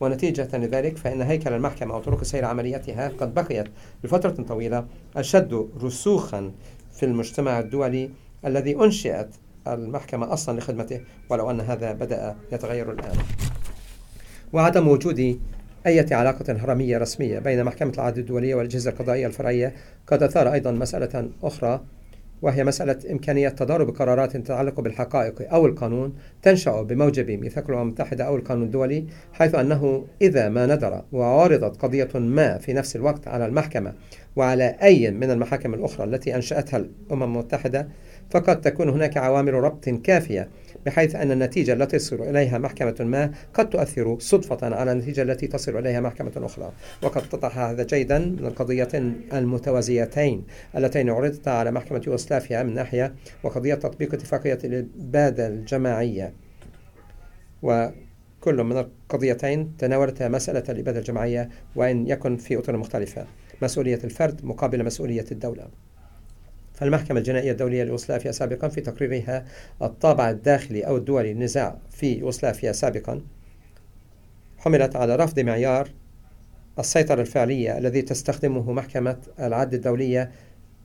ونتيجة 0.00 0.56
لذلك 0.56 0.96
فإن 0.96 1.22
هيكل 1.22 1.52
المحكمة 1.52 1.96
وطرق 1.96 2.22
سير 2.24 2.44
عملياتها 2.44 3.08
قد 3.08 3.34
بقيت 3.34 3.66
لفترة 4.04 4.42
طويلة 4.42 4.86
أشد 5.16 5.68
رسوخا 5.82 6.52
في 6.92 7.06
المجتمع 7.06 7.58
الدولي 7.58 8.10
الذي 8.46 8.76
أنشئت 8.76 9.28
المحكمة 9.68 10.32
أصلا 10.32 10.58
لخدمته 10.58 11.00
ولو 11.28 11.50
أن 11.50 11.60
هذا 11.60 11.92
بدأ 11.92 12.36
يتغير 12.52 12.92
الآن. 12.92 13.16
وعدم 14.52 14.88
وجود 14.88 15.40
أي 15.86 16.06
علاقة 16.10 16.52
هرمية 16.52 16.98
رسمية 16.98 17.38
بين 17.38 17.64
محكمة 17.64 17.92
العدل 17.94 18.20
الدولية 18.20 18.54
والأجهزة 18.54 18.90
القضائية 18.90 19.26
الفرعية 19.26 19.74
قد 20.06 20.22
أثار 20.22 20.52
أيضا 20.52 20.70
مسألة 20.70 21.30
أخرى 21.42 21.80
وهي 22.42 22.64
مسألة 22.64 22.96
إمكانية 23.10 23.48
تضارب 23.48 23.90
قرارات 23.90 24.36
تتعلق 24.36 24.80
بالحقائق 24.80 25.52
أو 25.52 25.66
القانون 25.66 26.14
تنشأ 26.42 26.82
بموجب 26.82 27.30
ميثاق 27.30 27.64
الأمم 27.68 27.82
المتحدة 27.82 28.24
أو 28.24 28.36
القانون 28.36 28.64
الدولي 28.64 29.04
حيث 29.32 29.54
أنه 29.54 30.06
إذا 30.22 30.48
ما 30.48 30.66
ندر 30.66 31.02
وعارضت 31.12 31.82
قضية 31.82 32.08
ما 32.14 32.58
في 32.58 32.72
نفس 32.72 32.96
الوقت 32.96 33.28
على 33.28 33.46
المحكمة 33.46 33.92
وعلى 34.36 34.76
أي 34.82 35.10
من 35.10 35.30
المحاكم 35.30 35.74
الأخرى 35.74 36.04
التي 36.06 36.34
أنشأتها 36.36 36.76
الأمم 36.76 37.22
المتحدة 37.22 37.88
فقد 38.30 38.60
تكون 38.60 38.88
هناك 38.88 39.16
عوامل 39.16 39.54
ربط 39.54 39.88
كافية 39.88 40.48
بحيث 40.86 41.14
أن 41.14 41.32
النتيجة 41.32 41.72
التي 41.72 41.98
تصل 41.98 42.22
إليها 42.22 42.58
محكمة 42.58 42.94
ما 43.00 43.32
قد 43.54 43.70
تؤثر 43.70 44.16
صدفة 44.18 44.76
على 44.76 44.92
النتيجة 44.92 45.22
التي 45.22 45.46
تصل 45.46 45.78
إليها 45.78 46.00
محكمة 46.00 46.32
أخرى. 46.36 46.72
وقد 47.02 47.22
اتضح 47.22 47.58
هذا 47.58 47.82
جيدا 47.82 48.18
من 48.18 48.46
القضيتين 48.46 49.20
المتوازيتين 49.32 50.44
اللتين 50.76 51.10
عرضتا 51.10 51.50
على 51.50 51.70
محكمة 51.70 52.02
يوغوسلافيا 52.06 52.62
من 52.62 52.74
ناحية 52.74 53.14
وقضية 53.42 53.74
تطبيق 53.74 54.14
اتفاقية 54.14 54.58
الإبادة 54.64 55.46
الجماعية. 55.46 56.32
وكل 57.62 58.64
من 58.64 58.78
القضيتين 58.78 59.76
تناولت 59.78 60.22
مسألة 60.22 60.64
الإبادة 60.68 60.98
الجماعية 60.98 61.48
وإن 61.76 62.06
يكن 62.06 62.36
في 62.36 62.58
أطر 62.58 62.76
مختلفة. 62.76 63.26
مسؤولية 63.62 64.00
الفرد 64.04 64.44
مقابل 64.44 64.84
مسؤولية 64.84 65.24
الدولة. 65.32 65.89
فالمحكمة 66.80 67.18
الجنائية 67.18 67.52
الدولية 67.52 67.84
ليوغوسلافيا 67.84 68.32
سابقا 68.32 68.68
في 68.68 68.80
تقريرها 68.80 69.44
الطابع 69.82 70.30
الداخلي 70.30 70.86
أو 70.86 70.96
الدولي 70.96 71.32
للنزاع 71.32 71.78
في 71.90 72.18
يوغوسلافيا 72.18 72.72
سابقا 72.72 73.20
حملت 74.58 74.96
على 74.96 75.16
رفض 75.16 75.40
معيار 75.40 75.88
السيطرة 76.78 77.20
الفعلية 77.20 77.78
الذي 77.78 78.02
تستخدمه 78.02 78.72
محكمة 78.72 79.16
العدل 79.40 79.74
الدولية 79.74 80.30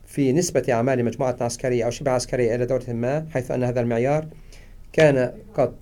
في 0.05 0.33
نسبة 0.33 0.63
أعمال 0.69 1.05
مجموعة 1.05 1.37
عسكرية 1.41 1.85
أو 1.85 1.89
شبه 1.89 2.11
عسكرية 2.11 2.55
إلى 2.55 2.65
دولة 2.65 2.93
ما 2.93 3.27
حيث 3.33 3.51
أن 3.51 3.63
هذا 3.63 3.81
المعيار 3.81 4.27
كان 4.93 5.33
قد 5.53 5.75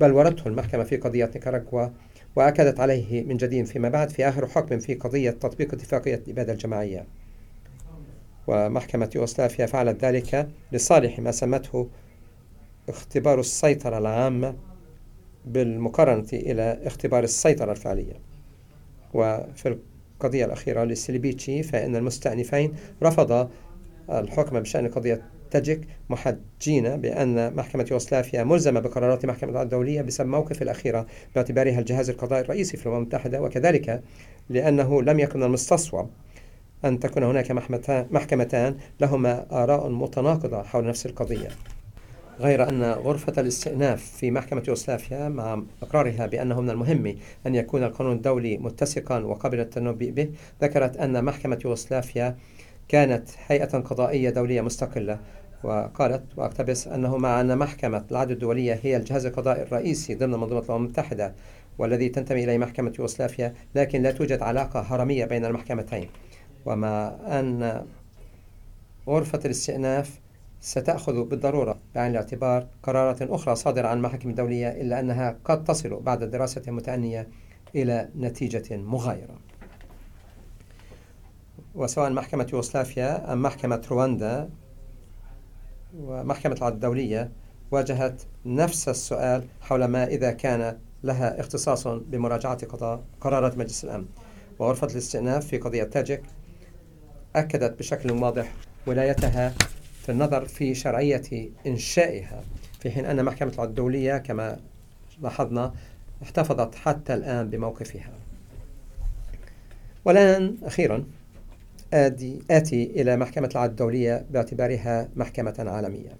بلورته 0.00 0.48
المحكمة 0.48 0.84
في 0.84 0.96
قضية 0.96 1.30
نيكاراغوا 1.34 1.88
وأكدت 2.36 2.80
عليه 2.80 3.24
من 3.24 3.36
جديد 3.36 3.66
فيما 3.66 3.88
بعد 3.88 4.10
في 4.10 4.28
آخر 4.28 4.46
حكم 4.46 4.78
في 4.78 4.94
قضية 4.94 5.30
تطبيق 5.30 5.74
اتفاقية 5.74 6.14
الإبادة 6.14 6.52
الجماعية. 6.52 7.06
ومحكمة 8.46 9.10
يوغوسلافيا 9.14 9.66
فعلت 9.66 10.04
ذلك 10.04 10.48
لصالح 10.72 11.18
ما 11.18 11.30
سمته 11.30 11.88
اختبار 12.88 13.40
السيطرة 13.40 13.98
العامة 13.98 14.54
بالمقارنة 15.44 16.28
إلى 16.32 16.78
اختبار 16.84 17.24
السيطرة 17.24 17.72
الفعلية. 17.72 18.14
وفي 19.14 19.78
القضية 20.22 20.44
الأخيرة 20.44 20.84
للسليبيتشي 20.84 21.62
فإن 21.62 21.96
المستأنفين 21.96 22.74
رفض 23.02 23.48
الحكم 24.10 24.60
بشأن 24.60 24.88
قضية 24.88 25.22
تجك 25.50 25.80
محجين 26.10 26.96
بأن 26.96 27.54
محكمة 27.56 27.86
يوغوسلافيا 27.90 28.44
ملزمة 28.44 28.80
بقرارات 28.80 29.26
محكمة 29.26 29.62
الدولية 29.62 30.02
بسبب 30.02 30.28
موقف 30.28 30.62
الأخيرة 30.62 31.06
باعتبارها 31.34 31.78
الجهاز 31.78 32.10
القضائي 32.10 32.42
الرئيسي 32.42 32.76
في 32.76 32.86
الأمم 32.86 32.98
المتحدة 32.98 33.42
وكذلك 33.42 34.02
لأنه 34.48 35.02
لم 35.02 35.20
يكن 35.20 35.42
المستصوب 35.42 36.10
أن 36.84 37.00
تكون 37.00 37.22
هناك 37.22 37.50
محكمتان 38.10 38.76
لهما 39.00 39.46
آراء 39.52 39.88
متناقضة 39.88 40.62
حول 40.62 40.86
نفس 40.86 41.06
القضية. 41.06 41.48
غير 42.40 42.68
أن 42.68 42.82
غرفة 42.82 43.40
الاستئناف 43.40 44.04
في 44.04 44.30
محكمة 44.30 44.62
يوغوسلافيا 44.68 45.28
مع 45.28 45.62
إقرارها 45.82 46.26
بأنه 46.26 46.60
من 46.60 46.70
المهم 46.70 47.16
أن 47.46 47.54
يكون 47.54 47.84
القانون 47.84 48.16
الدولي 48.16 48.58
متسقا 48.58 49.18
وقابل 49.18 49.58
للتنبؤ 49.58 50.10
به 50.10 50.28
ذكرت 50.62 50.96
أن 50.96 51.24
محكمة 51.24 51.58
يوغوسلافيا 51.64 52.36
كانت 52.88 53.28
هيئة 53.46 53.78
قضائية 53.78 54.30
دولية 54.30 54.60
مستقلة 54.60 55.18
وقالت 55.64 56.22
وأقتبس 56.36 56.88
أنه 56.88 57.16
مع 57.16 57.40
أن 57.40 57.58
محكمة 57.58 58.04
العدل 58.10 58.32
الدولية 58.32 58.80
هي 58.82 58.96
الجهاز 58.96 59.26
القضائي 59.26 59.62
الرئيسي 59.62 60.14
ضمن 60.14 60.32
منظومة 60.32 60.60
الأمم 60.60 60.84
المتحدة 60.84 61.34
والذي 61.78 62.08
تنتمي 62.08 62.44
إليه 62.44 62.58
محكمة 62.58 62.92
يوغوسلافيا 62.98 63.54
لكن 63.74 64.02
لا 64.02 64.10
توجد 64.10 64.42
علاقة 64.42 64.80
هرمية 64.80 65.24
بين 65.24 65.44
المحكمتين. 65.44 66.08
ومع 66.66 67.16
أن 67.26 67.86
غرفة 69.08 69.40
الاستئناف 69.44 70.20
ستأخذ 70.60 71.24
بالضرورة 71.24 71.78
بعين 71.94 72.10
الاعتبار 72.10 72.66
قرارات 72.82 73.22
أخرى 73.22 73.54
صادرة 73.54 73.88
عن 73.88 73.96
المحاكم 73.96 74.30
الدولية 74.30 74.68
إلا 74.68 75.00
أنها 75.00 75.36
قد 75.44 75.64
تصل 75.64 76.00
بعد 76.00 76.24
دراسة 76.24 76.62
متأنية 76.66 77.28
إلى 77.74 78.08
نتيجة 78.16 78.76
مغايرة. 78.76 79.34
وسواء 81.74 82.10
محكمة 82.10 82.46
يوغوسلافيا 82.52 83.32
أم 83.32 83.42
محكمة 83.42 83.82
رواندا 83.90 84.48
ومحكمة 85.98 86.52
العدل 86.52 86.74
الدولية 86.74 87.30
واجهت 87.70 88.22
نفس 88.46 88.88
السؤال 88.88 89.44
حول 89.60 89.84
ما 89.84 90.06
إذا 90.06 90.32
كان 90.32 90.78
لها 91.02 91.40
اختصاص 91.40 91.86
بمراجعة 91.88 92.58
قرارات 93.20 93.58
مجلس 93.58 93.84
الأمن. 93.84 94.06
وغرفة 94.58 94.86
الاستئناف 94.86 95.46
في 95.46 95.58
قضية 95.58 95.84
تاجك 95.84 96.22
أكدت 97.36 97.78
بشكل 97.78 98.10
واضح 98.10 98.52
ولايتها 98.86 99.54
في 100.02 100.12
النظر 100.12 100.44
في 100.44 100.74
شرعية 100.74 101.50
إنشائها. 101.66 102.44
في 102.80 102.90
حين 102.90 103.06
أن 103.06 103.24
محكمة 103.24 103.52
العدل 103.52 103.70
الدولية 103.70 104.18
كما 104.18 104.60
لاحظنا 105.22 105.74
احتفظت 106.22 106.74
حتى 106.74 107.14
الآن 107.14 107.50
بموقفها. 107.50 108.12
والآن 110.04 110.56
أخيرا 110.62 111.04
آدي 111.92 112.42
آتي 112.50 112.84
إلى 112.84 113.16
محكمة 113.16 113.50
العدل 113.52 113.70
الدولية 113.70 114.26
باعتبارها 114.30 115.08
محكمة 115.16 115.54
عالمية. 115.58 116.16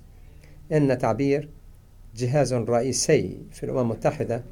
إن 0.73 0.99
تعبير 0.99 1.49
جهاز 2.17 2.55
رئيسي 2.55 3.39
في 3.53 3.65
الأمم 3.65 3.79
المتحدة 3.81 4.43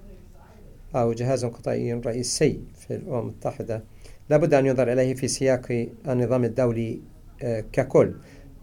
أو 0.94 1.12
جهاز 1.12 1.44
قضائي 1.44 1.92
رئيسي 1.92 2.60
في 2.78 2.94
الأمم 2.94 3.18
المتحدة 3.18 3.82
لابد 4.30 4.54
أن 4.54 4.66
ينظر 4.66 4.92
إليه 4.92 5.14
في 5.14 5.28
سياق 5.28 5.88
النظام 6.08 6.44
الدولي 6.44 7.00
آه، 7.42 7.64
ككل 7.72 8.14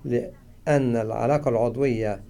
لأن 0.06 0.96
العلاقة 0.96 1.50
العضوية 1.50 2.22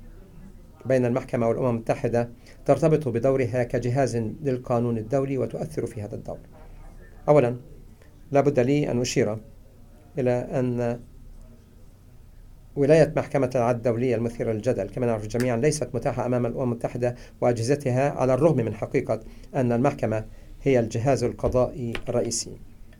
بين 0.85 1.05
المحكمة 1.05 1.47
والأمم 1.47 1.69
المتحدة 1.69 2.29
ترتبط 2.65 3.07
بدورها 3.07 3.63
كجهاز 3.63 4.17
للقانون 4.17 4.97
الدولي 4.97 5.37
وتؤثر 5.37 5.85
في 5.85 6.01
هذا 6.01 6.15
الدور. 6.15 6.37
أولا 7.29 7.55
لابد 8.31 8.59
لي 8.59 8.91
أن 8.91 9.01
أشير 9.01 9.37
إلى 10.17 10.31
أن 10.31 10.99
ولاية 12.75 13.13
محكمة 13.15 13.49
العدل 13.55 13.77
الدولية 13.77 14.15
المثيرة 14.15 14.51
للجدل 14.51 14.89
كما 14.89 15.05
نعرف 15.05 15.27
جميعا 15.27 15.57
ليست 15.57 15.89
متاحة 15.93 16.25
أمام 16.25 16.45
الأمم 16.45 16.63
المتحدة 16.63 17.15
وأجهزتها 17.41 18.09
على 18.09 18.33
الرغم 18.33 18.57
من 18.57 18.73
حقيقة 18.73 19.19
أن 19.55 19.71
المحكمة 19.71 20.25
هي 20.63 20.79
الجهاز 20.79 21.23
القضائي 21.23 21.93
الرئيسي. 22.09 22.57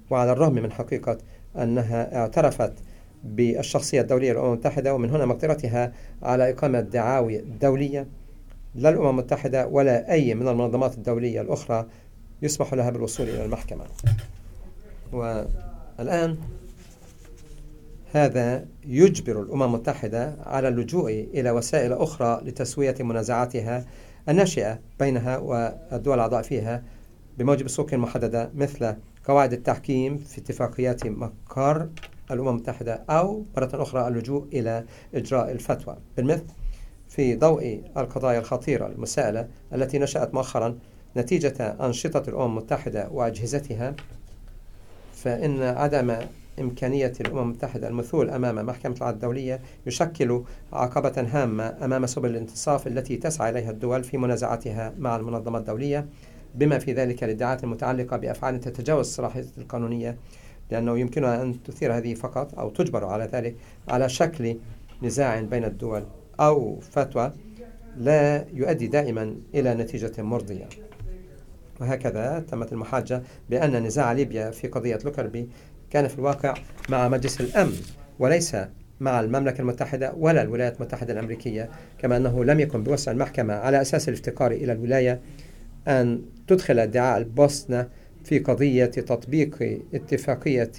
وعلى 0.09 0.31
الرغم 0.31 0.53
من 0.53 0.71
حقيقة 0.71 1.17
أنها 1.57 2.17
اعترفت 2.17 2.73
بالشخصية 3.23 4.01
الدولية 4.01 4.31
للأمم 4.31 4.53
المتحدة 4.53 4.93
ومن 4.93 5.09
هنا 5.09 5.25
مقدرتها 5.25 5.93
على 6.23 6.49
إقامة 6.49 6.79
دعاوي 6.79 7.37
دولية 7.61 8.07
لا 8.75 8.89
الأمم 8.89 9.09
المتحدة 9.09 9.67
ولا 9.67 10.11
أي 10.11 10.35
من 10.35 10.47
المنظمات 10.47 10.97
الدولية 10.97 11.41
الأخرى 11.41 11.85
يسمح 12.41 12.73
لها 12.73 12.89
بالوصول 12.89 13.29
إلى 13.29 13.45
المحكمة. 13.45 13.85
والآن 15.11 16.37
هذا 18.13 18.65
يجبر 18.87 19.41
الأمم 19.41 19.63
المتحدة 19.63 20.35
على 20.45 20.67
اللجوء 20.67 21.11
إلى 21.33 21.51
وسائل 21.51 21.93
أخرى 21.93 22.41
لتسوية 22.45 22.95
منازعاتها 22.99 23.85
الناشئة 24.29 24.79
بينها 24.99 25.37
والدول 25.37 26.15
الأعضاء 26.15 26.41
فيها 26.41 26.83
بموجب 27.37 27.67
سوق 27.67 27.93
محددة 27.93 28.49
مثل 28.55 28.95
قواعد 29.27 29.53
التحكيم 29.53 30.17
في 30.17 30.37
اتفاقيات 30.37 31.07
مقر 31.07 31.89
الأمم 32.31 32.49
المتحدة 32.49 33.03
أو 33.09 33.45
مرة 33.57 33.69
أخرى 33.73 34.07
اللجوء 34.07 34.47
إلى 34.53 34.83
إجراء 35.15 35.51
الفتوى. 35.51 35.97
بالمثل 36.17 36.45
في 37.09 37.35
ضوء 37.35 37.81
القضايا 37.97 38.39
الخطيرة 38.39 38.87
المسائلة 38.87 39.47
التي 39.73 39.99
نشأت 39.99 40.33
مؤخرا 40.33 40.79
نتيجة 41.17 41.75
أنشطة 41.81 42.29
الأمم 42.29 42.57
المتحدة 42.57 43.09
وأجهزتها 43.11 43.95
فإن 45.13 45.61
عدم 45.61 46.15
إمكانية 46.59 47.13
الأمم 47.21 47.39
المتحدة 47.39 47.87
المثول 47.87 48.29
أمام 48.29 48.65
محكمة 48.65 48.95
العدل 48.97 49.15
الدولية 49.15 49.61
يشكل 49.85 50.43
عقبة 50.73 51.27
هامة 51.31 51.75
أمام 51.85 52.05
سبل 52.05 52.29
الانتصاف 52.29 52.87
التي 52.87 53.17
تسعى 53.17 53.49
إليها 53.49 53.71
الدول 53.71 54.03
في 54.03 54.17
منازعاتها 54.17 54.93
مع 54.97 55.15
المنظمة 55.15 55.59
الدولية. 55.59 56.07
بما 56.57 56.79
في 56.79 56.93
ذلك 56.93 57.23
الادعاءات 57.23 57.63
المتعلقة 57.63 58.17
بأفعال 58.17 58.59
تتجاوز 58.59 59.07
الصلاحية 59.07 59.45
القانونية 59.57 60.17
لأنه 60.71 60.99
يمكنها 60.99 61.41
أن 61.41 61.63
تثير 61.63 61.97
هذه 61.97 62.13
فقط 62.13 62.59
أو 62.59 62.69
تجبر 62.69 63.05
على 63.05 63.29
ذلك 63.33 63.55
على 63.87 64.09
شكل 64.09 64.57
نزاع 65.03 65.41
بين 65.41 65.63
الدول 65.63 66.03
أو 66.39 66.79
فتوى 66.79 67.33
لا 67.97 68.45
يؤدي 68.53 68.87
دائما 68.87 69.35
إلى 69.55 69.73
نتيجة 69.73 70.21
مرضية. 70.21 70.69
وهكذا 71.81 72.45
تمت 72.51 72.73
المحاجة 72.73 73.23
بأن 73.49 73.83
نزاع 73.83 74.11
ليبيا 74.11 74.51
في 74.51 74.67
قضية 74.67 74.99
لوكربي 75.05 75.49
كان 75.89 76.07
في 76.07 76.15
الواقع 76.15 76.53
مع 76.89 77.07
مجلس 77.07 77.41
الأمن 77.41 77.73
وليس 78.19 78.57
مع 78.99 79.19
المملكة 79.19 79.61
المتحدة 79.61 80.13
ولا 80.17 80.41
الولايات 80.41 80.75
المتحدة 80.75 81.13
الأمريكية 81.13 81.69
كما 81.99 82.17
أنه 82.17 82.45
لم 82.45 82.59
يكن 82.59 82.83
بوسع 82.83 83.11
المحكمة 83.11 83.53
على 83.53 83.81
أساس 83.81 84.09
الافتقار 84.09 84.51
إلى 84.51 84.71
الولاية 84.71 85.19
أن 85.87 86.21
تدخل 86.47 86.79
ادعاء 86.79 87.17
البوسنة 87.17 87.89
في 88.23 88.39
قضية 88.39 88.85
تطبيق 88.85 89.81
اتفاقية 89.93 90.71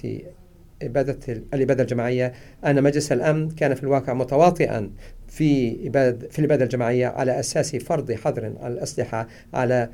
إبادة 0.83 1.33
الإبادة 1.53 1.83
الجماعية 1.83 2.33
أن 2.65 2.83
مجلس 2.83 3.11
الأمن 3.11 3.49
كان 3.49 3.75
في 3.75 3.83
الواقع 3.83 4.13
متواطئا 4.13 4.91
في 5.27 5.77
إبادة 5.87 6.29
في 6.29 6.39
الإبادة 6.39 6.63
الجماعية 6.63 7.07
على 7.07 7.39
أساس 7.39 7.75
فرض 7.75 8.11
حظر 8.11 8.47
الأسلحة 8.47 9.27
على 9.53 9.89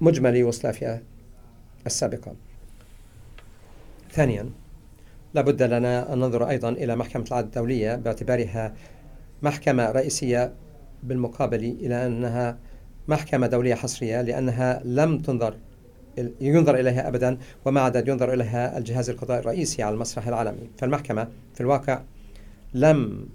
مجمل 0.00 0.36
يوغوسلافيا 0.36 1.02
السابقة. 1.86 2.34
ثانيا 4.12 4.50
لابد 5.34 5.62
لنا 5.62 6.12
أن 6.12 6.18
ننظر 6.18 6.48
أيضا 6.48 6.68
إلى 6.68 6.96
محكمة 6.96 7.24
العدل 7.28 7.46
الدولية 7.46 7.94
باعتبارها 7.94 8.74
محكمة 9.42 9.90
رئيسية 9.90 10.52
بالمقابل 11.02 11.64
إلى 11.64 12.06
أنها 12.06 12.58
محكمة 13.08 13.46
دولية 13.46 13.74
حصرية 13.74 14.22
لأنها 14.22 14.82
لم 14.84 15.18
تنظر 15.18 15.54
ينظر 16.40 16.80
إليها 16.80 17.08
أبدا 17.08 17.38
وما 17.64 17.80
عدد 17.80 18.08
ينظر 18.08 18.32
إليها 18.32 18.78
الجهاز 18.78 19.10
القضائي 19.10 19.40
الرئيسي 19.40 19.82
على 19.82 19.94
المسرح 19.94 20.28
العالمي. 20.28 20.70
فالمحكمة 20.78 21.28
في 21.54 21.60
الواقع 21.60 22.02
لم 22.74 23.26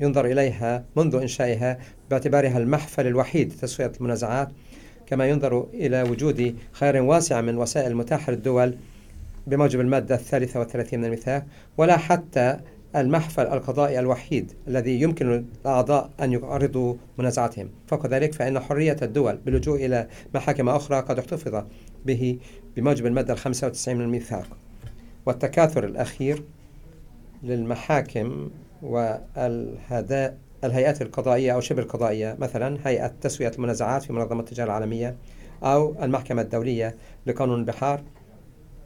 ينظر 0.00 0.26
إليها 0.26 0.84
منذ 0.96 1.14
إنشائها 1.14 1.78
باعتبارها 2.10 2.58
المحفل 2.58 3.06
الوحيد 3.06 3.52
لتسوية 3.52 3.92
المنازعات 4.00 4.48
كما 5.06 5.28
ينظر 5.28 5.66
إلى 5.74 6.02
وجود 6.02 6.56
خيار 6.72 7.02
واسع 7.02 7.40
من 7.40 7.56
وسائل 7.56 7.96
متاحة 7.96 8.32
للدول 8.32 8.74
بموجب 9.46 9.80
المادة 9.80 10.14
الثالثة 10.14 10.60
والثلاثين 10.60 10.98
من 10.98 11.04
الميثاق 11.04 11.46
ولا 11.78 11.96
حتى 11.96 12.60
المحفل 12.96 13.42
القضائي 13.42 13.98
الوحيد 13.98 14.52
الذي 14.68 15.00
يمكن 15.00 15.44
الأعضاء 15.62 16.10
أن 16.20 16.32
يعرضوا 16.32 16.94
منازعاتهم 17.18 17.70
فوق 17.86 18.06
ذلك 18.06 18.34
فإن 18.34 18.60
حرية 18.60 18.96
الدول 19.02 19.36
باللجوء 19.36 19.86
إلى 19.86 20.08
محاكم 20.34 20.68
أخرى 20.68 21.00
قد 21.00 21.18
احتفظ 21.18 21.64
به 22.06 22.38
بموجب 22.76 23.06
المادة 23.06 23.32
الخمسة 23.32 23.66
وتسعين 23.66 23.98
من 23.98 24.04
الميثاق. 24.04 24.46
والتكاثر 25.26 25.84
الأخير 25.84 26.42
للمحاكم 27.42 28.50
والهداء 28.82 30.36
الهيئات 30.64 31.02
القضائية 31.02 31.52
أو 31.52 31.60
شبه 31.60 31.82
القضائية 31.82 32.36
مثلا 32.38 32.78
هيئة 32.84 33.12
تسوية 33.20 33.50
المنازعات 33.50 34.02
في 34.02 34.12
منظمة 34.12 34.40
التجارة 34.40 34.66
العالمية 34.66 35.16
أو 35.62 35.94
المحكمة 36.02 36.42
الدولية 36.42 36.94
لقانون 37.26 37.60
البحار 37.60 38.02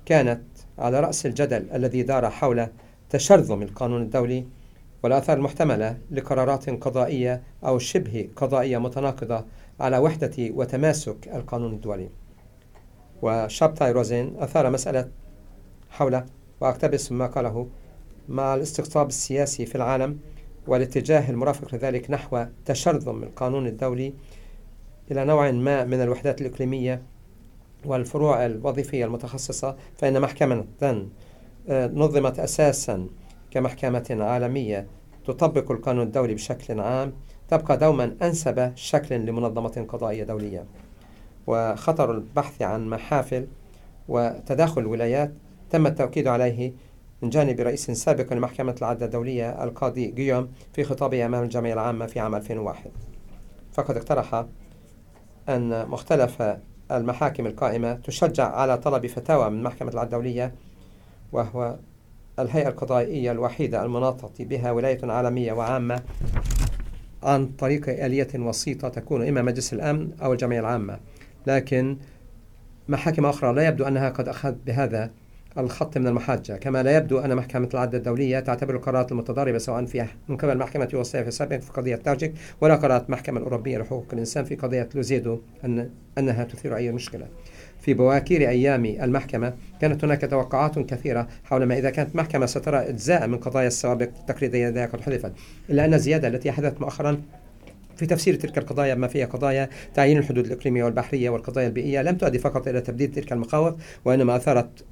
كانت 0.07 0.43
على 0.79 1.01
رأس 1.01 1.27
الجدل 1.27 1.67
الذي 1.75 2.03
دار 2.03 2.31
حول 2.31 2.67
تشرذم 3.15 3.63
القانون 3.63 4.03
الدولي 4.03 4.45
والآثار 5.03 5.37
المحتملة 5.37 5.99
لقرارات 6.11 6.71
قضائية 6.71 7.43
أو 7.65 7.79
شبه 7.79 8.29
قضائية 8.37 8.79
متناقضة 8.79 9.45
على 9.81 9.99
وحدة 9.99 10.33
وتماسك 10.39 11.29
القانون 11.29 11.73
الدولي. 11.73 12.09
وشابتاي 13.23 13.93
روزين 13.93 14.37
أثار 14.39 14.71
مسألة 14.71 15.09
حول 15.91 16.25
وأقتبس 16.61 17.13
ما 17.13 17.27
قاله 17.27 17.69
مع 18.29 18.55
الاستقطاب 18.55 19.09
السياسي 19.09 19.67
في 19.67 19.75
العالم 19.75 20.19
والاتجاه 20.67 21.31
المرافق 21.31 21.75
لذلك 21.75 22.11
نحو 22.11 22.45
تشرذم 22.67 23.23
القانون 23.23 23.67
الدولي 23.67 24.15
إلى 25.11 25.25
نوع 25.25 25.51
ما 25.51 25.85
من 25.85 26.03
الوحدات 26.03 26.41
الإقليمية 26.41 27.03
والفروع 27.85 28.47
الوظيفية 28.47 29.05
المتخصصة 29.05 29.77
فإن 29.99 30.21
محكمة 30.21 30.65
نظمت 31.69 32.39
أساسا 32.39 33.07
كمحكمة 33.51 34.17
عالمية 34.21 34.87
تطبق 35.27 35.71
القانون 35.71 36.07
الدولي 36.07 36.35
بشكل 36.35 36.81
عام 36.81 37.13
تبقى 37.49 37.77
دوما 37.77 38.17
أنسب 38.23 38.73
شكل 38.75 39.15
لمنظمة 39.15 39.87
قضائية 39.89 40.25
دولية. 40.25 40.65
وخطر 41.47 42.11
البحث 42.11 42.63
عن 42.63 42.89
محافل 42.89 43.47
وتداخل 44.09 44.81
الولايات 44.81 45.33
تم 45.71 45.87
التأكيد 45.87 46.27
عليه 46.27 46.73
من 47.23 47.31
جانب 47.31 47.61
رئيس 47.61 47.91
سابق 47.91 48.33
لمحكمة 48.33 48.75
العدل 48.79 49.05
الدولية 49.05 49.65
القاضي 49.65 50.07
جيوم 50.07 50.49
في 50.73 50.85
خطابه 50.85 51.27
أمام 51.27 51.43
الجمعية 51.43 51.73
العامة 51.73 52.07
في 52.07 52.21
عام 52.21 52.35
2001 52.35 52.91
فقد 53.73 53.97
اقترح 53.97 54.45
أن 55.49 55.89
مختلف 55.89 56.43
المحاكم 56.91 57.47
القائمة 57.47 57.95
تشجع 57.95 58.49
على 58.57 58.79
طلب 58.79 59.07
فتاوى 59.07 59.51
من 59.51 59.63
محكمة 59.63 59.91
العدل 59.91 60.07
الدولية 60.07 60.55
وهو 61.33 61.77
الهيئة 62.39 62.69
القضائية 62.69 63.33
الوحيدة 63.33 63.85
المناطة 63.85 64.45
بها 64.45 64.71
ولاية 64.71 64.99
عالمية 65.03 65.53
وعامة 65.53 66.03
عن 67.23 67.47
طريق 67.47 68.05
آلية 68.05 68.29
وسيطة 68.35 68.89
تكون 68.89 69.29
إما 69.29 69.43
مجلس 69.43 69.73
الأمن 69.73 70.09
أو 70.23 70.33
الجمعية 70.33 70.61
العامة. 70.61 70.99
لكن 71.47 71.97
محاكم 72.89 73.27
أخرى 73.27 73.55
لا 73.55 73.69
يبدو 73.69 73.85
أنها 73.85 74.11
قد 74.11 74.29
أخذت 74.29 74.59
بهذا 74.67 75.11
الخط 75.59 75.99
من 75.99 76.07
المحاجة 76.07 76.53
كما 76.53 76.83
لا 76.83 76.97
يبدو 76.97 77.19
أن 77.19 77.37
محكمة 77.37 77.69
العدل 77.75 77.99
الدولية 77.99 78.41
تعتبر 78.41 78.75
القرارات 78.75 79.13
المتضاربة 79.13 79.59
سواء 79.59 79.85
في 79.85 80.07
من 80.29 80.37
قبل 80.37 80.59
محكمة 80.59 80.89
يوغوسلافيا 80.93 81.29
السابق 81.29 81.59
في 81.59 81.73
قضية 81.73 81.97
تاجيك 81.97 82.35
ولا 82.61 82.75
قرارات 82.75 83.07
المحكمة 83.07 83.39
الأوروبية 83.39 83.79
لحقوق 83.79 84.07
الإنسان 84.13 84.45
في 84.45 84.55
قضية 84.55 84.89
لوزيدو 84.95 85.41
أن 85.65 85.91
أنها 86.19 86.45
تثير 86.45 86.77
أي 86.77 86.93
مشكلة. 86.93 87.27
في 87.85 87.95
بواكير 87.95 88.49
أيام 88.49 88.85
المحكمة 88.85 89.55
كانت 89.81 90.05
هناك 90.05 90.21
توقعات 90.21 90.79
كثيرة 90.79 91.29
حول 91.45 91.65
ما 91.65 91.79
إذا 91.79 91.91
كانت 91.91 92.17
محكمة 92.17 92.47
سترى 92.47 92.79
إجزاء 92.79 93.27
من 93.27 93.39
قضايا 93.39 93.67
السوابق 93.67 94.09
التقليدية 94.21 94.69
التي 94.69 94.87
قد 94.87 95.01
حذفت 95.01 95.33
إلا 95.71 95.85
أن 95.85 95.95
الزيادة 95.95 96.29
التي 96.29 96.53
حدثت 96.53 96.81
مؤخرا 96.81 97.23
في 97.97 98.07
تفسير 98.07 98.35
تلك 98.35 98.59
القضايا 98.59 98.95
ما 98.95 99.09
فيها 99.09 99.27
قضايا 99.27 99.69
تعيين 99.95 100.19
الحدود 100.19 100.47
الإقليمية 100.47 100.85
والبحرية 100.85 101.31
والقضايا 101.31 101.67
البيئية 101.67 102.03
لم 102.03 102.17
تؤدي 102.17 102.39
فقط 102.39 102.69
إلى 102.69 102.81
تبديد 102.81 103.13
تلك 103.13 103.33
المخاوف 103.33 103.75
وإنما 104.05 104.37
أثارت 104.37 104.85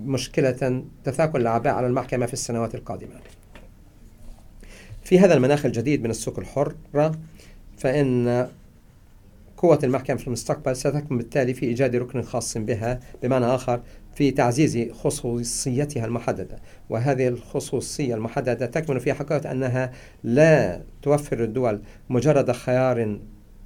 مشكلة 0.00 0.82
تثاقل 1.04 1.40
الأعباء 1.40 1.74
على 1.74 1.86
المحكمة 1.86 2.26
في 2.26 2.32
السنوات 2.32 2.74
القادمة. 2.74 3.14
في 5.04 5.18
هذا 5.18 5.34
المناخ 5.34 5.66
الجديد 5.66 6.02
من 6.04 6.10
السوق 6.10 6.38
الحرة 6.38 7.14
فإن 7.78 8.48
قوة 9.62 9.78
المحكمة 9.84 10.16
في 10.16 10.26
المستقبل 10.26 10.76
ستكمن 10.76 11.18
بالتالي 11.18 11.54
في 11.54 11.66
إيجاد 11.66 11.96
ركن 11.96 12.22
خاص 12.22 12.58
بها 12.58 13.00
بمعنى 13.22 13.46
آخر 13.46 13.80
في 14.14 14.30
تعزيز 14.30 14.92
خصوصيتها 14.92 16.04
المحددة. 16.04 16.56
وهذه 16.90 17.28
الخصوصية 17.28 18.14
المحددة 18.14 18.66
تكمن 18.66 18.98
في 18.98 19.12
حقيقة 19.12 19.50
أنها 19.50 19.92
لا 20.24 20.82
توفر 21.02 21.44
الدول 21.44 21.82
مجرد 22.10 22.52
خيار 22.52 23.18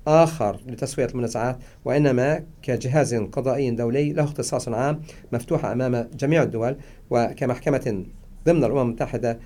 آخر 0.07 0.61
لتسوية 0.67 1.07
المنازعات 1.07 1.59
وإنما 1.85 2.43
كجهاز 2.63 3.15
قضائي 3.15 3.71
دولي 3.71 4.13
له 4.13 4.25
اختصاص 4.25 4.69
عام 4.69 5.01
مفتوح 5.33 5.65
أمام 5.65 6.09
جميع 6.19 6.43
الدول. 6.43 6.77
وكمحكمة 7.11 8.05
ضمن 8.47 8.65
الأمم 8.65 8.81
المتحدة 8.81 9.39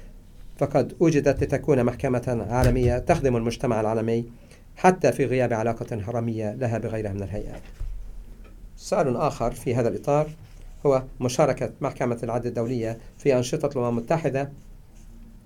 فقد 0.59 0.97
وجدت 1.01 1.43
لتكون 1.43 1.85
محكمة 1.85 2.47
عالمية 2.51 2.99
تخدم 2.99 3.37
المجتمع 3.37 3.81
العالمي 3.81 4.25
حتى 4.81 5.13
في 5.13 5.25
غياب 5.25 5.53
علاقة 5.53 5.87
هرمية 6.07 6.55
لها 6.55 6.79
بغيرها 6.79 7.13
من 7.13 7.23
الهيئات 7.23 7.63
سؤال 8.77 9.17
آخر 9.17 9.51
في 9.51 9.75
هذا 9.75 9.89
الإطار 9.89 10.31
هو 10.87 11.03
مشاركة 11.21 11.73
محكمة 11.81 12.19
العدل 12.23 12.49
الدولية 12.49 12.99
في 13.19 13.37
أنشطة 13.37 13.67
الأمم 13.67 13.99
المتحدة 13.99 14.51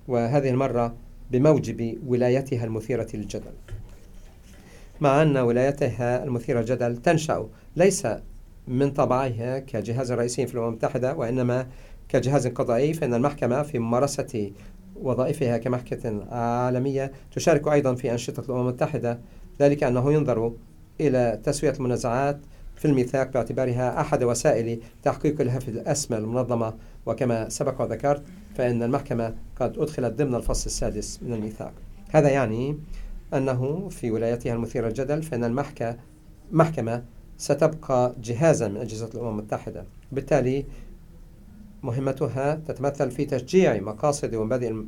وهذه 0.08 0.50
المرة 0.50 0.94
بموجب 1.30 1.98
ولايتها 2.06 2.64
المثيرة 2.64 3.08
للجدل. 3.14 3.52
مع 5.00 5.22
أن 5.22 5.36
ولايتها 5.36 6.24
المثيرة 6.24 6.60
للجدل 6.60 6.96
تنشأ 6.96 7.48
ليس 7.76 8.06
من 8.68 8.90
طبعها 8.90 9.58
كجهاز 9.58 10.12
رئيسي 10.12 10.46
في 10.46 10.54
الأمم 10.54 10.68
المتحدة 10.68 11.14
وإنما 11.14 11.66
كجهاز 12.08 12.46
قضائي 12.46 12.94
فإن 12.94 13.14
المحكمة 13.14 13.62
في 13.62 13.78
ممارسة 13.78 14.50
وظائفها 15.04 15.58
كمحكمة 15.58 16.24
عالمية 16.30 17.12
تشارك 17.32 17.68
أيضا 17.68 17.94
في 17.94 18.12
أنشطة 18.12 18.40
الأمم 18.40 18.60
المتحدة. 18.60 19.18
ذلك 19.60 19.82
أنه 19.84 20.12
ينظر 20.12 20.52
إلى 21.00 21.40
تسوية 21.44 21.72
المنازعات 21.72 22.40
في 22.76 22.84
الميثاق 22.84 23.32
باعتبارها 23.32 24.00
أحد 24.00 24.24
وسائل 24.24 24.80
تحقيق 25.02 25.40
الهدف 25.40 25.68
الأسمى 25.68 26.18
المنظمة. 26.18 26.74
وكما 27.06 27.48
سبق 27.48 27.80
وذكرت 27.80 28.22
فإن 28.54 28.82
المحكمة 28.82 29.34
قد 29.60 29.78
أدخلت 29.78 30.14
ضمن 30.14 30.34
الفصل 30.34 30.66
السادس 30.66 31.20
من 31.22 31.32
الميثاق. 31.32 31.72
هذا 32.10 32.28
يعني 32.28 32.78
أنه 33.34 33.88
في 33.88 34.10
ولايتها 34.10 34.54
المثيرة 34.54 34.86
للجدل 34.86 35.22
فإن 35.22 35.44
المحكمة 35.44 35.96
محكمة 36.52 37.02
ستبقى 37.38 38.14
جهازا 38.22 38.68
من 38.68 38.76
أجهزة 38.76 39.10
الأمم 39.14 39.38
المتحدة. 39.38 39.84
بالتالي 40.12 40.64
مهمتها 41.84 42.54
تتمثل 42.54 43.10
في 43.10 43.24
تشجيع 43.24 43.80
مقاصد 43.80 44.34
ومبادئ 44.34 44.84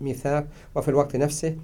الميثاق 0.00 0.46
وفي 0.74 0.88
الوقت 0.88 1.16
نفسه 1.16 1.56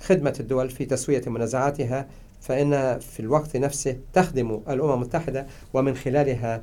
خدمة 0.00 0.34
الدول 0.40 0.70
في 0.70 0.84
تسوية 0.84 1.22
منازعاتها 1.26 2.08
فإنها 2.40 2.98
في 2.98 3.20
الوقت 3.20 3.56
نفسه 3.56 3.96
تخدم 4.12 4.60
الأمم 4.68 4.92
المتحدة 4.92 5.46
ومن 5.74 5.94
خلالها 5.94 6.62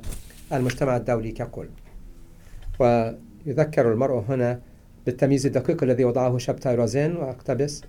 المجتمع 0.52 0.96
الدولي 0.96 1.32
ككل. 1.32 1.68
ويذكر 2.78 3.92
المرء 3.92 4.24
هنا 4.28 4.60
بالتمييز 5.06 5.46
الدقيق 5.46 5.82
الذي 5.82 6.04
وضعه 6.04 6.38
شابتاي 6.38 6.74
روزين 6.74 7.16
وأقتبس 7.16 7.82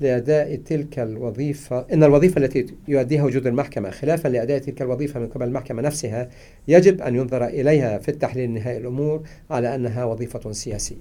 لأداء 0.00 0.56
تلك 0.56 0.98
الوظيفة 0.98 1.86
إن 1.92 2.04
الوظيفة 2.04 2.38
التي 2.38 2.66
يؤديها 2.88 3.24
وجود 3.24 3.46
المحكمة 3.46 3.90
خلافا 3.90 4.28
لأداء 4.28 4.58
تلك 4.58 4.82
الوظيفة 4.82 5.20
من 5.20 5.28
قبل 5.28 5.46
المحكمة 5.46 5.82
نفسها 5.82 6.28
يجب 6.68 7.00
أن 7.00 7.14
ينظر 7.14 7.44
إليها 7.46 7.98
في 7.98 8.08
التحليل 8.08 8.44
النهائي 8.44 8.78
الأمور 8.78 9.22
على 9.50 9.74
أنها 9.74 10.04
وظيفة 10.04 10.52
سياسية. 10.52 10.96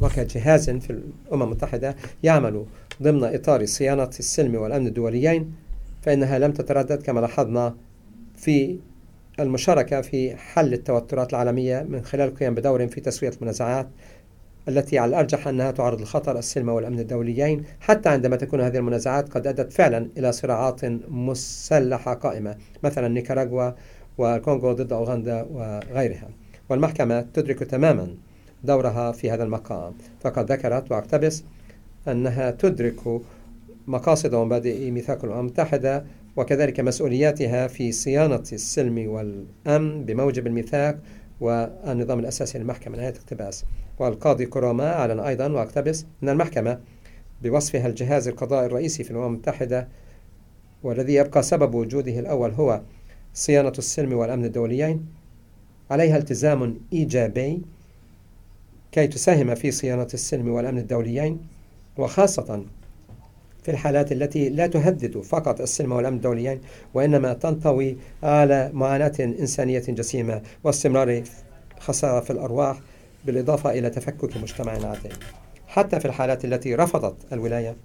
وكجهاز 0.00 0.70
في 0.70 0.90
الأمم 0.90 1.42
المتحدة 1.42 1.96
يعمل 2.22 2.64
ضمن 3.02 3.24
إطار 3.24 3.66
صيانة 3.66 4.10
السلم 4.18 4.54
والأمن 4.54 4.86
الدوليين 4.86 5.54
فإنها 6.02 6.38
لم 6.38 6.52
تتردد 6.52 7.02
كما 7.02 7.20
لاحظنا 7.20 7.76
في 8.36 8.78
المشاركة 9.40 10.00
في 10.00 10.36
حل 10.36 10.72
التوترات 10.72 11.30
العالمية 11.30 11.86
من 11.88 12.02
خلال 12.02 12.28
القيام 12.28 12.54
بدور 12.54 12.86
في 12.86 13.00
تسوية 13.00 13.30
المنازعات 13.30 13.88
التي 14.68 14.98
على 14.98 15.08
الأرجح 15.08 15.48
أنها 15.48 15.70
تعرض 15.70 16.00
لخطر 16.02 16.38
السلم 16.38 16.68
والأمن 16.68 16.98
الدوليين 16.98 17.64
حتى 17.80 18.08
عندما 18.08 18.36
تكون 18.36 18.60
هذه 18.60 18.76
المنازعات 18.76 19.28
قد 19.28 19.46
أدت 19.46 19.72
فعلا 19.72 20.08
إلى 20.18 20.32
صراعات 20.32 20.80
مسلحة 21.08 22.14
قائمة 22.14 22.56
مثلا 22.82 23.08
نيكاراغوا 23.08 23.70
والكونغو 24.18 24.72
ضد 24.72 24.92
أوغندا 24.92 25.42
وغيرها. 25.42 26.28
والمحكمة 26.68 27.20
تدرك 27.20 27.58
تماما 27.58 28.14
دورها 28.64 29.12
في 29.12 29.30
هذا 29.30 29.44
المقام. 29.44 29.94
فقد 30.20 30.52
ذكرت 30.52 30.92
وأقتبس 30.92 31.44
أنها 32.08 32.50
تدرك 32.50 33.20
مقاصد 33.86 34.34
ومبادئ 34.34 34.90
ميثاق 34.90 35.24
الأمم 35.24 35.40
المتحدة 35.40 36.04
وكذلك 36.36 36.80
مسؤولياتها 36.80 37.66
في 37.66 37.92
صيانة 37.92 38.44
السلم 38.52 39.08
والأمن 39.08 40.04
بموجب 40.04 40.46
الميثاق 40.46 40.98
والنظام 41.40 42.18
الأساسي 42.18 42.58
للمحكمة. 42.58 42.96
نهاية 42.96 43.14
اقتباس 43.14 43.64
والقاضي 44.00 44.46
كوروما 44.46 44.92
أعلن 44.92 45.20
أيضا 45.20 45.48
وأقتبس 45.48 46.06
أن 46.22 46.28
المحكمة 46.28 46.80
بوصفها 47.42 47.86
الجهاز 47.86 48.28
القضائي 48.28 48.66
الرئيسي 48.66 49.04
في 49.04 49.10
الأمم 49.10 49.26
المتحدة 49.26 49.88
والذي 50.82 51.14
يبقى 51.14 51.42
سبب 51.42 51.74
وجوده 51.74 52.18
الأول 52.18 52.50
هو 52.50 52.80
صيانة 53.34 53.72
السلم 53.78 54.12
والأمن 54.12 54.44
الدوليين. 54.44 55.06
عليها 55.90 56.16
التزام 56.16 56.80
إيجابي 56.92 57.62
كي 58.92 59.06
تساهم 59.06 59.54
في 59.54 59.70
صيانة 59.70 60.08
السلم 60.14 60.48
والأمن 60.48 60.78
الدوليين 60.78 61.40
وخاصة 61.98 62.64
في 63.62 63.70
الحالات 63.70 64.12
التي 64.12 64.48
لا 64.48 64.66
تهدد 64.66 65.18
فقط 65.20 65.60
السلم 65.60 65.92
والأمن 65.92 66.16
الدوليين 66.16 66.60
وإنما 66.94 67.32
تنطوي 67.32 67.96
على 68.22 68.70
معاناة 68.74 69.12
إنسانية 69.20 69.82
جسيمة 69.88 70.42
واستمرار 70.64 71.22
خسارة 71.80 72.20
في 72.20 72.30
الأرواح 72.30 72.80
بالإضافة 73.24 73.70
إلى 73.70 73.90
تفكك 73.90 74.36
مجتمع 74.36 74.72
عادل. 74.72 75.12
حتى 75.66 76.00
في 76.00 76.04
الحالات 76.04 76.44
التي 76.44 76.74
رفضت 76.74 77.32
الولاية 77.32 77.76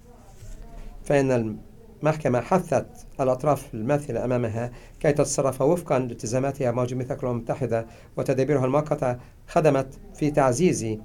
فإن 1.06 1.58
المحكمة 2.02 2.42
حثت 2.42 2.86
الأطراف 3.20 3.74
الماثلة 3.74 4.26
أمامها 4.26 4.72
كي 5.00 5.12
تتصرف 5.12 5.62
وفقا 5.62 6.00
لالتزاماتها 6.00 6.72
مع 6.72 6.86
جمعية 6.86 7.12
الأمم 7.12 7.32
المتحدة 7.32 7.86
وتدابيرها 8.18 8.66
المؤقتة 8.66 9.18
خدمت 9.48 9.88
في 10.16 10.32
تعزيز 10.32 10.98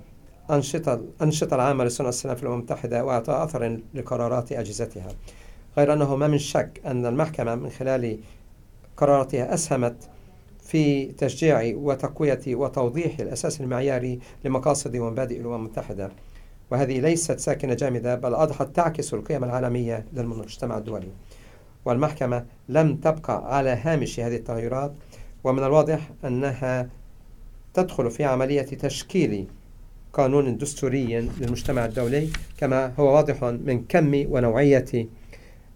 أنشطة 0.51 0.95
الأنشطة 0.95 1.55
العامة 1.55 1.85
لصنع 1.85 2.09
السلام 2.09 2.37
في 2.37 2.43
الأمم 2.43 2.59
المتحدة 2.59 3.05
وإعطاء 3.05 3.45
أثر 3.45 3.81
لقرارات 3.95 4.53
أجهزتها. 4.53 5.09
غير 5.79 5.93
أنه 5.93 6.17
ما 6.17 6.29
من 6.29 6.39
شك 6.39 6.81
أن 6.87 7.07
المحكمة 7.07 7.55
من 7.55 7.71
خلال 7.71 8.19
قراراتها 8.97 9.55
أسهمت 9.55 9.97
في 10.71 11.07
تشجيع 11.07 11.73
وتقوية 11.75 12.41
وتوضيح 12.49 13.21
الأساس 13.21 13.61
المعياري 13.61 14.19
لمقاصد 14.45 14.97
ومبادئ 14.97 15.41
الأمم 15.41 15.55
المتحدة. 15.55 16.11
وهذه 16.71 17.01
ليست 17.01 17.39
ساكنة 17.39 17.75
جامدة 17.75 18.15
بل 18.15 18.35
أضحت 18.35 18.77
تعكس 18.77 19.15
القيم 19.15 19.45
العالمية 19.45 20.05
للمجتمع 20.13 20.79
الدولي. 20.79 21.09
والمحكمة 21.85 22.45
لم 22.69 22.97
تبقى 22.97 23.57
على 23.57 23.71
هامش 23.71 24.21
هذه 24.21 24.37
التغيرات 24.37 24.93
ومن 25.45 25.65
الواضح 25.65 26.11
أنها 26.25 26.89
تدخل 27.75 28.11
في 28.11 28.25
عملية 28.25 28.63
تشكيل 28.63 29.47
قانون 30.13 30.57
دستوري 30.57 31.21
للمجتمع 31.21 31.85
الدولي 31.85 32.29
كما 32.59 32.93
هو 32.99 33.15
واضح 33.15 33.45
من 33.45 33.85
كم 33.89 34.15
ونوعية 34.15 35.09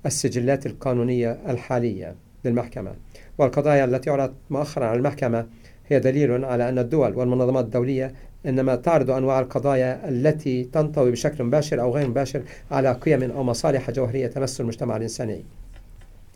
السجلات 0.06 0.66
القانونية 0.66 1.38
الحالية 1.48 2.14
للمحكمة. 2.44 2.94
والقضايا 3.38 3.84
التي 3.84 4.10
عرضت 4.10 4.34
مؤخرا 4.50 4.86
على 4.86 4.98
المحكمة 4.98 5.46
هي 5.88 6.00
دليل 6.00 6.44
على 6.44 6.68
أن 6.68 6.78
الدول 6.78 7.16
والمنظمات 7.16 7.64
الدولية 7.64 8.14
إنما 8.46 8.76
تعرض 8.76 9.10
أنواع 9.10 9.40
القضايا 9.40 10.08
التي 10.08 10.64
تنطوي 10.64 11.10
بشكل 11.10 11.44
مباشر 11.44 11.80
أو 11.80 11.94
غير 11.94 12.08
مباشر 12.08 12.42
على 12.70 12.92
قيم 12.92 13.30
أو 13.30 13.42
مصالح 13.42 13.90
جوهرية 13.90 14.26
تمس 14.26 14.60
المجتمع 14.60 14.96
الإنساني. 14.96 15.44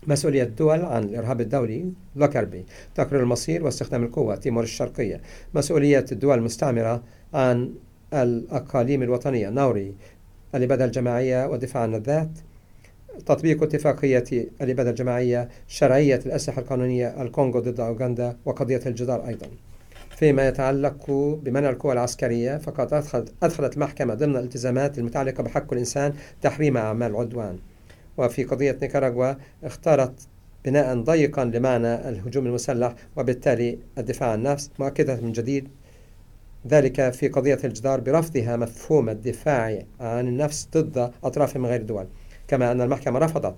مسؤولية 0.07 0.43
الدول 0.43 0.81
عن 0.81 1.03
الإرهاب 1.05 1.41
الدولي 1.41 1.93
لوكربي 2.17 2.65
تقرير 2.95 3.23
المصير 3.23 3.65
واستخدام 3.65 4.05
القوة 4.05 4.37
تيمور 4.37 4.63
الشرقية. 4.63 5.21
مسؤولية 5.55 6.05
الدول 6.13 6.39
المستعمرة 6.39 7.03
عن 7.35 7.75
الأقاليم 8.15 9.03
الوطنية 9.03 9.51
نوري 9.51 9.95
الإبادة 10.55 10.85
الجماعية 10.85 11.47
والدفاع 11.47 11.83
عن 11.83 11.95
الذات. 11.95 12.31
تطبيق 13.27 13.63
اتفاقية 13.63 14.25
الإبادة 14.63 14.91
الجماعية 14.91 15.49
شرعية 15.69 16.21
الأسلحة 16.27 16.61
القانونية 16.61 17.23
الكونغو 17.23 17.61
ضد 17.61 17.81
أوغندا 17.81 18.37
وقضية 18.45 18.81
الجدار 18.87 19.29
أيضا. 19.29 19.47
فيما 20.17 20.49
يتعلق 20.49 21.11
بمنع 21.43 21.71
القوى 21.71 21.93
العسكرية 21.93 22.57
فقد 22.57 22.93
أدخلت 23.43 23.75
المحكمة 23.75 24.15
ضمن 24.15 24.37
الالتزامات 24.37 24.99
المتعلقة 24.99 25.43
بحق 25.43 25.73
الإنسان 25.73 26.15
تحريم 26.43 26.77
أعمال 26.77 27.11
العدوان 27.11 27.59
وفي 28.17 28.45
قضية 28.45 28.79
نيكاراغوا 28.83 29.35
اختارت 29.65 30.13
بناء 30.65 30.95
ضيقا 30.97 31.45
لمعنى 31.45 32.09
الهجوم 32.09 32.47
المسلح 32.47 32.95
وبالتالي 33.17 33.79
الدفاع 33.99 34.31
عن 34.31 34.39
النفس 34.39 34.71
مؤكدة 34.79 35.21
من 35.21 35.33
جديد. 35.33 35.69
ذلك 36.69 37.13
في 37.13 37.29
قضية 37.29 37.59
الجدار 37.65 38.01
برفضها 38.01 38.57
مفهوم 38.57 39.09
الدفاع 39.09 39.83
عن 40.01 40.29
النفس 40.29 40.69
ضد 40.75 41.11
أطراف 41.25 41.57
من 41.57 41.67
غير 41.67 41.83
دول. 41.83 42.07
كما 42.49 42.73
أن 42.73 42.81
المحكمة 42.81 43.19
رفضت 43.19 43.55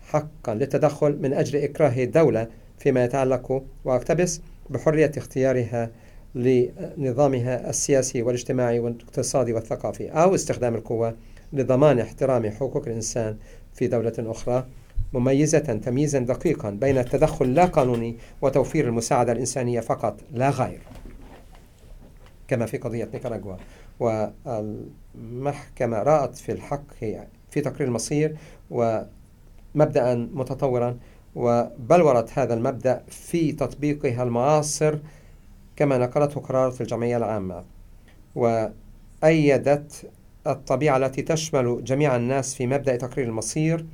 حقا 0.00 0.54
للتدخل 0.54 1.18
من 1.22 1.32
أجل 1.32 1.58
إكراه 1.58 2.04
الدولة 2.04 2.48
فيما 2.78 3.04
يتعلق 3.04 3.64
وأقتبس 3.84 4.40
بحرية 4.70 5.12
اختيارها 5.16 5.90
لنظامها 6.34 7.70
السياسي 7.70 8.22
والاجتماعي 8.22 8.78
والاقتصادي 8.78 9.52
والثقافي 9.52 10.08
أو 10.08 10.34
استخدام 10.34 10.74
القوة 10.74 11.14
لضمان 11.52 11.98
احترام 11.98 12.50
حقوق 12.50 12.86
الإنسان 12.86 13.36
في 13.74 13.86
دولة 13.86 14.12
أخرى 14.18 14.66
مميزة 15.12 15.58
تمييزا 15.58 16.18
دقيقا 16.18 16.70
بين 16.70 16.98
التدخل 16.98 17.54
لا 17.54 17.64
قانوني 17.64 18.16
وتوفير 18.42 18.88
المساعدة 18.88 19.32
الإنسانية 19.32 19.80
فقط 19.80 20.20
لا 20.32 20.50
غير. 20.50 20.80
كما 22.48 22.66
في 22.66 22.76
قضية 22.76 23.08
نيكاراغوا 23.14 23.56
والمحكمة 24.00 26.02
رأت 26.02 26.36
في 26.36 26.52
الحق 26.52 26.94
في 27.54 27.60
تقرير 27.60 27.88
المصير 27.88 28.36
ومبدأ 28.70 30.14
متطورا 30.14 30.98
وبلورت 31.34 32.38
هذا 32.38 32.54
المبدأ 32.54 33.02
في 33.08 33.52
تطبيقها 33.52 34.22
المعاصر 34.22 34.98
كما 35.76 35.98
نقلته 35.98 36.40
قرارات 36.40 36.80
الجمعية 36.80 37.16
العامة. 37.16 37.64
وأيدت 38.34 40.10
الطبيعة 40.46 40.96
التي 40.96 41.22
تشمل 41.22 41.84
جميع 41.84 42.16
الناس 42.16 42.54
في 42.54 42.66
مبدأ 42.66 42.96
تقرير 42.96 43.26
المصير 43.28 43.86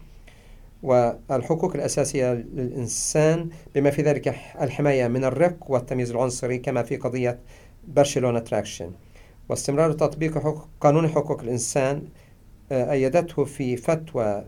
والحقوق 0.82 1.74
الأساسية 1.74 2.32
للإنسان 2.32 3.48
بما 3.74 3.90
في 3.90 4.02
ذلك 4.02 4.34
الحماية 4.60 5.08
من 5.08 5.24
الرق 5.24 5.70
والتمييز 5.70 6.10
العنصري 6.10 6.58
كما 6.58 6.82
في 6.82 6.96
قضية 6.96 7.38
برشلونة 7.88 8.38
تراكشن 8.38 8.90
واستمرار 9.48 9.92
تطبيق 9.92 10.38
حقوق 10.38 10.68
قانون 10.80 11.08
حقوق 11.08 11.40
الإنسان 11.42 12.02
أيدته 12.72 13.44
في 13.44 13.76
فتوى 13.76 14.44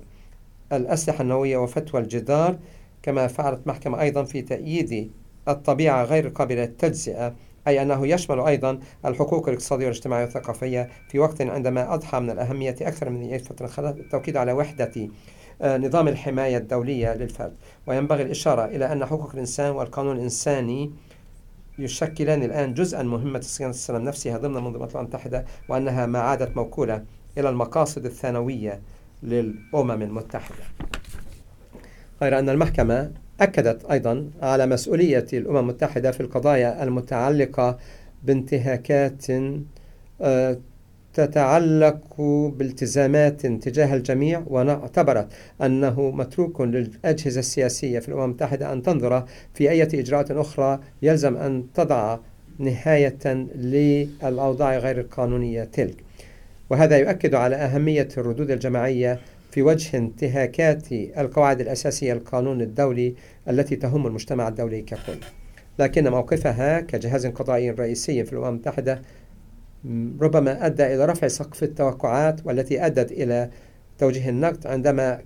الأسلحة 0.72 1.22
النووية 1.22 1.56
وفتوى 1.56 2.00
الجدار 2.00 2.58
كما 3.02 3.26
فعلت 3.26 3.66
محكمة 3.66 4.00
أيضا 4.00 4.24
في 4.24 4.42
تأييد 4.42 5.10
الطبيعة 5.48 6.04
غير 6.04 6.28
قابلة 6.28 6.62
للتجزئة 6.62 7.34
أي 7.68 7.82
أنه 7.82 8.06
يشمل 8.06 8.40
أيضا 8.40 8.78
الحقوق 9.06 9.48
الاقتصادية 9.48 9.86
والاجتماعية 9.86 10.24
والثقافية 10.24 10.88
في 11.08 11.18
وقت 11.18 11.42
عندما 11.42 11.94
أضحى 11.94 12.20
من 12.20 12.30
الأهمية 12.30 12.76
أكثر 12.82 13.10
من 13.10 13.22
أي 13.22 13.38
فترة. 13.38 13.90
التوكيد 13.90 14.36
على 14.36 14.52
وحدة 14.52 15.08
آه، 15.62 15.78
نظام 15.78 16.08
الحماية 16.08 16.56
الدولية 16.56 17.14
للفرد. 17.14 17.54
وينبغي 17.86 18.22
الإشارة 18.22 18.64
إلى 18.64 18.92
أن 18.92 19.06
حقوق 19.06 19.30
الإنسان 19.34 19.70
والقانون 19.70 20.16
الإنساني 20.16 20.92
يشكلان 21.78 22.42
الآن 22.42 22.74
جزءا 22.74 23.02
مهمة 23.02 23.40
صيانة 23.40 23.70
السلام 23.70 24.04
نفسها 24.04 24.38
ضمن 24.38 24.56
المنظمات 24.56 24.90
الأمم 24.90 25.06
المتحدة 25.06 25.44
وأنها 25.68 26.06
ما 26.06 26.18
عادت 26.18 26.56
موكولة 26.56 27.04
إلى 27.38 27.48
المقاصد 27.48 28.04
الثانوية 28.04 28.80
للأمم 29.22 30.02
المتحدة. 30.02 30.64
غير 32.22 32.38
أن 32.38 32.48
المحكمة 32.48 33.10
أكدت 33.40 33.84
أيضا 33.84 34.30
على 34.42 34.66
مسؤولية 34.66 35.26
الأمم 35.32 35.58
المتحدة 35.58 36.10
في 36.10 36.20
القضايا 36.20 36.82
المتعلقة 36.82 37.78
بانتهاكات 38.24 39.26
آه، 40.20 40.58
تتعلق 41.14 42.20
بالتزامات 42.56 43.46
تجاه 43.46 43.94
الجميع. 43.94 44.42
واعتبرت 44.46 45.28
أنه 45.62 46.10
متروك 46.10 46.60
للأجهزة 46.60 47.40
السياسية 47.40 47.98
في 47.98 48.08
الأمم 48.08 48.24
المتحدة 48.24 48.72
أن 48.72 48.82
تنظر 48.82 49.24
في 49.54 49.70
أي 49.70 49.82
إجراءات 49.82 50.30
أخرى 50.30 50.80
يلزم 51.02 51.36
أن 51.36 51.64
تضع 51.74 52.18
نهاية 52.58 53.34
للأوضاع 53.54 54.78
غير 54.78 55.00
القانونية 55.00 55.64
تلك. 55.64 56.04
وهذا 56.72 56.98
يؤكد 56.98 57.34
على 57.34 57.56
أهمية 57.56 58.08
الردود 58.18 58.50
الجماعية 58.50 59.20
في 59.50 59.62
وجه 59.62 59.96
انتهاكات 59.96 60.92
القواعد 60.92 61.60
الأساسية 61.60 62.12
للقانون 62.12 62.60
الدولي 62.60 63.14
التي 63.48 63.76
تهم 63.76 64.06
المجتمع 64.06 64.48
الدولي 64.48 64.82
ككل. 64.82 65.18
لكن 65.78 66.08
موقفها 66.08 66.80
كجهاز 66.80 67.26
قضائي 67.26 67.70
رئيسي 67.70 68.24
في 68.24 68.32
الأمم 68.32 68.48
المتحدة 68.48 69.02
ربما 70.20 70.66
أدى 70.66 70.94
إلى 70.94 71.04
رفع 71.06 71.28
سقف 71.28 71.62
التوقعات 71.62 72.46
والتي 72.46 72.86
أدت 72.86 73.12
إلى 73.12 73.50
توجيه 73.98 74.28
النقد 74.28 74.66
عندما 74.66 75.20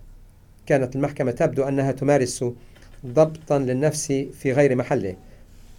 كانت 0.67 0.97
المحكمة 0.97 1.31
تبدو 1.31 1.63
أنها 1.63 1.93
تمارس 1.93 2.45
ضبطا 3.07 3.59
للنفس 3.59 4.13
في 4.13 4.53
غير 4.53 4.77
محله 4.77 5.17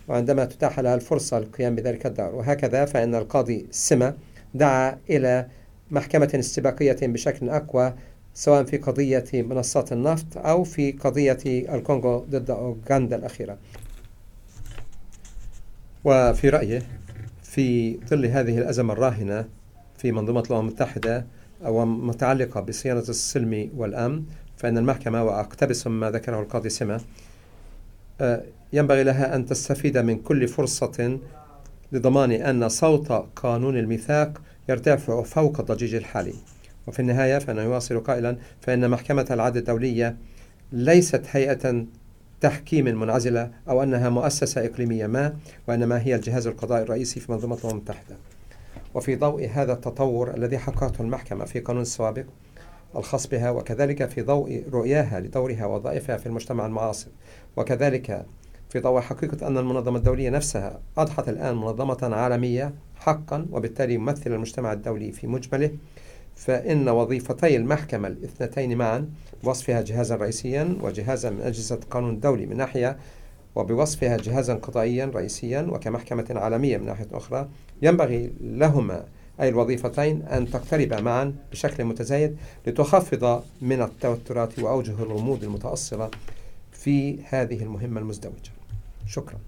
وعندما 0.07 0.45
تتاح 0.45 0.79
لها 0.79 0.95
الفرصة 0.95 1.39
للقيام 1.39 1.75
بذلك 1.75 2.05
الدور. 2.05 2.35
وهكذا 2.35 2.85
فإن 2.85 3.15
القاضي 3.15 3.65
سما 3.71 4.13
دعا 4.53 4.97
إلى 5.09 5.47
محكمة 5.91 6.31
استباقية 6.35 6.97
بشكل 7.01 7.49
أقوى 7.49 7.93
سواء 8.33 8.63
في 8.63 8.77
قضية 8.77 9.25
منصات 9.33 9.91
النفط 9.91 10.37
أو 10.37 10.63
في 10.63 10.91
قضية 10.91 11.37
الكونغو 11.45 12.19
ضد 12.29 12.49
أوغندا 12.51 13.15
الأخيرة. 13.15 13.57
وفي 16.03 16.49
رأيه 16.49 16.81
في 17.43 17.97
ظل 18.07 18.25
هذه 18.25 18.57
الأزمة 18.57 18.93
الراهنة 18.93 19.45
في 19.97 20.11
منظومة 20.11 20.43
الأمم 20.49 20.67
المتحدة 20.67 21.25
ومتعلقة 21.65 22.61
بصيانة 22.61 22.99
السلم 22.99 23.69
والأمن 23.77 24.23
فإن 24.57 24.77
المحكمة 24.77 25.23
وأقتبس 25.23 25.87
مما 25.87 26.11
ذكره 26.11 26.39
القاضي 26.39 26.69
سمة 26.69 27.01
آه، 28.21 28.43
ينبغي 28.73 29.03
لها 29.03 29.35
أن 29.35 29.45
تستفيد 29.45 29.97
من 29.97 30.19
كل 30.19 30.47
فرصة 30.47 31.19
لضمان 31.91 32.31
أن 32.31 32.69
صوت 32.69 33.11
قانون 33.35 33.77
الميثاق 33.77 34.41
يرتفع 34.69 35.23
فوق 35.23 35.59
الضجيج 35.59 35.95
الحالي. 35.95 36.33
وفي 36.87 36.99
النهاية 36.99 37.37
فإنه 37.37 37.61
يواصل 37.61 37.99
قائلا 37.99 38.37
فإن 38.61 38.89
محكمة 38.89 39.27
العدل 39.31 39.59
الدولية 39.59 40.17
ليست 40.71 41.23
هيئة 41.31 41.85
تحكيم 42.41 42.85
منعزلة 42.85 43.51
أو 43.69 43.83
أنها 43.83 44.09
مؤسسة 44.09 44.65
إقليمية 44.65 45.07
ما 45.07 45.35
وإنما 45.67 46.01
هي 46.01 46.15
الجهاز 46.15 46.47
القضائي 46.47 46.83
الرئيسي 46.83 47.19
في 47.19 47.31
منظومة 47.31 47.55
الأمم 47.55 47.71
المتحدة. 47.71 48.15
وفي 48.93 49.15
ضوء 49.15 49.49
هذا 49.53 49.73
التطور 49.73 50.33
الذي 50.33 50.57
حققته 50.57 51.01
المحكمة 51.01 51.45
في 51.45 51.59
قانون 51.59 51.81
السوابق 51.81 52.25
الخاص 52.95 53.27
بها 53.27 53.49
وكذلك 53.49 54.09
في 54.09 54.21
ضوء 54.21 54.63
رؤياها 54.71 55.19
لدورها 55.19 55.65
ووظائفها 55.65 56.17
في 56.17 56.25
المجتمع 56.25 56.65
المعاصر 56.65 57.07
وكذلك 57.57 58.25
في 58.77 58.83
ضوء 58.83 59.01
حقيقة 59.01 59.47
أن 59.47 59.57
المنظمة 59.57 59.97
الدولية 59.97 60.29
نفسها 60.29 60.79
أضحت 60.97 61.29
الآن 61.29 61.55
منظمة 61.55 62.15
عالمية 62.15 62.73
حقا 62.95 63.45
وبالتالي 63.51 63.93
يمثل 63.93 64.33
المجتمع 64.33 64.73
الدولي 64.73 65.11
في 65.11 65.27
مجمله. 65.27 65.71
فإن 66.35 66.89
وظيفتي 66.89 67.55
المحكمة 67.55 68.07
الاثنتين 68.07 68.77
معا 68.77 69.09
بوصفها 69.43 69.81
جهازا 69.81 70.15
رئيسيا 70.15 70.77
وجهازا 70.81 71.29
من 71.29 71.41
أجهزة 71.41 71.75
القانون 71.75 72.13
الدولي 72.13 72.45
من 72.45 72.57
ناحية 72.57 72.97
وبوصفها 73.55 74.17
جهازا 74.17 74.53
قضائيا 74.53 75.05
رئيسيا 75.05 75.61
وكمحكمة 75.61 76.25
عالمية 76.29 76.77
من 76.77 76.85
ناحية 76.85 77.07
أخرى 77.13 77.49
ينبغي 77.81 78.31
لهما 78.41 79.05
أي 79.41 79.49
الوظيفتين 79.49 80.21
أن 80.21 80.49
تقتربا 80.49 81.01
معا 81.01 81.35
بشكل 81.51 81.83
متزايد 81.83 82.37
لتخفض 82.67 83.43
من 83.61 83.81
التوترات 83.81 84.59
وأوجه 84.59 85.03
الغموض 85.03 85.43
المتأصلة 85.43 86.09
في 86.71 87.19
هذه 87.29 87.63
المهمة 87.63 88.01
المزدوجة. 88.01 88.56
شكرا. 89.07 89.39